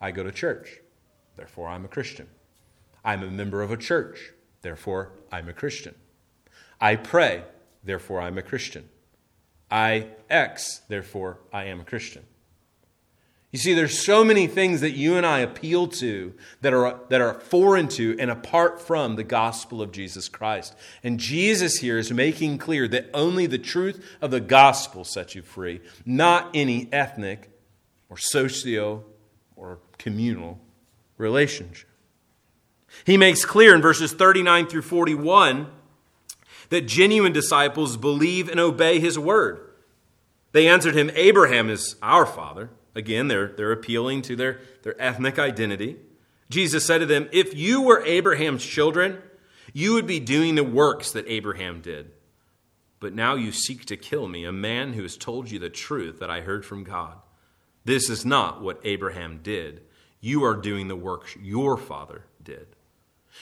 I 0.00 0.10
go 0.10 0.22
to 0.22 0.32
church, 0.32 0.78
therefore, 1.36 1.68
I'm 1.68 1.84
a 1.84 1.88
Christian. 1.88 2.28
I'm 3.04 3.22
a 3.22 3.30
member 3.30 3.60
of 3.60 3.70
a 3.70 3.76
church, 3.76 4.32
therefore, 4.62 5.12
I'm 5.30 5.50
a 5.50 5.52
Christian. 5.52 5.94
I 6.80 6.96
pray, 6.96 7.44
therefore, 7.84 8.22
I'm 8.22 8.38
a 8.38 8.42
Christian. 8.42 8.88
I 9.70 10.06
X, 10.30 10.80
therefore, 10.88 11.40
I 11.52 11.64
am 11.64 11.80
a 11.80 11.84
Christian. 11.84 12.24
You 13.52 13.58
see, 13.58 13.74
there's 13.74 13.98
so 13.98 14.22
many 14.22 14.46
things 14.46 14.80
that 14.80 14.92
you 14.92 15.16
and 15.16 15.26
I 15.26 15.40
appeal 15.40 15.88
to 15.88 16.34
that 16.60 16.72
are, 16.72 17.00
that 17.08 17.20
are 17.20 17.34
foreign 17.34 17.88
to 17.88 18.16
and 18.20 18.30
apart 18.30 18.80
from 18.80 19.16
the 19.16 19.24
gospel 19.24 19.82
of 19.82 19.90
Jesus 19.90 20.28
Christ. 20.28 20.74
And 21.02 21.18
Jesus 21.18 21.78
here 21.78 21.98
is 21.98 22.12
making 22.12 22.58
clear 22.58 22.86
that 22.88 23.10
only 23.12 23.46
the 23.46 23.58
truth 23.58 24.04
of 24.20 24.30
the 24.30 24.40
gospel 24.40 25.04
sets 25.04 25.34
you 25.34 25.42
free, 25.42 25.80
not 26.06 26.50
any 26.54 26.88
ethnic 26.92 27.50
or 28.08 28.16
socio 28.16 29.04
or 29.56 29.80
communal 29.98 30.60
relationship. 31.18 31.88
He 33.04 33.16
makes 33.16 33.44
clear 33.44 33.74
in 33.74 33.82
verses 33.82 34.12
39 34.12 34.66
through 34.66 34.82
41 34.82 35.66
that 36.68 36.82
genuine 36.82 37.32
disciples 37.32 37.96
believe 37.96 38.48
and 38.48 38.60
obey 38.60 39.00
his 39.00 39.18
word. 39.18 39.60
They 40.52 40.68
answered 40.68 40.94
him, 40.94 41.10
Abraham 41.14 41.68
is 41.68 41.96
our 42.00 42.26
father. 42.26 42.70
Again, 42.94 43.28
they're, 43.28 43.48
they're 43.48 43.72
appealing 43.72 44.22
to 44.22 44.36
their, 44.36 44.60
their 44.82 45.00
ethnic 45.00 45.38
identity. 45.38 45.96
Jesus 46.48 46.84
said 46.84 46.98
to 46.98 47.06
them, 47.06 47.28
If 47.32 47.56
you 47.56 47.82
were 47.82 48.04
Abraham's 48.04 48.64
children, 48.64 49.22
you 49.72 49.94
would 49.94 50.06
be 50.06 50.20
doing 50.20 50.56
the 50.56 50.64
works 50.64 51.12
that 51.12 51.28
Abraham 51.28 51.80
did. 51.80 52.10
But 52.98 53.14
now 53.14 53.34
you 53.34 53.52
seek 53.52 53.86
to 53.86 53.96
kill 53.96 54.28
me, 54.28 54.44
a 54.44 54.52
man 54.52 54.92
who 54.92 55.02
has 55.02 55.16
told 55.16 55.50
you 55.50 55.58
the 55.58 55.70
truth 55.70 56.18
that 56.18 56.30
I 56.30 56.40
heard 56.40 56.66
from 56.66 56.84
God. 56.84 57.16
This 57.84 58.10
is 58.10 58.26
not 58.26 58.60
what 58.60 58.80
Abraham 58.84 59.40
did. 59.42 59.82
You 60.20 60.44
are 60.44 60.54
doing 60.54 60.88
the 60.88 60.96
works 60.96 61.34
your 61.40 61.78
father 61.78 62.24
did. 62.42 62.66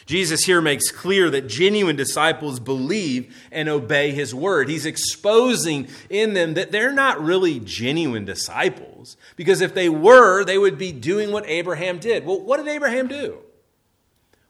Jesus 0.07 0.45
here 0.45 0.61
makes 0.61 0.91
clear 0.91 1.29
that 1.31 1.49
genuine 1.49 1.97
disciples 1.97 2.61
believe 2.61 3.35
and 3.53 3.69
obey 3.69 4.13
his 4.13 4.35
word. 4.35 4.69
He's 4.69 4.87
exposing 4.87 5.89
in 6.09 6.33
them 6.33 6.55
that 6.55 6.73
they're 6.73 6.93
not 6.93 7.23
really 7.23 7.61
genuine 7.61 8.25
disciples, 8.25 9.17
because 9.37 9.61
if 9.61 9.75
they 9.75 9.89
were, 9.89 10.45
they 10.45 10.57
would 10.59 10.79
be 10.79 10.93
doing 10.93 11.31
what 11.31 11.47
Abraham 11.47 11.99
did. 11.99 12.25
Well, 12.25 12.41
what 12.41 12.57
did 12.57 12.69
Abraham 12.69 13.09
do? 13.09 13.39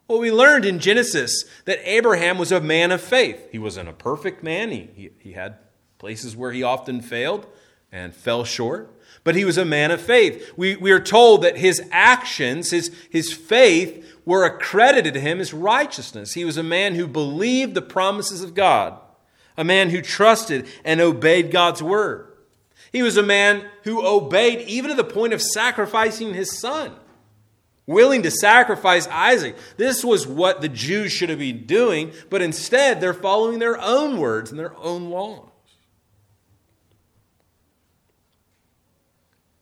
Well, 0.06 0.20
we 0.20 0.30
learned 0.30 0.64
in 0.64 0.78
Genesis 0.78 1.44
that 1.64 1.80
Abraham 1.82 2.38
was 2.38 2.52
a 2.52 2.60
man 2.60 2.92
of 2.92 3.00
faith. 3.00 3.48
He 3.52 3.58
wasn't 3.58 3.88
a 3.88 3.92
perfect 3.92 4.42
man, 4.42 4.70
he, 4.70 4.88
he, 4.94 5.10
he 5.18 5.32
had 5.32 5.58
places 5.98 6.36
where 6.36 6.52
he 6.52 6.62
often 6.62 7.00
failed 7.00 7.46
and 7.90 8.14
fell 8.14 8.44
short 8.44 8.94
but 9.28 9.36
he 9.36 9.44
was 9.44 9.58
a 9.58 9.64
man 9.66 9.90
of 9.90 10.00
faith. 10.00 10.54
We, 10.56 10.76
we 10.76 10.90
are 10.90 10.98
told 10.98 11.42
that 11.42 11.58
his 11.58 11.82
actions, 11.92 12.70
his, 12.70 12.90
his 13.10 13.30
faith, 13.30 14.10
were 14.24 14.46
accredited 14.46 15.12
to 15.12 15.20
him 15.20 15.38
as 15.38 15.52
righteousness. 15.52 16.32
He 16.32 16.46
was 16.46 16.56
a 16.56 16.62
man 16.62 16.94
who 16.94 17.06
believed 17.06 17.74
the 17.74 17.82
promises 17.82 18.42
of 18.42 18.54
God, 18.54 18.98
a 19.54 19.64
man 19.64 19.90
who 19.90 20.00
trusted 20.00 20.66
and 20.82 20.98
obeyed 21.02 21.50
God's 21.50 21.82
word. 21.82 22.38
He 22.90 23.02
was 23.02 23.18
a 23.18 23.22
man 23.22 23.66
who 23.84 24.02
obeyed 24.02 24.66
even 24.66 24.88
to 24.88 24.96
the 24.96 25.04
point 25.04 25.34
of 25.34 25.42
sacrificing 25.42 26.32
his 26.32 26.58
son, 26.58 26.94
willing 27.86 28.22
to 28.22 28.30
sacrifice 28.30 29.06
Isaac. 29.08 29.56
This 29.76 30.02
was 30.02 30.26
what 30.26 30.62
the 30.62 30.70
Jews 30.70 31.12
should 31.12 31.28
have 31.28 31.40
been 31.40 31.66
doing, 31.66 32.12
but 32.30 32.40
instead 32.40 33.02
they're 33.02 33.12
following 33.12 33.58
their 33.58 33.78
own 33.78 34.16
words 34.16 34.50
and 34.50 34.58
their 34.58 34.74
own 34.78 35.10
laws. 35.10 35.47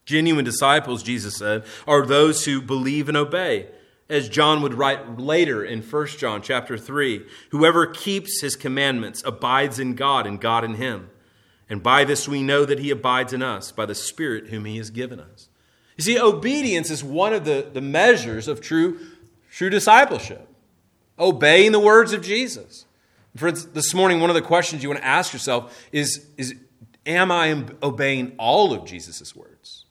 Genuine 0.06 0.44
disciples, 0.44 1.02
Jesus 1.02 1.36
said, 1.36 1.64
are 1.86 2.06
those 2.06 2.44
who 2.44 2.62
believe 2.62 3.08
and 3.08 3.16
obey. 3.16 3.66
As 4.08 4.28
John 4.28 4.62
would 4.62 4.74
write 4.74 5.18
later 5.18 5.64
in 5.64 5.82
1 5.82 6.06
John 6.06 6.40
chapter 6.40 6.78
3, 6.78 7.26
whoever 7.50 7.86
keeps 7.86 8.40
his 8.40 8.54
commandments 8.54 9.22
abides 9.26 9.80
in 9.80 9.96
God 9.96 10.26
and 10.26 10.40
God 10.40 10.62
in 10.62 10.74
him. 10.74 11.10
And 11.68 11.82
by 11.82 12.04
this 12.04 12.28
we 12.28 12.44
know 12.44 12.64
that 12.64 12.78
he 12.78 12.90
abides 12.92 13.32
in 13.32 13.42
us, 13.42 13.72
by 13.72 13.84
the 13.84 13.96
Spirit 13.96 14.46
whom 14.46 14.64
he 14.64 14.76
has 14.76 14.90
given 14.90 15.18
us. 15.18 15.48
You 15.96 16.04
see, 16.04 16.20
obedience 16.20 16.88
is 16.88 17.02
one 17.02 17.32
of 17.32 17.44
the, 17.44 17.68
the 17.72 17.80
measures 17.80 18.46
of 18.46 18.60
true, 18.60 19.00
true 19.50 19.70
discipleship. 19.70 20.46
Obeying 21.18 21.72
the 21.72 21.80
words 21.80 22.12
of 22.12 22.22
Jesus. 22.22 22.84
Friends, 23.34 23.66
this 23.66 23.92
morning, 23.92 24.20
one 24.20 24.30
of 24.30 24.34
the 24.34 24.42
questions 24.42 24.82
you 24.84 24.88
want 24.88 25.00
to 25.00 25.06
ask 25.06 25.32
yourself 25.32 25.76
is, 25.90 26.26
is 26.36 26.54
Am 27.06 27.32
I 27.32 27.64
obeying 27.82 28.34
all 28.38 28.72
of 28.72 28.84
Jesus' 28.84 29.34
words? 29.34 29.85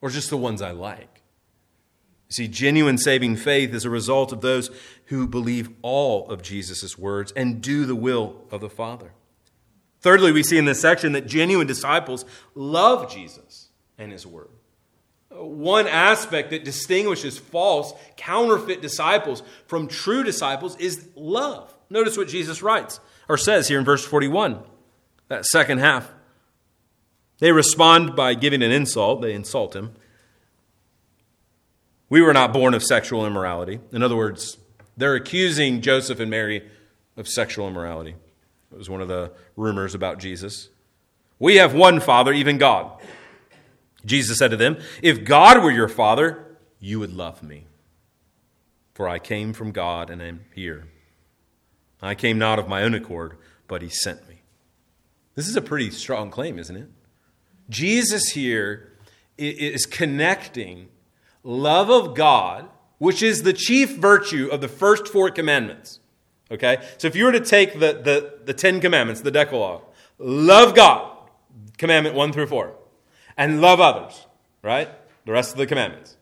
Or 0.00 0.10
just 0.10 0.30
the 0.30 0.36
ones 0.36 0.62
I 0.62 0.70
like. 0.70 1.22
You 2.28 2.34
see, 2.34 2.48
genuine 2.48 2.98
saving 2.98 3.36
faith 3.36 3.72
is 3.72 3.84
a 3.84 3.90
result 3.90 4.32
of 4.32 4.42
those 4.42 4.70
who 5.06 5.26
believe 5.26 5.70
all 5.80 6.28
of 6.28 6.42
Jesus' 6.42 6.98
words 6.98 7.32
and 7.32 7.62
do 7.62 7.86
the 7.86 7.94
will 7.94 8.44
of 8.50 8.60
the 8.60 8.68
Father. 8.68 9.12
Thirdly, 10.00 10.30
we 10.30 10.42
see 10.42 10.58
in 10.58 10.66
this 10.66 10.80
section 10.80 11.12
that 11.12 11.26
genuine 11.26 11.66
disciples 11.66 12.24
love 12.54 13.12
Jesus 13.12 13.68
and 13.96 14.12
his 14.12 14.26
word. 14.26 14.50
One 15.30 15.86
aspect 15.86 16.50
that 16.50 16.64
distinguishes 16.64 17.38
false, 17.38 17.92
counterfeit 18.16 18.82
disciples 18.82 19.42
from 19.66 19.88
true 19.88 20.22
disciples 20.22 20.76
is 20.76 21.08
love. 21.14 21.74
Notice 21.90 22.16
what 22.16 22.28
Jesus 22.28 22.62
writes 22.62 23.00
or 23.28 23.36
says 23.36 23.68
here 23.68 23.78
in 23.78 23.84
verse 23.84 24.04
41, 24.04 24.58
that 25.28 25.46
second 25.46 25.78
half. 25.78 26.10
They 27.38 27.52
respond 27.52 28.16
by 28.16 28.34
giving 28.34 28.62
an 28.62 28.72
insult, 28.72 29.22
they 29.22 29.32
insult 29.32 29.74
him. 29.74 29.94
We 32.08 32.22
were 32.22 32.32
not 32.32 32.52
born 32.52 32.74
of 32.74 32.82
sexual 32.82 33.26
immorality. 33.26 33.80
In 33.92 34.02
other 34.02 34.16
words, 34.16 34.56
they're 34.96 35.14
accusing 35.14 35.80
Joseph 35.80 36.20
and 36.20 36.30
Mary 36.30 36.68
of 37.16 37.28
sexual 37.28 37.68
immorality. 37.68 38.16
It 38.72 38.78
was 38.78 38.90
one 38.90 39.00
of 39.00 39.08
the 39.08 39.32
rumors 39.56 39.94
about 39.94 40.18
Jesus. 40.18 40.68
We 41.38 41.56
have 41.56 41.74
one 41.74 42.00
Father, 42.00 42.32
even 42.32 42.58
God. 42.58 43.00
Jesus 44.04 44.38
said 44.38 44.50
to 44.50 44.56
them, 44.56 44.78
If 45.02 45.24
God 45.24 45.62
were 45.62 45.70
your 45.70 45.88
Father, 45.88 46.56
you 46.80 46.98
would 46.98 47.12
love 47.12 47.42
me. 47.42 47.66
For 48.94 49.08
I 49.08 49.18
came 49.18 49.52
from 49.52 49.70
God 49.70 50.10
and 50.10 50.20
am 50.20 50.40
here. 50.54 50.88
I 52.02 52.14
came 52.14 52.38
not 52.38 52.58
of 52.58 52.68
my 52.68 52.82
own 52.82 52.94
accord, 52.94 53.36
but 53.66 53.82
He 53.82 53.88
sent 53.88 54.28
me. 54.28 54.42
This 55.34 55.48
is 55.48 55.56
a 55.56 55.62
pretty 55.62 55.90
strong 55.90 56.30
claim, 56.30 56.58
isn't 56.58 56.76
it? 56.76 56.88
Jesus 57.68 58.30
here 58.30 58.92
is 59.36 59.86
connecting 59.86 60.88
love 61.44 61.90
of 61.90 62.14
God, 62.14 62.68
which 62.98 63.22
is 63.22 63.42
the 63.42 63.52
chief 63.52 63.96
virtue 63.96 64.48
of 64.50 64.60
the 64.60 64.68
first 64.68 65.08
four 65.08 65.30
commandments. 65.30 66.00
Okay? 66.50 66.78
So 66.98 67.08
if 67.08 67.14
you 67.14 67.24
were 67.24 67.32
to 67.32 67.40
take 67.40 67.74
the, 67.74 67.92
the, 67.92 68.38
the 68.44 68.54
Ten 68.54 68.80
Commandments, 68.80 69.20
the 69.20 69.30
Decalogue, 69.30 69.82
love 70.18 70.74
God, 70.74 71.16
commandment 71.76 72.16
one 72.16 72.32
through 72.32 72.46
four, 72.46 72.74
and 73.36 73.60
love 73.60 73.80
others, 73.80 74.26
right? 74.62 74.90
The 75.24 75.32
rest 75.32 75.52
of 75.52 75.58
the 75.58 75.66
commandments, 75.66 76.16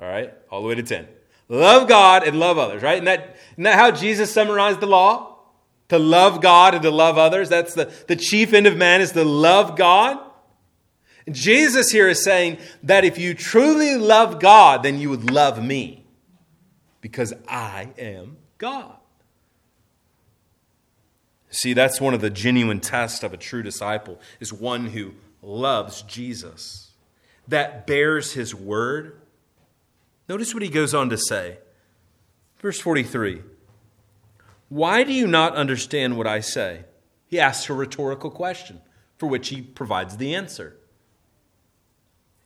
all 0.00 0.08
right? 0.08 0.32
All 0.50 0.62
the 0.62 0.68
way 0.68 0.74
to 0.74 0.82
10. 0.82 1.06
Love 1.48 1.88
God 1.88 2.26
and 2.26 2.40
love 2.40 2.58
others, 2.58 2.82
right? 2.82 2.94
Isn't 2.94 3.04
that, 3.04 3.36
isn't 3.52 3.64
that 3.64 3.76
how 3.76 3.90
Jesus 3.90 4.32
summarized 4.32 4.80
the 4.80 4.86
law? 4.86 5.34
To 5.90 5.98
love 5.98 6.40
God 6.40 6.74
and 6.74 6.82
to 6.82 6.90
love 6.90 7.16
others. 7.16 7.48
That's 7.48 7.74
the, 7.74 7.92
the 8.08 8.16
chief 8.16 8.52
end 8.52 8.66
of 8.66 8.76
man 8.76 9.00
is 9.00 9.12
to 9.12 9.24
love 9.24 9.76
God. 9.76 10.18
Jesus 11.30 11.90
here 11.90 12.08
is 12.08 12.22
saying 12.22 12.58
that 12.84 13.04
if 13.04 13.18
you 13.18 13.34
truly 13.34 13.96
love 13.96 14.38
God, 14.40 14.82
then 14.82 15.00
you 15.00 15.10
would 15.10 15.30
love 15.30 15.62
me 15.62 16.06
because 17.00 17.32
I 17.48 17.88
am 17.98 18.36
God. 18.58 18.96
See, 21.50 21.72
that's 21.72 22.00
one 22.00 22.14
of 22.14 22.20
the 22.20 22.30
genuine 22.30 22.80
tests 22.80 23.22
of 23.22 23.32
a 23.32 23.36
true 23.36 23.62
disciple 23.62 24.20
is 24.40 24.52
one 24.52 24.86
who 24.86 25.14
loves 25.42 26.02
Jesus, 26.02 26.92
that 27.48 27.86
bears 27.86 28.34
his 28.34 28.54
word. 28.54 29.20
Notice 30.28 30.52
what 30.52 30.62
he 30.62 30.68
goes 30.68 30.94
on 30.94 31.08
to 31.10 31.16
say. 31.16 31.58
Verse 32.58 32.78
43 32.80 33.42
Why 34.68 35.02
do 35.02 35.12
you 35.12 35.26
not 35.26 35.54
understand 35.54 36.16
what 36.16 36.26
I 36.26 36.40
say? 36.40 36.84
He 37.26 37.40
asks 37.40 37.68
a 37.68 37.72
rhetorical 37.72 38.30
question 38.30 38.80
for 39.16 39.26
which 39.26 39.48
he 39.48 39.62
provides 39.62 40.16
the 40.16 40.34
answer. 40.34 40.76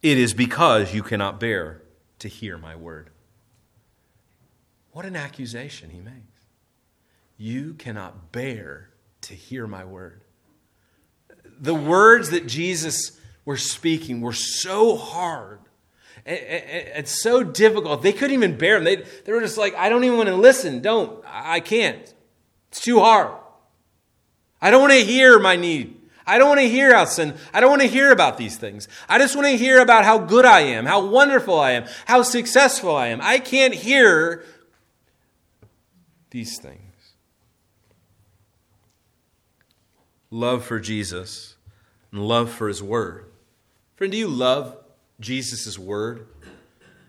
It 0.03 0.19
is 0.19 0.33
because 0.33 0.95
you 0.95 1.03
cannot 1.03 1.39
bear 1.39 1.83
to 2.21 2.29
hear 2.29 2.57
my 2.57 2.75
word. 2.75 3.11
What 4.93 5.05
an 5.05 5.17
accusation 5.17 5.91
he 5.91 6.01
makes. 6.01 6.17
You 7.37 7.75
cannot 7.75 8.33
bear 8.33 8.91
to 9.23 9.35
hear 9.35 9.67
my 9.67 9.85
word. 9.85 10.23
The 11.61 11.75
words 11.75 12.31
that 12.31 12.47
Jesus 12.47 13.19
was 13.45 13.71
speaking 13.71 14.21
were 14.21 14.33
so 14.33 14.97
hard 14.97 15.61
and, 16.27 17.07
so 17.07 17.43
difficult. 17.43 18.03
They 18.03 18.13
couldn't 18.13 18.35
even 18.35 18.57
bear 18.57 18.77
them. 18.77 18.85
They, 18.85 18.97
they 19.25 19.33
were 19.33 19.41
just 19.41 19.59
like, 19.59 19.75
I 19.75 19.89
don't 19.89 20.05
even 20.05 20.17
want 20.17 20.29
to 20.29 20.37
listen. 20.37 20.81
Don't. 20.81 21.23
I 21.27 21.61
can't. 21.61 22.13
It's 22.69 22.81
too 22.81 23.01
hard. 23.01 23.37
I 24.61 24.71
don't 24.71 24.81
want 24.81 24.93
to 24.93 25.05
hear 25.05 25.39
my 25.39 25.57
need. 25.57 26.00
I 26.31 26.39
don't 26.39 26.49
want 26.49 26.61
to 26.61 26.69
hear 26.69 26.95
how 26.95 27.07
sin. 27.07 27.35
I 27.53 27.61
don't 27.61 27.71
want 27.71 27.83
to 27.83 27.89
hear 27.89 28.13
about 28.13 28.39
these 28.39 28.57
things. 28.57 28.87
I 29.09 29.19
just 29.19 29.35
want 29.35 29.49
to 29.49 29.57
hear 29.57 29.81
about 29.81 30.05
how 30.05 30.17
good 30.19 30.45
I 30.45 30.61
am, 30.61 30.87
how 30.87 31.05
wonderful 31.05 31.59
I 31.59 31.73
am, 31.73 31.87
how 32.07 32.23
successful 32.23 32.95
I 32.95 33.09
am. 33.09 33.21
I 33.21 33.41
can't 33.41 33.75
hear 33.75 34.45
these 36.31 36.57
things. 36.61 36.79
Love 40.31 40.65
for 40.65 40.79
Jesus 40.79 41.57
and 42.13 42.23
love 42.23 42.49
for 42.53 42.69
his 42.69 42.81
word. 42.81 43.25
Friend, 43.97 44.13
do 44.13 44.17
you 44.17 44.29
love 44.29 44.77
Jesus' 45.19 45.77
word? 45.81 46.29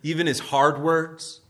Even 0.01 0.25
his 0.25 0.39
hard 0.39 0.81
words? 0.81 1.41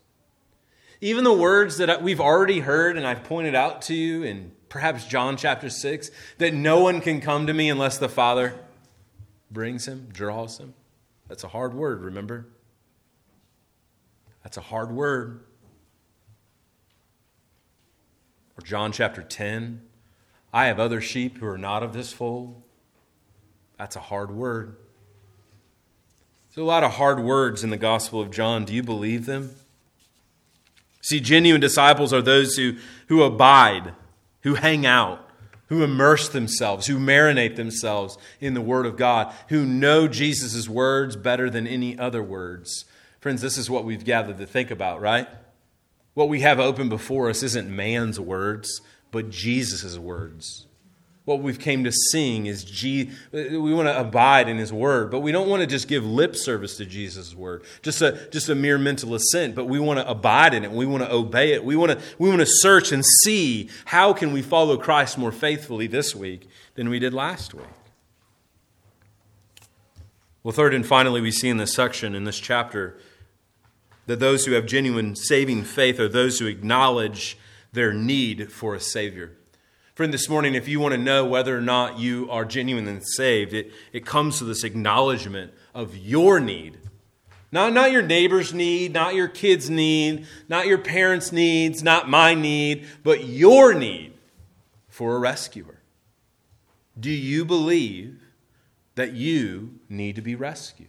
Even 1.00 1.24
the 1.24 1.32
words 1.32 1.78
that 1.78 2.04
we've 2.04 2.20
already 2.20 2.60
heard 2.60 2.98
and 2.98 3.08
I've 3.08 3.24
pointed 3.24 3.56
out 3.56 3.84
to 3.84 3.96
you 3.96 4.24
in 4.24 4.52
perhaps 4.72 5.06
John 5.06 5.36
chapter 5.36 5.70
6 5.70 6.10
that 6.38 6.54
no 6.54 6.80
one 6.80 7.02
can 7.02 7.20
come 7.20 7.46
to 7.46 7.54
me 7.54 7.70
unless 7.70 7.98
the 7.98 8.08
Father 8.08 8.56
brings 9.52 9.86
him, 9.86 10.08
draws 10.14 10.58
him. 10.58 10.74
That's 11.28 11.44
a 11.44 11.50
hard 11.50 11.74
word, 11.74 12.02
remember? 12.02 12.48
That's 14.44 14.56
a 14.56 14.62
hard 14.62 14.92
word. 14.92 15.42
Or 18.58 18.64
John 18.64 18.92
chapter 18.92 19.22
10 19.22 19.82
I 20.54 20.66
have 20.66 20.80
other 20.80 21.00
sheep 21.00 21.38
who 21.38 21.48
are 21.48 21.58
not 21.58 21.84
of 21.84 21.94
this 21.94 22.12
fold. 22.12 22.62
That's 23.78 23.96
a 23.96 24.02
hard 24.02 24.32
word. 24.32 24.76
There's 26.50 26.64
a 26.64 26.68
lot 26.68 26.84
of 26.84 26.94
hard 26.94 27.22
words 27.22 27.64
in 27.64 27.70
the 27.70 27.78
Gospel 27.78 28.20
of 28.20 28.32
John. 28.32 28.66
Do 28.66 28.74
you 28.74 28.84
believe 28.84 29.26
them? 29.26 29.56
See, 31.02 31.20
genuine 31.20 31.62
disciples 31.62 32.12
are 32.12 32.22
those 32.22 32.56
who, 32.56 32.76
who 33.08 33.24
abide, 33.24 33.94
who 34.42 34.56
hang 34.56 34.86
out, 34.86 35.28
who 35.68 35.84
immerse 35.84 36.30
themselves, 36.30 36.88
who 36.88 36.98
marinate 36.98 37.56
themselves 37.56 38.18
in 38.40 38.54
the 38.54 38.62
Word 38.62 38.86
of 38.86 38.98
God, 38.98 39.34
who 39.50 39.66
know 39.66 40.08
Jesus' 40.08 40.68
words 40.68 41.16
better 41.16 41.50
than 41.50 41.68
any 41.68 41.98
other 41.98 42.24
words. 42.24 42.86
Friends, 43.20 43.42
this 43.42 43.58
is 43.58 43.70
what 43.70 43.86
we've 43.86 44.04
gathered 44.04 44.38
to 44.40 44.46
think 44.46 44.72
about, 44.72 45.00
right? 45.00 45.28
What 46.14 46.30
we 46.30 46.42
have 46.42 46.60
open 46.60 46.90
before 46.90 47.30
us 47.30 47.44
isn't 47.44 47.74
man's 47.74 48.20
words, 48.20 48.82
but 49.12 49.30
Jesus' 49.30 49.98
words 49.98 50.66
what 51.26 51.42
we've 51.42 51.60
came 51.60 51.84
to 51.84 51.92
sing 51.92 52.48
is 52.48 52.64
G, 52.64 53.12
we 53.32 53.74
want 53.74 53.88
to 53.88 54.00
abide 54.00 54.50
in 54.50 54.58
his 54.58 54.74
word 54.74 55.12
but 55.12 55.20
we 55.20 55.32
don't 55.32 55.48
want 55.48 55.62
to 55.62 55.68
just 55.68 55.88
give 55.88 56.06
lip 56.06 56.36
service 56.36 56.78
to 56.78 56.86
jesus' 56.86 57.36
word 57.36 57.64
just 57.82 58.02
a, 58.02 58.28
just 58.32 58.50
a 58.50 58.56
mere 58.56 58.78
mental 58.78 59.14
assent 59.14 59.56
but 59.56 59.66
we 59.66 59.80
want 59.80 60.00
to 60.00 60.10
abide 60.10 60.54
in 60.54 60.64
it 60.64 60.72
we 60.72 60.86
want 60.86 61.04
to 61.04 61.12
obey 61.12 61.54
it 61.54 61.64
we 61.64 61.76
want 61.76 61.92
to, 61.92 62.00
we 62.18 62.28
want 62.28 62.42
to 62.42 62.48
search 62.48 62.92
and 62.92 63.06
see 63.24 63.70
how 63.86 64.14
can 64.14 64.34
we 64.34 64.42
follow 64.42 64.78
christ 64.78 65.18
more 65.18 65.32
faithfully 65.32 65.88
this 65.88 66.16
week 66.16 66.48
than 66.76 66.90
we 66.90 67.00
did 67.00 67.14
last 67.14 67.54
week. 67.54 67.66
Well 70.44 70.52
third 70.52 70.74
and 70.74 70.86
finally 70.86 71.22
we 71.22 71.32
see 71.32 71.50
in 71.50 71.58
this 71.58 71.74
section 71.74 72.16
in 72.16 72.24
this 72.24 72.40
chapter 72.40 72.98
that 74.08 74.20
those 74.20 74.46
who 74.46 74.54
have 74.54 74.66
genuine 74.66 75.16
saving 75.16 75.64
faith 75.64 76.00
are 76.00 76.10
those 76.10 76.40
who 76.40 76.48
acknowledge 76.48 77.38
their 77.72 77.94
need 77.94 78.52
for 78.52 78.74
a 78.74 78.80
savior 78.80 79.38
Friend, 79.94 80.14
this 80.14 80.30
morning, 80.30 80.56
if 80.56 80.70
you 80.70 80.80
want 80.80 80.94
to 80.94 80.98
know 80.98 81.26
whether 81.26 81.58
or 81.58 81.62
not 81.62 82.00
you 82.00 82.30
are 82.32 82.46
genuine 82.46 82.88
and 82.88 83.06
saved, 83.06 83.54
it, 83.54 83.72
it 83.92 84.06
comes 84.06 84.38
to 84.38 84.46
this 84.46 84.64
acknowledgement 84.64 85.54
of 85.74 85.98
your 85.98 86.40
need. 86.40 86.78
Not, 87.52 87.74
not 87.74 87.92
your 87.92 88.02
neighbor's 88.02 88.54
need, 88.54 88.94
not 88.94 89.16
your 89.16 89.28
kid's 89.28 89.70
need, 89.70 90.26
not 90.48 90.66
your 90.66 90.78
parents' 90.78 91.34
needs, 91.34 91.84
not 91.84 92.10
my 92.10 92.34
need, 92.34 92.88
but 93.04 93.26
your 93.26 93.74
need 93.74 94.14
for 94.88 95.16
a 95.18 95.20
rescuer. 95.20 95.82
Do 96.98 97.12
you 97.12 97.44
believe 97.44 98.22
that 98.96 99.12
you 99.12 99.80
need 99.90 100.16
to 100.16 100.22
be 100.22 100.36
rescued? 100.36 100.88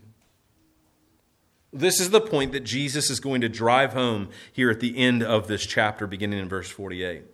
This 1.72 1.98
is 1.98 2.10
the 2.10 2.20
point 2.20 2.52
that 2.52 2.60
Jesus 2.60 3.10
is 3.10 3.18
going 3.18 3.40
to 3.40 3.48
drive 3.48 3.94
home 3.94 4.28
here 4.52 4.70
at 4.70 4.78
the 4.78 4.96
end 4.96 5.24
of 5.24 5.48
this 5.48 5.66
chapter, 5.66 6.06
beginning 6.06 6.38
in 6.38 6.48
verse 6.48 6.70
48. 6.70 7.24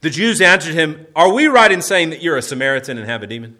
The 0.00 0.10
Jews 0.10 0.40
answered 0.40 0.74
him, 0.74 1.06
Are 1.16 1.32
we 1.32 1.46
right 1.46 1.70
in 1.70 1.82
saying 1.82 2.10
that 2.10 2.22
you're 2.22 2.36
a 2.36 2.42
Samaritan 2.42 2.98
and 2.98 3.08
have 3.08 3.22
a 3.22 3.26
demon? 3.26 3.58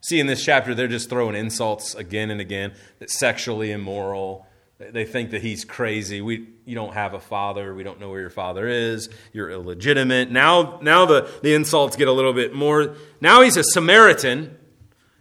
See, 0.00 0.20
in 0.20 0.26
this 0.26 0.44
chapter, 0.44 0.74
they're 0.74 0.86
just 0.86 1.10
throwing 1.10 1.34
insults 1.34 1.94
again 1.94 2.30
and 2.30 2.40
again 2.40 2.74
that 3.00 3.10
sexually 3.10 3.72
immoral. 3.72 4.46
They 4.78 5.04
think 5.04 5.30
that 5.30 5.42
he's 5.42 5.64
crazy. 5.64 6.20
We, 6.20 6.48
you 6.64 6.74
don't 6.74 6.94
have 6.94 7.14
a 7.14 7.20
father. 7.20 7.74
We 7.74 7.82
don't 7.82 7.98
know 7.98 8.10
where 8.10 8.20
your 8.20 8.30
father 8.30 8.68
is. 8.68 9.08
You're 9.32 9.50
illegitimate. 9.50 10.30
Now, 10.30 10.78
now 10.82 11.06
the, 11.06 11.28
the 11.42 11.54
insults 11.54 11.96
get 11.96 12.08
a 12.08 12.12
little 12.12 12.34
bit 12.34 12.54
more. 12.54 12.94
Now 13.20 13.42
he's 13.42 13.56
a 13.56 13.64
Samaritan 13.64 14.56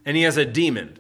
and 0.05 0.17
he 0.17 0.23
has 0.23 0.37
a 0.37 0.45
demon. 0.45 0.99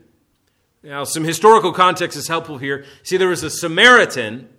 Now, 0.81 1.03
some 1.03 1.23
historical 1.23 1.73
context 1.73 2.17
is 2.17 2.27
helpful 2.27 2.57
here. 2.57 2.85
See, 3.03 3.17
there 3.17 3.27
was 3.27 3.43
a 3.43 3.49
Samaritan 3.49 4.49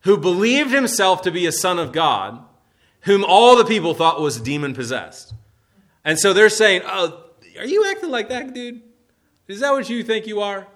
who 0.00 0.16
believed 0.16 0.70
himself 0.70 1.22
to 1.22 1.30
be 1.30 1.46
a 1.46 1.52
son 1.52 1.78
of 1.78 1.92
God 1.92 2.45
whom 3.06 3.24
all 3.24 3.56
the 3.56 3.64
people 3.64 3.94
thought 3.94 4.20
was 4.20 4.40
demon 4.40 4.74
possessed. 4.74 5.32
And 6.04 6.18
so 6.18 6.32
they're 6.32 6.50
saying, 6.50 6.82
Oh, 6.84 7.24
are 7.58 7.64
you 7.64 7.86
acting 7.90 8.10
like 8.10 8.28
that, 8.28 8.52
dude? 8.52 8.82
Is 9.48 9.60
that 9.60 9.72
what 9.72 9.88
you 9.88 10.02
think 10.02 10.26
you 10.26 10.40
are? 10.40 10.66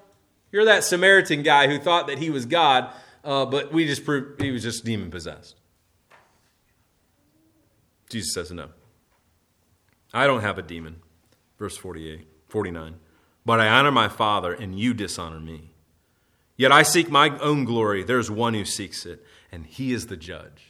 You're 0.53 0.65
that 0.65 0.85
Samaritan 0.85 1.43
guy 1.43 1.67
who 1.69 1.79
thought 1.79 2.07
that 2.07 2.19
he 2.19 2.31
was 2.31 2.47
God, 2.47 2.93
uh, 3.25 3.45
but 3.47 3.73
we 3.73 3.87
just 3.87 4.05
proved 4.05 4.41
he 4.41 4.51
was 4.51 4.63
just 4.63 4.85
demon 4.85 5.11
possessed. 5.11 5.57
Jesus 8.09 8.33
says, 8.33 8.51
No. 8.51 8.69
I 10.13 10.27
don't 10.27 10.41
have 10.41 10.59
a 10.59 10.63
demon. 10.63 11.03
Verse 11.59 11.77
48, 11.77 12.27
49. 12.49 12.95
But 13.45 13.61
I 13.61 13.69
honor 13.69 13.93
my 13.93 14.09
Father, 14.09 14.53
and 14.53 14.79
you 14.79 14.95
dishonor 14.95 15.41
me. 15.41 15.71
Yet 16.57 16.73
I 16.73 16.83
seek 16.83 17.11
my 17.11 17.39
own 17.39 17.65
glory. 17.65 18.03
There's 18.03 18.31
one 18.31 18.55
who 18.55 18.65
seeks 18.65 19.07
it, 19.07 19.25
and 19.53 19.67
he 19.67 19.93
is 19.93 20.07
the 20.07 20.17
judge. 20.17 20.70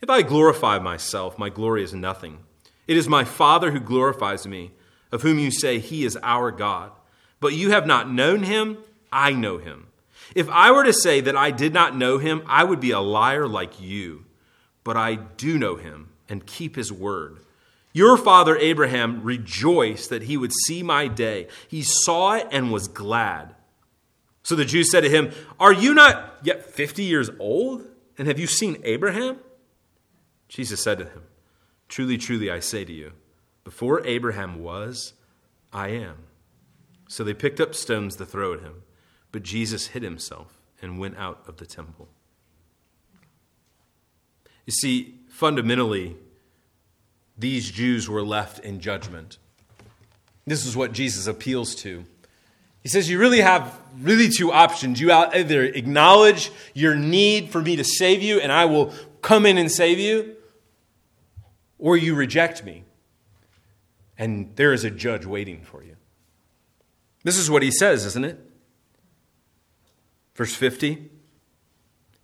If 0.00 0.10
I 0.10 0.22
glorify 0.22 0.78
myself, 0.78 1.38
my 1.38 1.48
glory 1.48 1.82
is 1.82 1.92
nothing. 1.92 2.38
It 2.86 2.96
is 2.96 3.08
my 3.08 3.24
Father 3.24 3.72
who 3.72 3.80
glorifies 3.80 4.46
me, 4.46 4.72
of 5.10 5.22
whom 5.22 5.38
you 5.38 5.50
say 5.50 5.78
he 5.78 6.04
is 6.04 6.18
our 6.22 6.50
God. 6.50 6.92
But 7.40 7.54
you 7.54 7.70
have 7.70 7.86
not 7.86 8.10
known 8.10 8.42
him, 8.44 8.78
I 9.12 9.32
know 9.32 9.58
him. 9.58 9.88
If 10.34 10.48
I 10.50 10.70
were 10.70 10.84
to 10.84 10.92
say 10.92 11.20
that 11.20 11.36
I 11.36 11.50
did 11.50 11.72
not 11.72 11.96
know 11.96 12.18
him, 12.18 12.42
I 12.46 12.64
would 12.64 12.80
be 12.80 12.90
a 12.90 13.00
liar 13.00 13.48
like 13.48 13.80
you. 13.80 14.24
But 14.84 14.96
I 14.96 15.16
do 15.16 15.58
know 15.58 15.76
him 15.76 16.10
and 16.28 16.46
keep 16.46 16.76
his 16.76 16.92
word. 16.92 17.38
Your 17.92 18.16
father 18.16 18.56
Abraham 18.56 19.22
rejoiced 19.22 20.10
that 20.10 20.22
he 20.22 20.36
would 20.36 20.52
see 20.52 20.82
my 20.82 21.08
day. 21.08 21.48
He 21.68 21.82
saw 21.82 22.34
it 22.34 22.46
and 22.52 22.70
was 22.70 22.86
glad. 22.86 23.54
So 24.42 24.54
the 24.54 24.64
Jews 24.64 24.90
said 24.90 25.00
to 25.00 25.10
him, 25.10 25.32
Are 25.58 25.72
you 25.72 25.94
not 25.94 26.38
yet 26.42 26.64
50 26.64 27.02
years 27.02 27.30
old? 27.38 27.86
And 28.16 28.28
have 28.28 28.38
you 28.38 28.46
seen 28.46 28.80
Abraham? 28.84 29.38
Jesus 30.48 30.82
said 30.82 30.98
to 30.98 31.04
him, 31.04 31.22
Truly, 31.88 32.18
truly, 32.18 32.50
I 32.50 32.60
say 32.60 32.84
to 32.84 32.92
you, 32.92 33.12
before 33.64 34.06
Abraham 34.06 34.62
was, 34.62 35.14
I 35.72 35.88
am. 35.88 36.16
So 37.08 37.24
they 37.24 37.34
picked 37.34 37.60
up 37.60 37.74
stones 37.74 38.16
to 38.16 38.26
throw 38.26 38.54
at 38.54 38.60
him, 38.60 38.82
but 39.32 39.42
Jesus 39.42 39.88
hid 39.88 40.02
himself 40.02 40.58
and 40.80 40.98
went 40.98 41.16
out 41.16 41.42
of 41.46 41.56
the 41.56 41.66
temple. 41.66 42.08
You 44.66 44.72
see, 44.72 45.14
fundamentally, 45.28 46.16
these 47.36 47.70
Jews 47.70 48.08
were 48.08 48.22
left 48.22 48.58
in 48.64 48.80
judgment. 48.80 49.38
This 50.46 50.66
is 50.66 50.76
what 50.76 50.92
Jesus 50.92 51.26
appeals 51.26 51.74
to. 51.76 52.04
He 52.82 52.88
says, 52.88 53.08
You 53.08 53.18
really 53.18 53.40
have 53.40 53.78
really 54.00 54.28
two 54.28 54.52
options. 54.52 55.00
You 55.00 55.12
either 55.12 55.64
acknowledge 55.64 56.50
your 56.74 56.94
need 56.94 57.50
for 57.50 57.62
me 57.62 57.76
to 57.76 57.84
save 57.84 58.22
you, 58.22 58.40
and 58.40 58.52
I 58.52 58.64
will 58.64 58.92
come 59.22 59.46
in 59.46 59.58
and 59.58 59.70
save 59.70 59.98
you, 59.98 60.36
or 61.78 61.96
you 61.96 62.14
reject 62.14 62.64
me, 62.64 62.84
and 64.16 64.54
there 64.56 64.72
is 64.72 64.84
a 64.84 64.90
judge 64.90 65.24
waiting 65.24 65.62
for 65.62 65.82
you. 65.82 65.96
This 67.24 67.36
is 67.36 67.50
what 67.50 67.62
he 67.62 67.70
says, 67.70 68.04
isn't 68.04 68.24
it? 68.24 68.38
Verse 70.34 70.54
50 70.54 71.10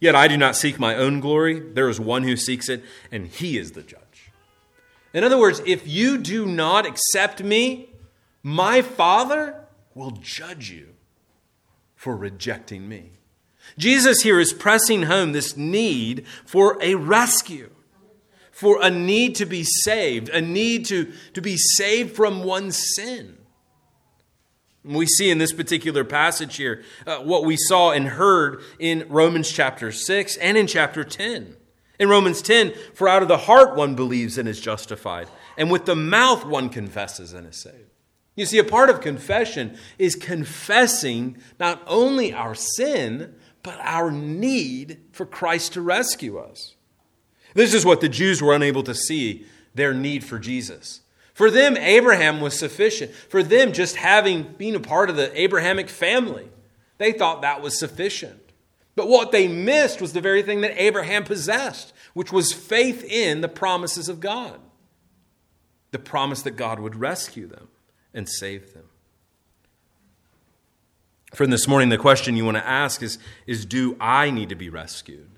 Yet 0.00 0.14
I 0.14 0.28
do 0.28 0.36
not 0.36 0.56
seek 0.56 0.78
my 0.78 0.96
own 0.96 1.20
glory, 1.20 1.60
there 1.60 1.88
is 1.88 1.98
one 1.98 2.24
who 2.24 2.36
seeks 2.36 2.68
it, 2.68 2.84
and 3.10 3.26
he 3.26 3.56
is 3.56 3.72
the 3.72 3.82
judge. 3.82 4.32
In 5.14 5.24
other 5.24 5.38
words, 5.38 5.62
if 5.64 5.86
you 5.86 6.18
do 6.18 6.44
not 6.44 6.84
accept 6.84 7.42
me, 7.42 7.88
my 8.42 8.82
Father 8.82 9.64
will 9.94 10.10
judge 10.10 10.70
you 10.70 10.88
for 11.94 12.16
rejecting 12.16 12.88
me. 12.88 13.12
Jesus 13.78 14.22
here 14.22 14.38
is 14.38 14.52
pressing 14.52 15.04
home 15.04 15.32
this 15.32 15.56
need 15.56 16.26
for 16.44 16.76
a 16.82 16.96
rescue, 16.96 17.70
for 18.54 18.78
a 18.80 18.88
need 18.88 19.34
to 19.36 19.46
be 19.46 19.64
saved, 19.64 20.28
a 20.28 20.40
need 20.40 20.86
to, 20.86 21.12
to 21.34 21.42
be 21.42 21.56
saved 21.56 22.14
from 22.14 22.44
one's 22.44 22.94
sin. 22.94 23.36
We 24.84 25.06
see 25.06 25.30
in 25.30 25.38
this 25.38 25.52
particular 25.52 26.04
passage 26.04 26.56
here 26.56 26.84
uh, 27.06 27.18
what 27.18 27.44
we 27.44 27.56
saw 27.56 27.90
and 27.90 28.06
heard 28.06 28.62
in 28.78 29.06
Romans 29.08 29.50
chapter 29.50 29.90
6 29.90 30.36
and 30.36 30.56
in 30.56 30.66
chapter 30.66 31.02
10. 31.02 31.56
In 31.98 32.08
Romans 32.08 32.42
10, 32.42 32.74
for 32.92 33.08
out 33.08 33.22
of 33.22 33.28
the 33.28 33.38
heart 33.38 33.76
one 33.76 33.94
believes 33.94 34.38
and 34.38 34.48
is 34.48 34.60
justified, 34.60 35.28
and 35.56 35.70
with 35.70 35.84
the 35.84 35.96
mouth 35.96 36.44
one 36.44 36.68
confesses 36.68 37.32
and 37.32 37.46
is 37.46 37.56
saved. 37.56 37.90
You 38.36 38.46
see, 38.46 38.58
a 38.58 38.64
part 38.64 38.90
of 38.90 39.00
confession 39.00 39.78
is 39.96 40.16
confessing 40.16 41.38
not 41.58 41.82
only 41.86 42.32
our 42.32 42.54
sin, 42.54 43.34
but 43.62 43.78
our 43.80 44.10
need 44.10 45.00
for 45.12 45.24
Christ 45.24 45.72
to 45.74 45.80
rescue 45.80 46.38
us. 46.38 46.74
This 47.54 47.72
is 47.72 47.84
what 47.84 48.00
the 48.00 48.08
Jews 48.08 48.42
were 48.42 48.54
unable 48.54 48.82
to 48.82 48.94
see 48.94 49.46
their 49.74 49.94
need 49.94 50.24
for 50.24 50.38
Jesus. 50.38 51.00
For 51.32 51.50
them, 51.50 51.76
Abraham 51.76 52.40
was 52.40 52.58
sufficient. 52.58 53.12
For 53.12 53.42
them, 53.42 53.72
just 53.72 53.96
having 53.96 54.42
been 54.42 54.74
a 54.74 54.80
part 54.80 55.10
of 55.10 55.16
the 55.16 55.40
Abrahamic 55.40 55.88
family, 55.88 56.48
they 56.98 57.12
thought 57.12 57.42
that 57.42 57.62
was 57.62 57.78
sufficient. 57.78 58.40
But 58.96 59.08
what 59.08 59.32
they 59.32 59.48
missed 59.48 60.00
was 60.00 60.12
the 60.12 60.20
very 60.20 60.42
thing 60.42 60.60
that 60.60 60.80
Abraham 60.80 61.24
possessed, 61.24 61.92
which 62.12 62.32
was 62.32 62.52
faith 62.52 63.02
in 63.04 63.40
the 63.40 63.48
promises 63.48 64.08
of 64.08 64.20
God. 64.20 64.60
The 65.90 65.98
promise 65.98 66.42
that 66.42 66.52
God 66.52 66.78
would 66.78 66.96
rescue 66.96 67.48
them 67.48 67.68
and 68.12 68.28
save 68.28 68.72
them. 68.72 68.84
Friend, 71.34 71.52
this 71.52 71.66
morning, 71.66 71.88
the 71.88 71.98
question 71.98 72.36
you 72.36 72.44
want 72.44 72.56
to 72.56 72.66
ask 72.66 73.02
is, 73.02 73.18
is 73.46 73.66
Do 73.66 73.96
I 73.98 74.30
need 74.30 74.50
to 74.50 74.54
be 74.54 74.68
rescued? 74.68 75.33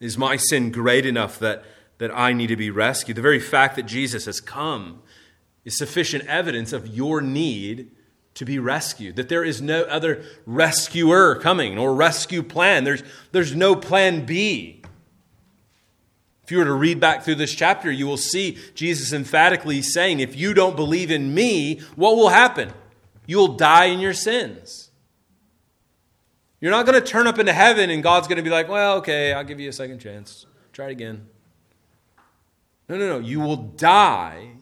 Is 0.00 0.16
my 0.16 0.36
sin 0.36 0.70
great 0.70 1.06
enough 1.06 1.38
that, 1.38 1.64
that 1.98 2.10
I 2.14 2.32
need 2.32 2.48
to 2.48 2.56
be 2.56 2.70
rescued? 2.70 3.16
The 3.16 3.22
very 3.22 3.40
fact 3.40 3.76
that 3.76 3.84
Jesus 3.84 4.26
has 4.26 4.40
come 4.40 5.02
is 5.64 5.76
sufficient 5.76 6.26
evidence 6.26 6.72
of 6.72 6.86
your 6.86 7.20
need 7.20 7.90
to 8.34 8.44
be 8.44 8.58
rescued, 8.58 9.16
that 9.16 9.28
there 9.28 9.42
is 9.42 9.60
no 9.60 9.82
other 9.82 10.22
rescuer 10.46 11.34
coming 11.34 11.76
or 11.76 11.92
rescue 11.92 12.42
plan. 12.42 12.84
There's, 12.84 13.02
there's 13.32 13.54
no 13.54 13.74
plan 13.74 14.24
B. 14.24 14.82
If 16.44 16.52
you 16.52 16.58
were 16.58 16.64
to 16.64 16.72
read 16.72 17.00
back 17.00 17.24
through 17.24 17.34
this 17.34 17.54
chapter, 17.54 17.90
you 17.90 18.06
will 18.06 18.16
see 18.16 18.56
Jesus 18.74 19.12
emphatically 19.12 19.82
saying, 19.82 20.20
If 20.20 20.36
you 20.36 20.54
don't 20.54 20.76
believe 20.76 21.10
in 21.10 21.34
me, 21.34 21.80
what 21.96 22.16
will 22.16 22.30
happen? 22.30 22.72
You'll 23.26 23.56
die 23.56 23.86
in 23.86 23.98
your 23.98 24.14
sins. 24.14 24.87
You're 26.60 26.72
not 26.72 26.86
going 26.86 27.00
to 27.00 27.06
turn 27.06 27.26
up 27.26 27.38
into 27.38 27.52
heaven 27.52 27.90
and 27.90 28.02
God's 28.02 28.26
going 28.26 28.36
to 28.36 28.42
be 28.42 28.50
like, 28.50 28.68
Well, 28.68 28.98
okay, 28.98 29.32
I'll 29.32 29.44
give 29.44 29.60
you 29.60 29.68
a 29.68 29.72
second 29.72 30.00
chance. 30.00 30.46
Try 30.72 30.86
it 30.86 30.92
again. 30.92 31.26
No, 32.88 32.96
no, 32.96 33.08
no. 33.08 33.18
You 33.18 33.40
will 33.40 33.56
die 33.56 34.52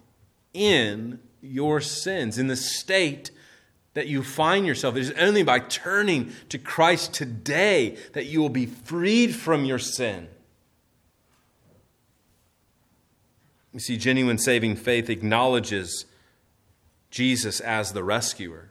in 0.53 1.21
your 1.41 1.81
sins, 1.81 2.39
in 2.39 2.49
the 2.49 2.57
state 2.57 3.31
that 3.95 4.09
you 4.09 4.23
find 4.23 4.67
yourself. 4.67 4.97
It 4.97 5.01
is 5.01 5.13
only 5.13 5.43
by 5.43 5.59
turning 5.59 6.33
to 6.51 6.59
Christ 6.59 7.15
today 7.15 7.97
that 8.13 8.27
you 8.27 8.41
will 8.41 8.51
be 8.51 8.67
freed 8.67 9.35
from 9.35 9.65
your 9.65 9.79
sin. 9.79 10.29
You 13.73 13.81
see, 13.81 13.97
genuine 13.97 14.39
saving 14.39 14.77
faith 14.77 15.09
acknowledges 15.09 16.07
Jesus 17.11 17.61
as 17.61 17.93
the 17.93 18.03
rescuer. 18.03 18.71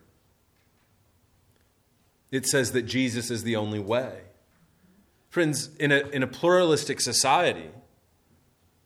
It 2.35 2.45
says 2.45 2.73
that 2.73 2.81
Jesus 2.81 3.31
is 3.31 3.43
the 3.43 3.55
only 3.55 3.79
way. 3.79 4.19
Friends, 5.29 5.69
in 5.79 5.93
a, 5.93 5.99
in 6.09 6.21
a 6.21 6.27
pluralistic 6.27 6.99
society 6.99 7.69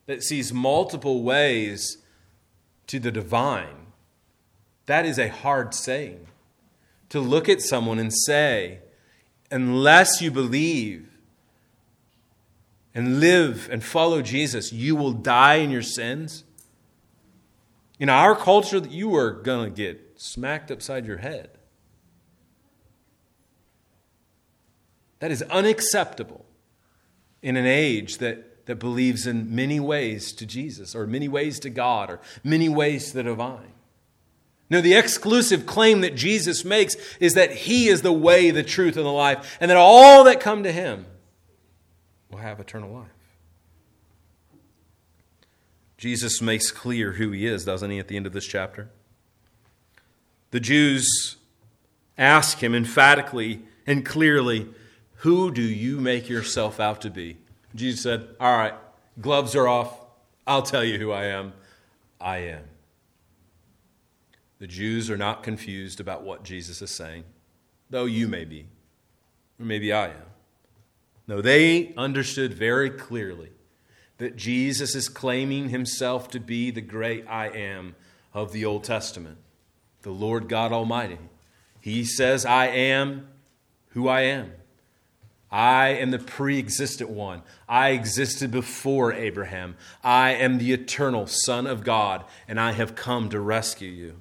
that 0.06 0.22
sees 0.22 0.54
multiple 0.54 1.24
ways 1.24 1.98
to 2.86 3.00
the 3.00 3.10
divine, 3.12 3.88
that 4.86 5.04
is 5.04 5.18
a 5.18 5.30
hard 5.30 5.74
saying 5.74 6.28
to 7.10 7.20
look 7.20 7.50
at 7.50 7.60
someone 7.60 7.98
and 7.98 8.14
say, 8.14 8.82
unless 9.50 10.22
you 10.22 10.30
believe 10.30 11.10
and 12.94 13.20
live 13.20 13.68
and 13.72 13.84
follow 13.84 14.22
Jesus, 14.22 14.72
you 14.72 14.96
will 14.96 15.12
die 15.12 15.56
in 15.56 15.72
your 15.72 15.82
sins. 15.82 16.44
In 18.00 18.10
our 18.10 18.36
culture, 18.36 18.80
that 18.80 18.92
you 18.92 19.16
are 19.16 19.32
going 19.32 19.74
to 19.74 19.76
get 19.76 20.22
smacked 20.22 20.70
upside 20.70 21.08
your 21.08 21.18
head. 21.18 21.50
That 25.20 25.32
is 25.32 25.42
unacceptable 25.44 26.46
in 27.42 27.56
an 27.56 27.66
age 27.66 28.18
that, 28.18 28.66
that 28.66 28.78
believes 28.78 29.28
in 29.28 29.54
many 29.54 29.80
ways 29.80 30.32
to 30.34 30.46
Jesus, 30.46 30.96
or 30.96 31.08
many 31.08 31.28
ways 31.28 31.60
to 31.60 31.70
God, 31.70 32.10
or 32.10 32.20
many 32.44 32.70
ways 32.70 33.10
to 33.12 33.18
the 33.18 33.24
divine. 33.24 33.74
No, 34.70 34.82
the 34.82 34.94
exclusive 34.94 35.66
claim 35.66 36.02
that 36.02 36.16
Jesus 36.16 36.64
makes 36.64 36.96
is 37.20 37.34
that 37.34 37.52
He 37.52 37.88
is 37.88 38.02
the 38.02 38.14
way, 38.14 38.52
the 38.52 38.64
truth, 38.64 38.98
and 38.98 39.06
the 39.06 39.12
life, 39.12 39.58
and 39.60 39.72
that 39.72 39.78
all 39.78 40.24
that 40.26 40.40
come 40.40 40.64
to 40.64 40.72
Him 40.72 41.06
will 42.30 42.40
have 42.40 42.60
eternal 42.60 42.92
life. 42.92 43.08
Jesus 45.98 46.42
makes 46.42 46.72
clear 46.72 47.14
who 47.14 47.32
He 47.32 47.48
is, 47.48 47.66
doesn't 47.66 47.90
He, 47.90 48.00
at 48.00 48.08
the 48.08 48.16
end 48.16 48.28
of 48.28 48.34
this 48.34 48.46
chapter? 48.46 48.90
The 50.52 50.60
Jews 50.60 51.38
ask 52.18 52.60
Him 52.60 52.76
emphatically 52.76 53.62
and 53.88 54.06
clearly, 54.06 54.68
Who 55.20 55.52
do 55.52 55.62
you 55.62 56.00
make 56.00 56.30
yourself 56.30 56.80
out 56.80 57.02
to 57.02 57.10
be? 57.10 57.38
Jesus 57.76 58.04
said, 58.04 58.28
All 58.40 58.58
right, 58.58 58.74
gloves 59.20 59.54
are 59.54 59.68
off. 59.68 59.94
I'll 60.48 60.64
tell 60.64 60.84
you 60.84 60.98
who 60.98 61.12
I 61.12 61.26
am. 61.26 61.52
I 62.22 62.38
am. 62.38 62.64
The 64.60 64.68
Jews 64.68 65.10
are 65.10 65.18
not 65.18 65.44
confused 65.44 66.00
about 66.00 66.24
what 66.24 66.44
Jesus 66.44 66.82
is 66.82 66.92
saying, 66.92 67.26
though 67.90 68.06
you 68.06 68.30
may 68.30 68.46
be, 68.46 68.68
or 69.60 69.66
maybe 69.66 69.92
I 69.92 70.08
am. 70.08 70.26
No, 71.28 71.42
they 71.42 71.94
understood 71.98 72.54
very 72.54 72.90
clearly 72.90 73.52
that 74.20 74.38
Jesus 74.38 74.96
is 74.96 75.10
claiming 75.10 75.68
himself 75.68 76.30
to 76.30 76.40
be 76.40 76.72
the 76.72 76.82
great 76.82 77.26
I 77.28 77.50
am 77.50 77.96
of 78.34 78.54
the 78.54 78.64
Old 78.64 78.86
Testament, 78.86 79.38
the 80.02 80.12
Lord 80.12 80.48
God 80.48 80.72
Almighty. 80.72 81.20
He 81.82 82.06
says, 82.06 82.46
I 82.46 82.68
am 82.68 83.28
who 83.90 84.08
I 84.08 84.22
am. 84.22 84.54
I 85.52 85.90
am 85.90 86.12
the 86.12 86.20
pre 86.20 86.60
existent 86.60 87.10
one. 87.10 87.42
I 87.68 87.90
existed 87.90 88.52
before 88.52 89.14
Abraham. 89.14 89.76
I 90.04 90.32
am 90.34 90.58
the 90.58 90.74
eternal 90.74 91.26
Son 91.28 91.66
of 91.66 91.84
God, 91.84 92.24
and 92.48 92.60
I 92.60 92.74
have 92.74 92.96
come 92.96 93.30
to 93.30 93.40
rescue 93.40 93.90
you. 93.90 94.16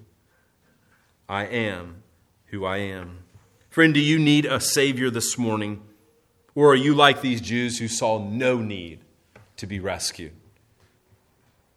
I 1.29 1.45
am 1.45 2.03
who 2.47 2.65
I 2.65 2.79
am. 2.79 3.25
Friend, 3.69 3.93
do 3.93 4.01
you 4.01 4.19
need 4.19 4.47
a 4.47 4.61
Savior 4.61 5.11
this 5.11 5.37
morning? 5.37 5.83
Or 6.55 6.73
are 6.73 6.77
you 6.77 6.95
like 6.95 7.21
these 7.21 7.41
Jews 7.41 7.79
who 7.79 7.89
saw 7.89 8.19
no 8.19 8.59
need 8.59 9.01
to 9.59 9.67
be 9.67 9.79
rescued? 9.79 10.33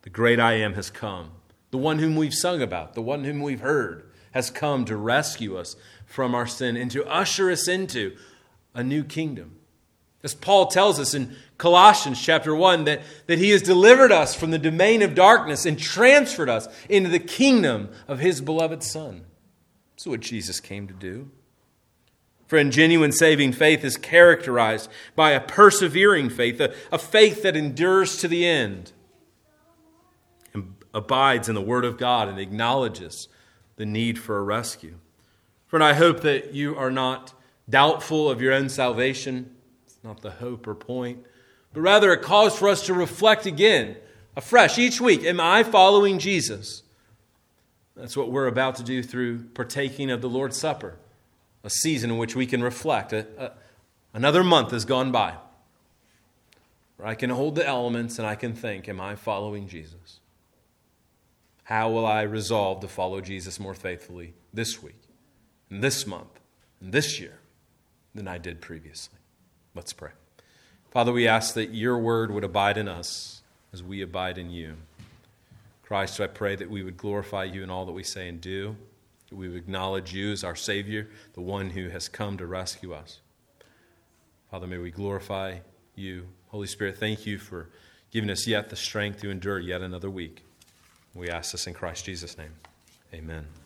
The 0.04 0.10
great 0.10 0.40
I 0.40 0.54
am 0.54 0.74
has 0.74 0.90
come. 0.90 1.32
The 1.72 1.78
one 1.78 2.00
whom 2.00 2.16
we've 2.16 2.34
sung 2.34 2.62
about, 2.62 2.96
the 2.96 3.02
one 3.02 3.24
whom 3.24 3.42
we've 3.42 3.60
heard, 3.60 4.10
has 4.32 4.50
come 4.50 4.86
to 4.86 4.96
rescue 4.96 5.58
us 5.58 5.76
from 6.06 6.34
our 6.34 6.48
sin 6.48 6.78
and 6.78 6.90
to 6.92 7.06
usher 7.06 7.52
us 7.52 7.68
into 7.68 8.16
a 8.74 8.84
new 8.84 9.04
kingdom. 9.04 9.58
As 10.24 10.36
Paul 10.36 10.68
tells 10.68 11.00
us 11.00 11.14
in 11.14 11.36
Colossians 11.58 12.22
chapter 12.22 12.56
1, 12.56 12.84
that, 12.86 13.02
that 13.28 13.40
he 13.40 13.50
has 13.50 13.62
delivered 13.62 14.12
us 14.12 14.36
from 14.36 14.52
the 14.52 14.60
domain 14.60 15.02
of 15.02 15.16
darkness 15.16 15.66
and 15.66 15.80
transferred 15.80 16.50
us 16.50 16.68
into 16.88 17.10
the 17.10 17.20
kingdom 17.20 17.90
of 18.08 18.20
his 18.20 18.40
beloved 18.40 18.84
Son. 18.84 19.26
That's 19.94 20.06
what 20.06 20.20
Jesus 20.20 20.60
came 20.60 20.88
to 20.88 20.94
do. 20.94 21.32
Friend, 22.48 22.72
genuine 22.72 23.14
saving 23.14 23.54
faith 23.54 23.84
is 23.84 23.98
characterized 23.98 24.90
by 25.16 25.32
a 25.32 25.40
persevering 25.40 26.30
faith, 26.30 26.60
a, 26.60 26.74
a 26.92 26.98
faith 26.98 27.44
that 27.44 27.56
endures 27.56 28.18
to 28.18 28.28
the 28.28 28.46
end 28.46 28.92
and 30.54 30.76
abides 30.94 31.48
in 31.48 31.56
the 31.56 31.62
Word 31.62 31.86
of 31.86 31.98
God 31.98 32.28
and 32.28 32.38
acknowledges 32.38 33.28
the 33.78 33.86
need 33.86 34.20
for 34.20 34.38
a 34.38 34.44
rescue. 34.44 34.96
Friend, 35.66 35.84
I 35.84 35.94
hope 35.94 36.22
that 36.22 36.54
you 36.54 36.76
are 36.76 36.92
not 36.92 37.34
doubtful 37.70 38.30
of 38.30 38.42
your 38.42 38.54
own 38.54 38.70
salvation. 38.70 39.56
It's 39.86 39.98
not 40.04 40.22
the 40.22 40.32
hope 40.32 40.68
or 40.68 40.76
point, 40.76 41.26
but 41.74 41.82
rather 41.82 42.12
a 42.12 42.18
cause 42.18 42.58
for 42.58 42.68
us 42.68 42.86
to 42.86 42.94
reflect 42.94 43.46
again, 43.46 43.98
afresh, 44.36 44.78
each 44.78 45.00
week. 45.00 45.24
Am 45.24 45.40
I 45.40 45.64
following 45.64 46.20
Jesus? 46.20 46.84
That's 47.96 48.18
what 48.18 48.32
we're 48.32 48.48
about 48.48 48.76
to 48.76 48.84
do 48.84 49.04
through 49.04 49.44
partaking 49.54 50.10
of 50.10 50.22
the 50.22 50.30
Lord's 50.30 50.58
Supper, 50.58 50.98
a 51.64 51.70
season 51.70 52.12
in 52.12 52.18
which 52.18 52.36
we 52.36 52.46
can 52.46 52.64
reflect. 52.64 53.14
A, 53.14 53.28
a, 53.38 53.52
another 54.14 54.44
month 54.44 54.72
has 54.72 54.86
gone 54.86 55.12
by 55.12 55.36
where 56.98 57.08
I 57.08 57.16
can 57.16 57.30
hold 57.32 57.56
the 57.56 57.68
elements 57.68 58.20
and 58.20 58.28
I 58.28 58.36
can 58.36 58.54
think, 58.54 58.88
Am 58.88 59.02
I 59.02 59.16
following 59.16 59.68
Jesus? 59.68 60.20
How 61.64 61.90
will 61.90 62.06
I 62.06 62.24
resolve 62.24 62.82
to 62.82 62.88
follow 62.88 63.22
Jesus 63.22 63.60
more 63.60 63.74
faithfully 63.74 64.34
this 64.54 64.84
week, 64.84 65.02
and 65.70 65.84
this 65.84 66.06
month, 66.06 66.40
and 66.80 66.92
this 66.92 67.20
year 67.20 67.41
than 68.14 68.28
I 68.28 68.38
did 68.38 68.62
previously? 68.62 69.20
Let's 69.76 69.94
pray. 69.94 70.12
Father, 70.92 71.14
we 71.14 71.28
ask 71.28 71.54
that 71.54 71.74
your 71.74 71.98
word 71.98 72.32
would 72.32 72.44
abide 72.44 72.78
in 72.78 72.88
us 72.88 73.42
as 73.74 73.82
we 73.82 74.02
abide 74.02 74.38
in 74.38 74.50
you. 74.50 74.76
Christ, 75.84 76.20
I 76.20 76.28
pray 76.28 76.56
that 76.56 76.70
we 76.70 76.84
would 76.84 76.98
glorify 76.98 77.46
you 77.46 77.64
in 77.64 77.70
all 77.70 77.86
that 77.86 77.92
we 77.92 78.04
say 78.04 78.28
and 78.28 78.40
do, 78.40 78.76
that 79.30 79.36
we 79.36 79.48
would 79.48 79.58
acknowledge 79.58 80.14
you 80.14 80.32
as 80.32 80.44
our 80.44 80.56
Savior, 80.56 81.10
the 81.34 81.42
one 81.42 81.70
who 81.70 81.90
has 81.90 82.10
come 82.10 82.38
to 82.38 82.46
rescue 82.46 82.94
us. 82.94 83.20
Father, 84.50 84.68
may 84.68 84.78
we 84.78 84.92
glorify 84.92 85.60
you. 85.96 86.28
Holy 86.50 86.68
Spirit, 86.68 86.98
thank 86.98 87.26
you 87.26 87.38
for 87.38 87.70
giving 88.12 88.30
us 88.30 88.46
yet 88.46 88.70
the 88.70 88.76
strength 88.76 89.22
to 89.22 89.30
endure 89.30 89.60
yet 89.60 89.82
another 89.82 90.10
week. 90.10 90.44
We 91.14 91.30
ask 91.30 91.54
this 91.54 91.68
in 91.68 91.74
Christ 91.74 92.06
Jesus' 92.06 92.38
name. 92.38 92.54
Amen. 93.14 93.61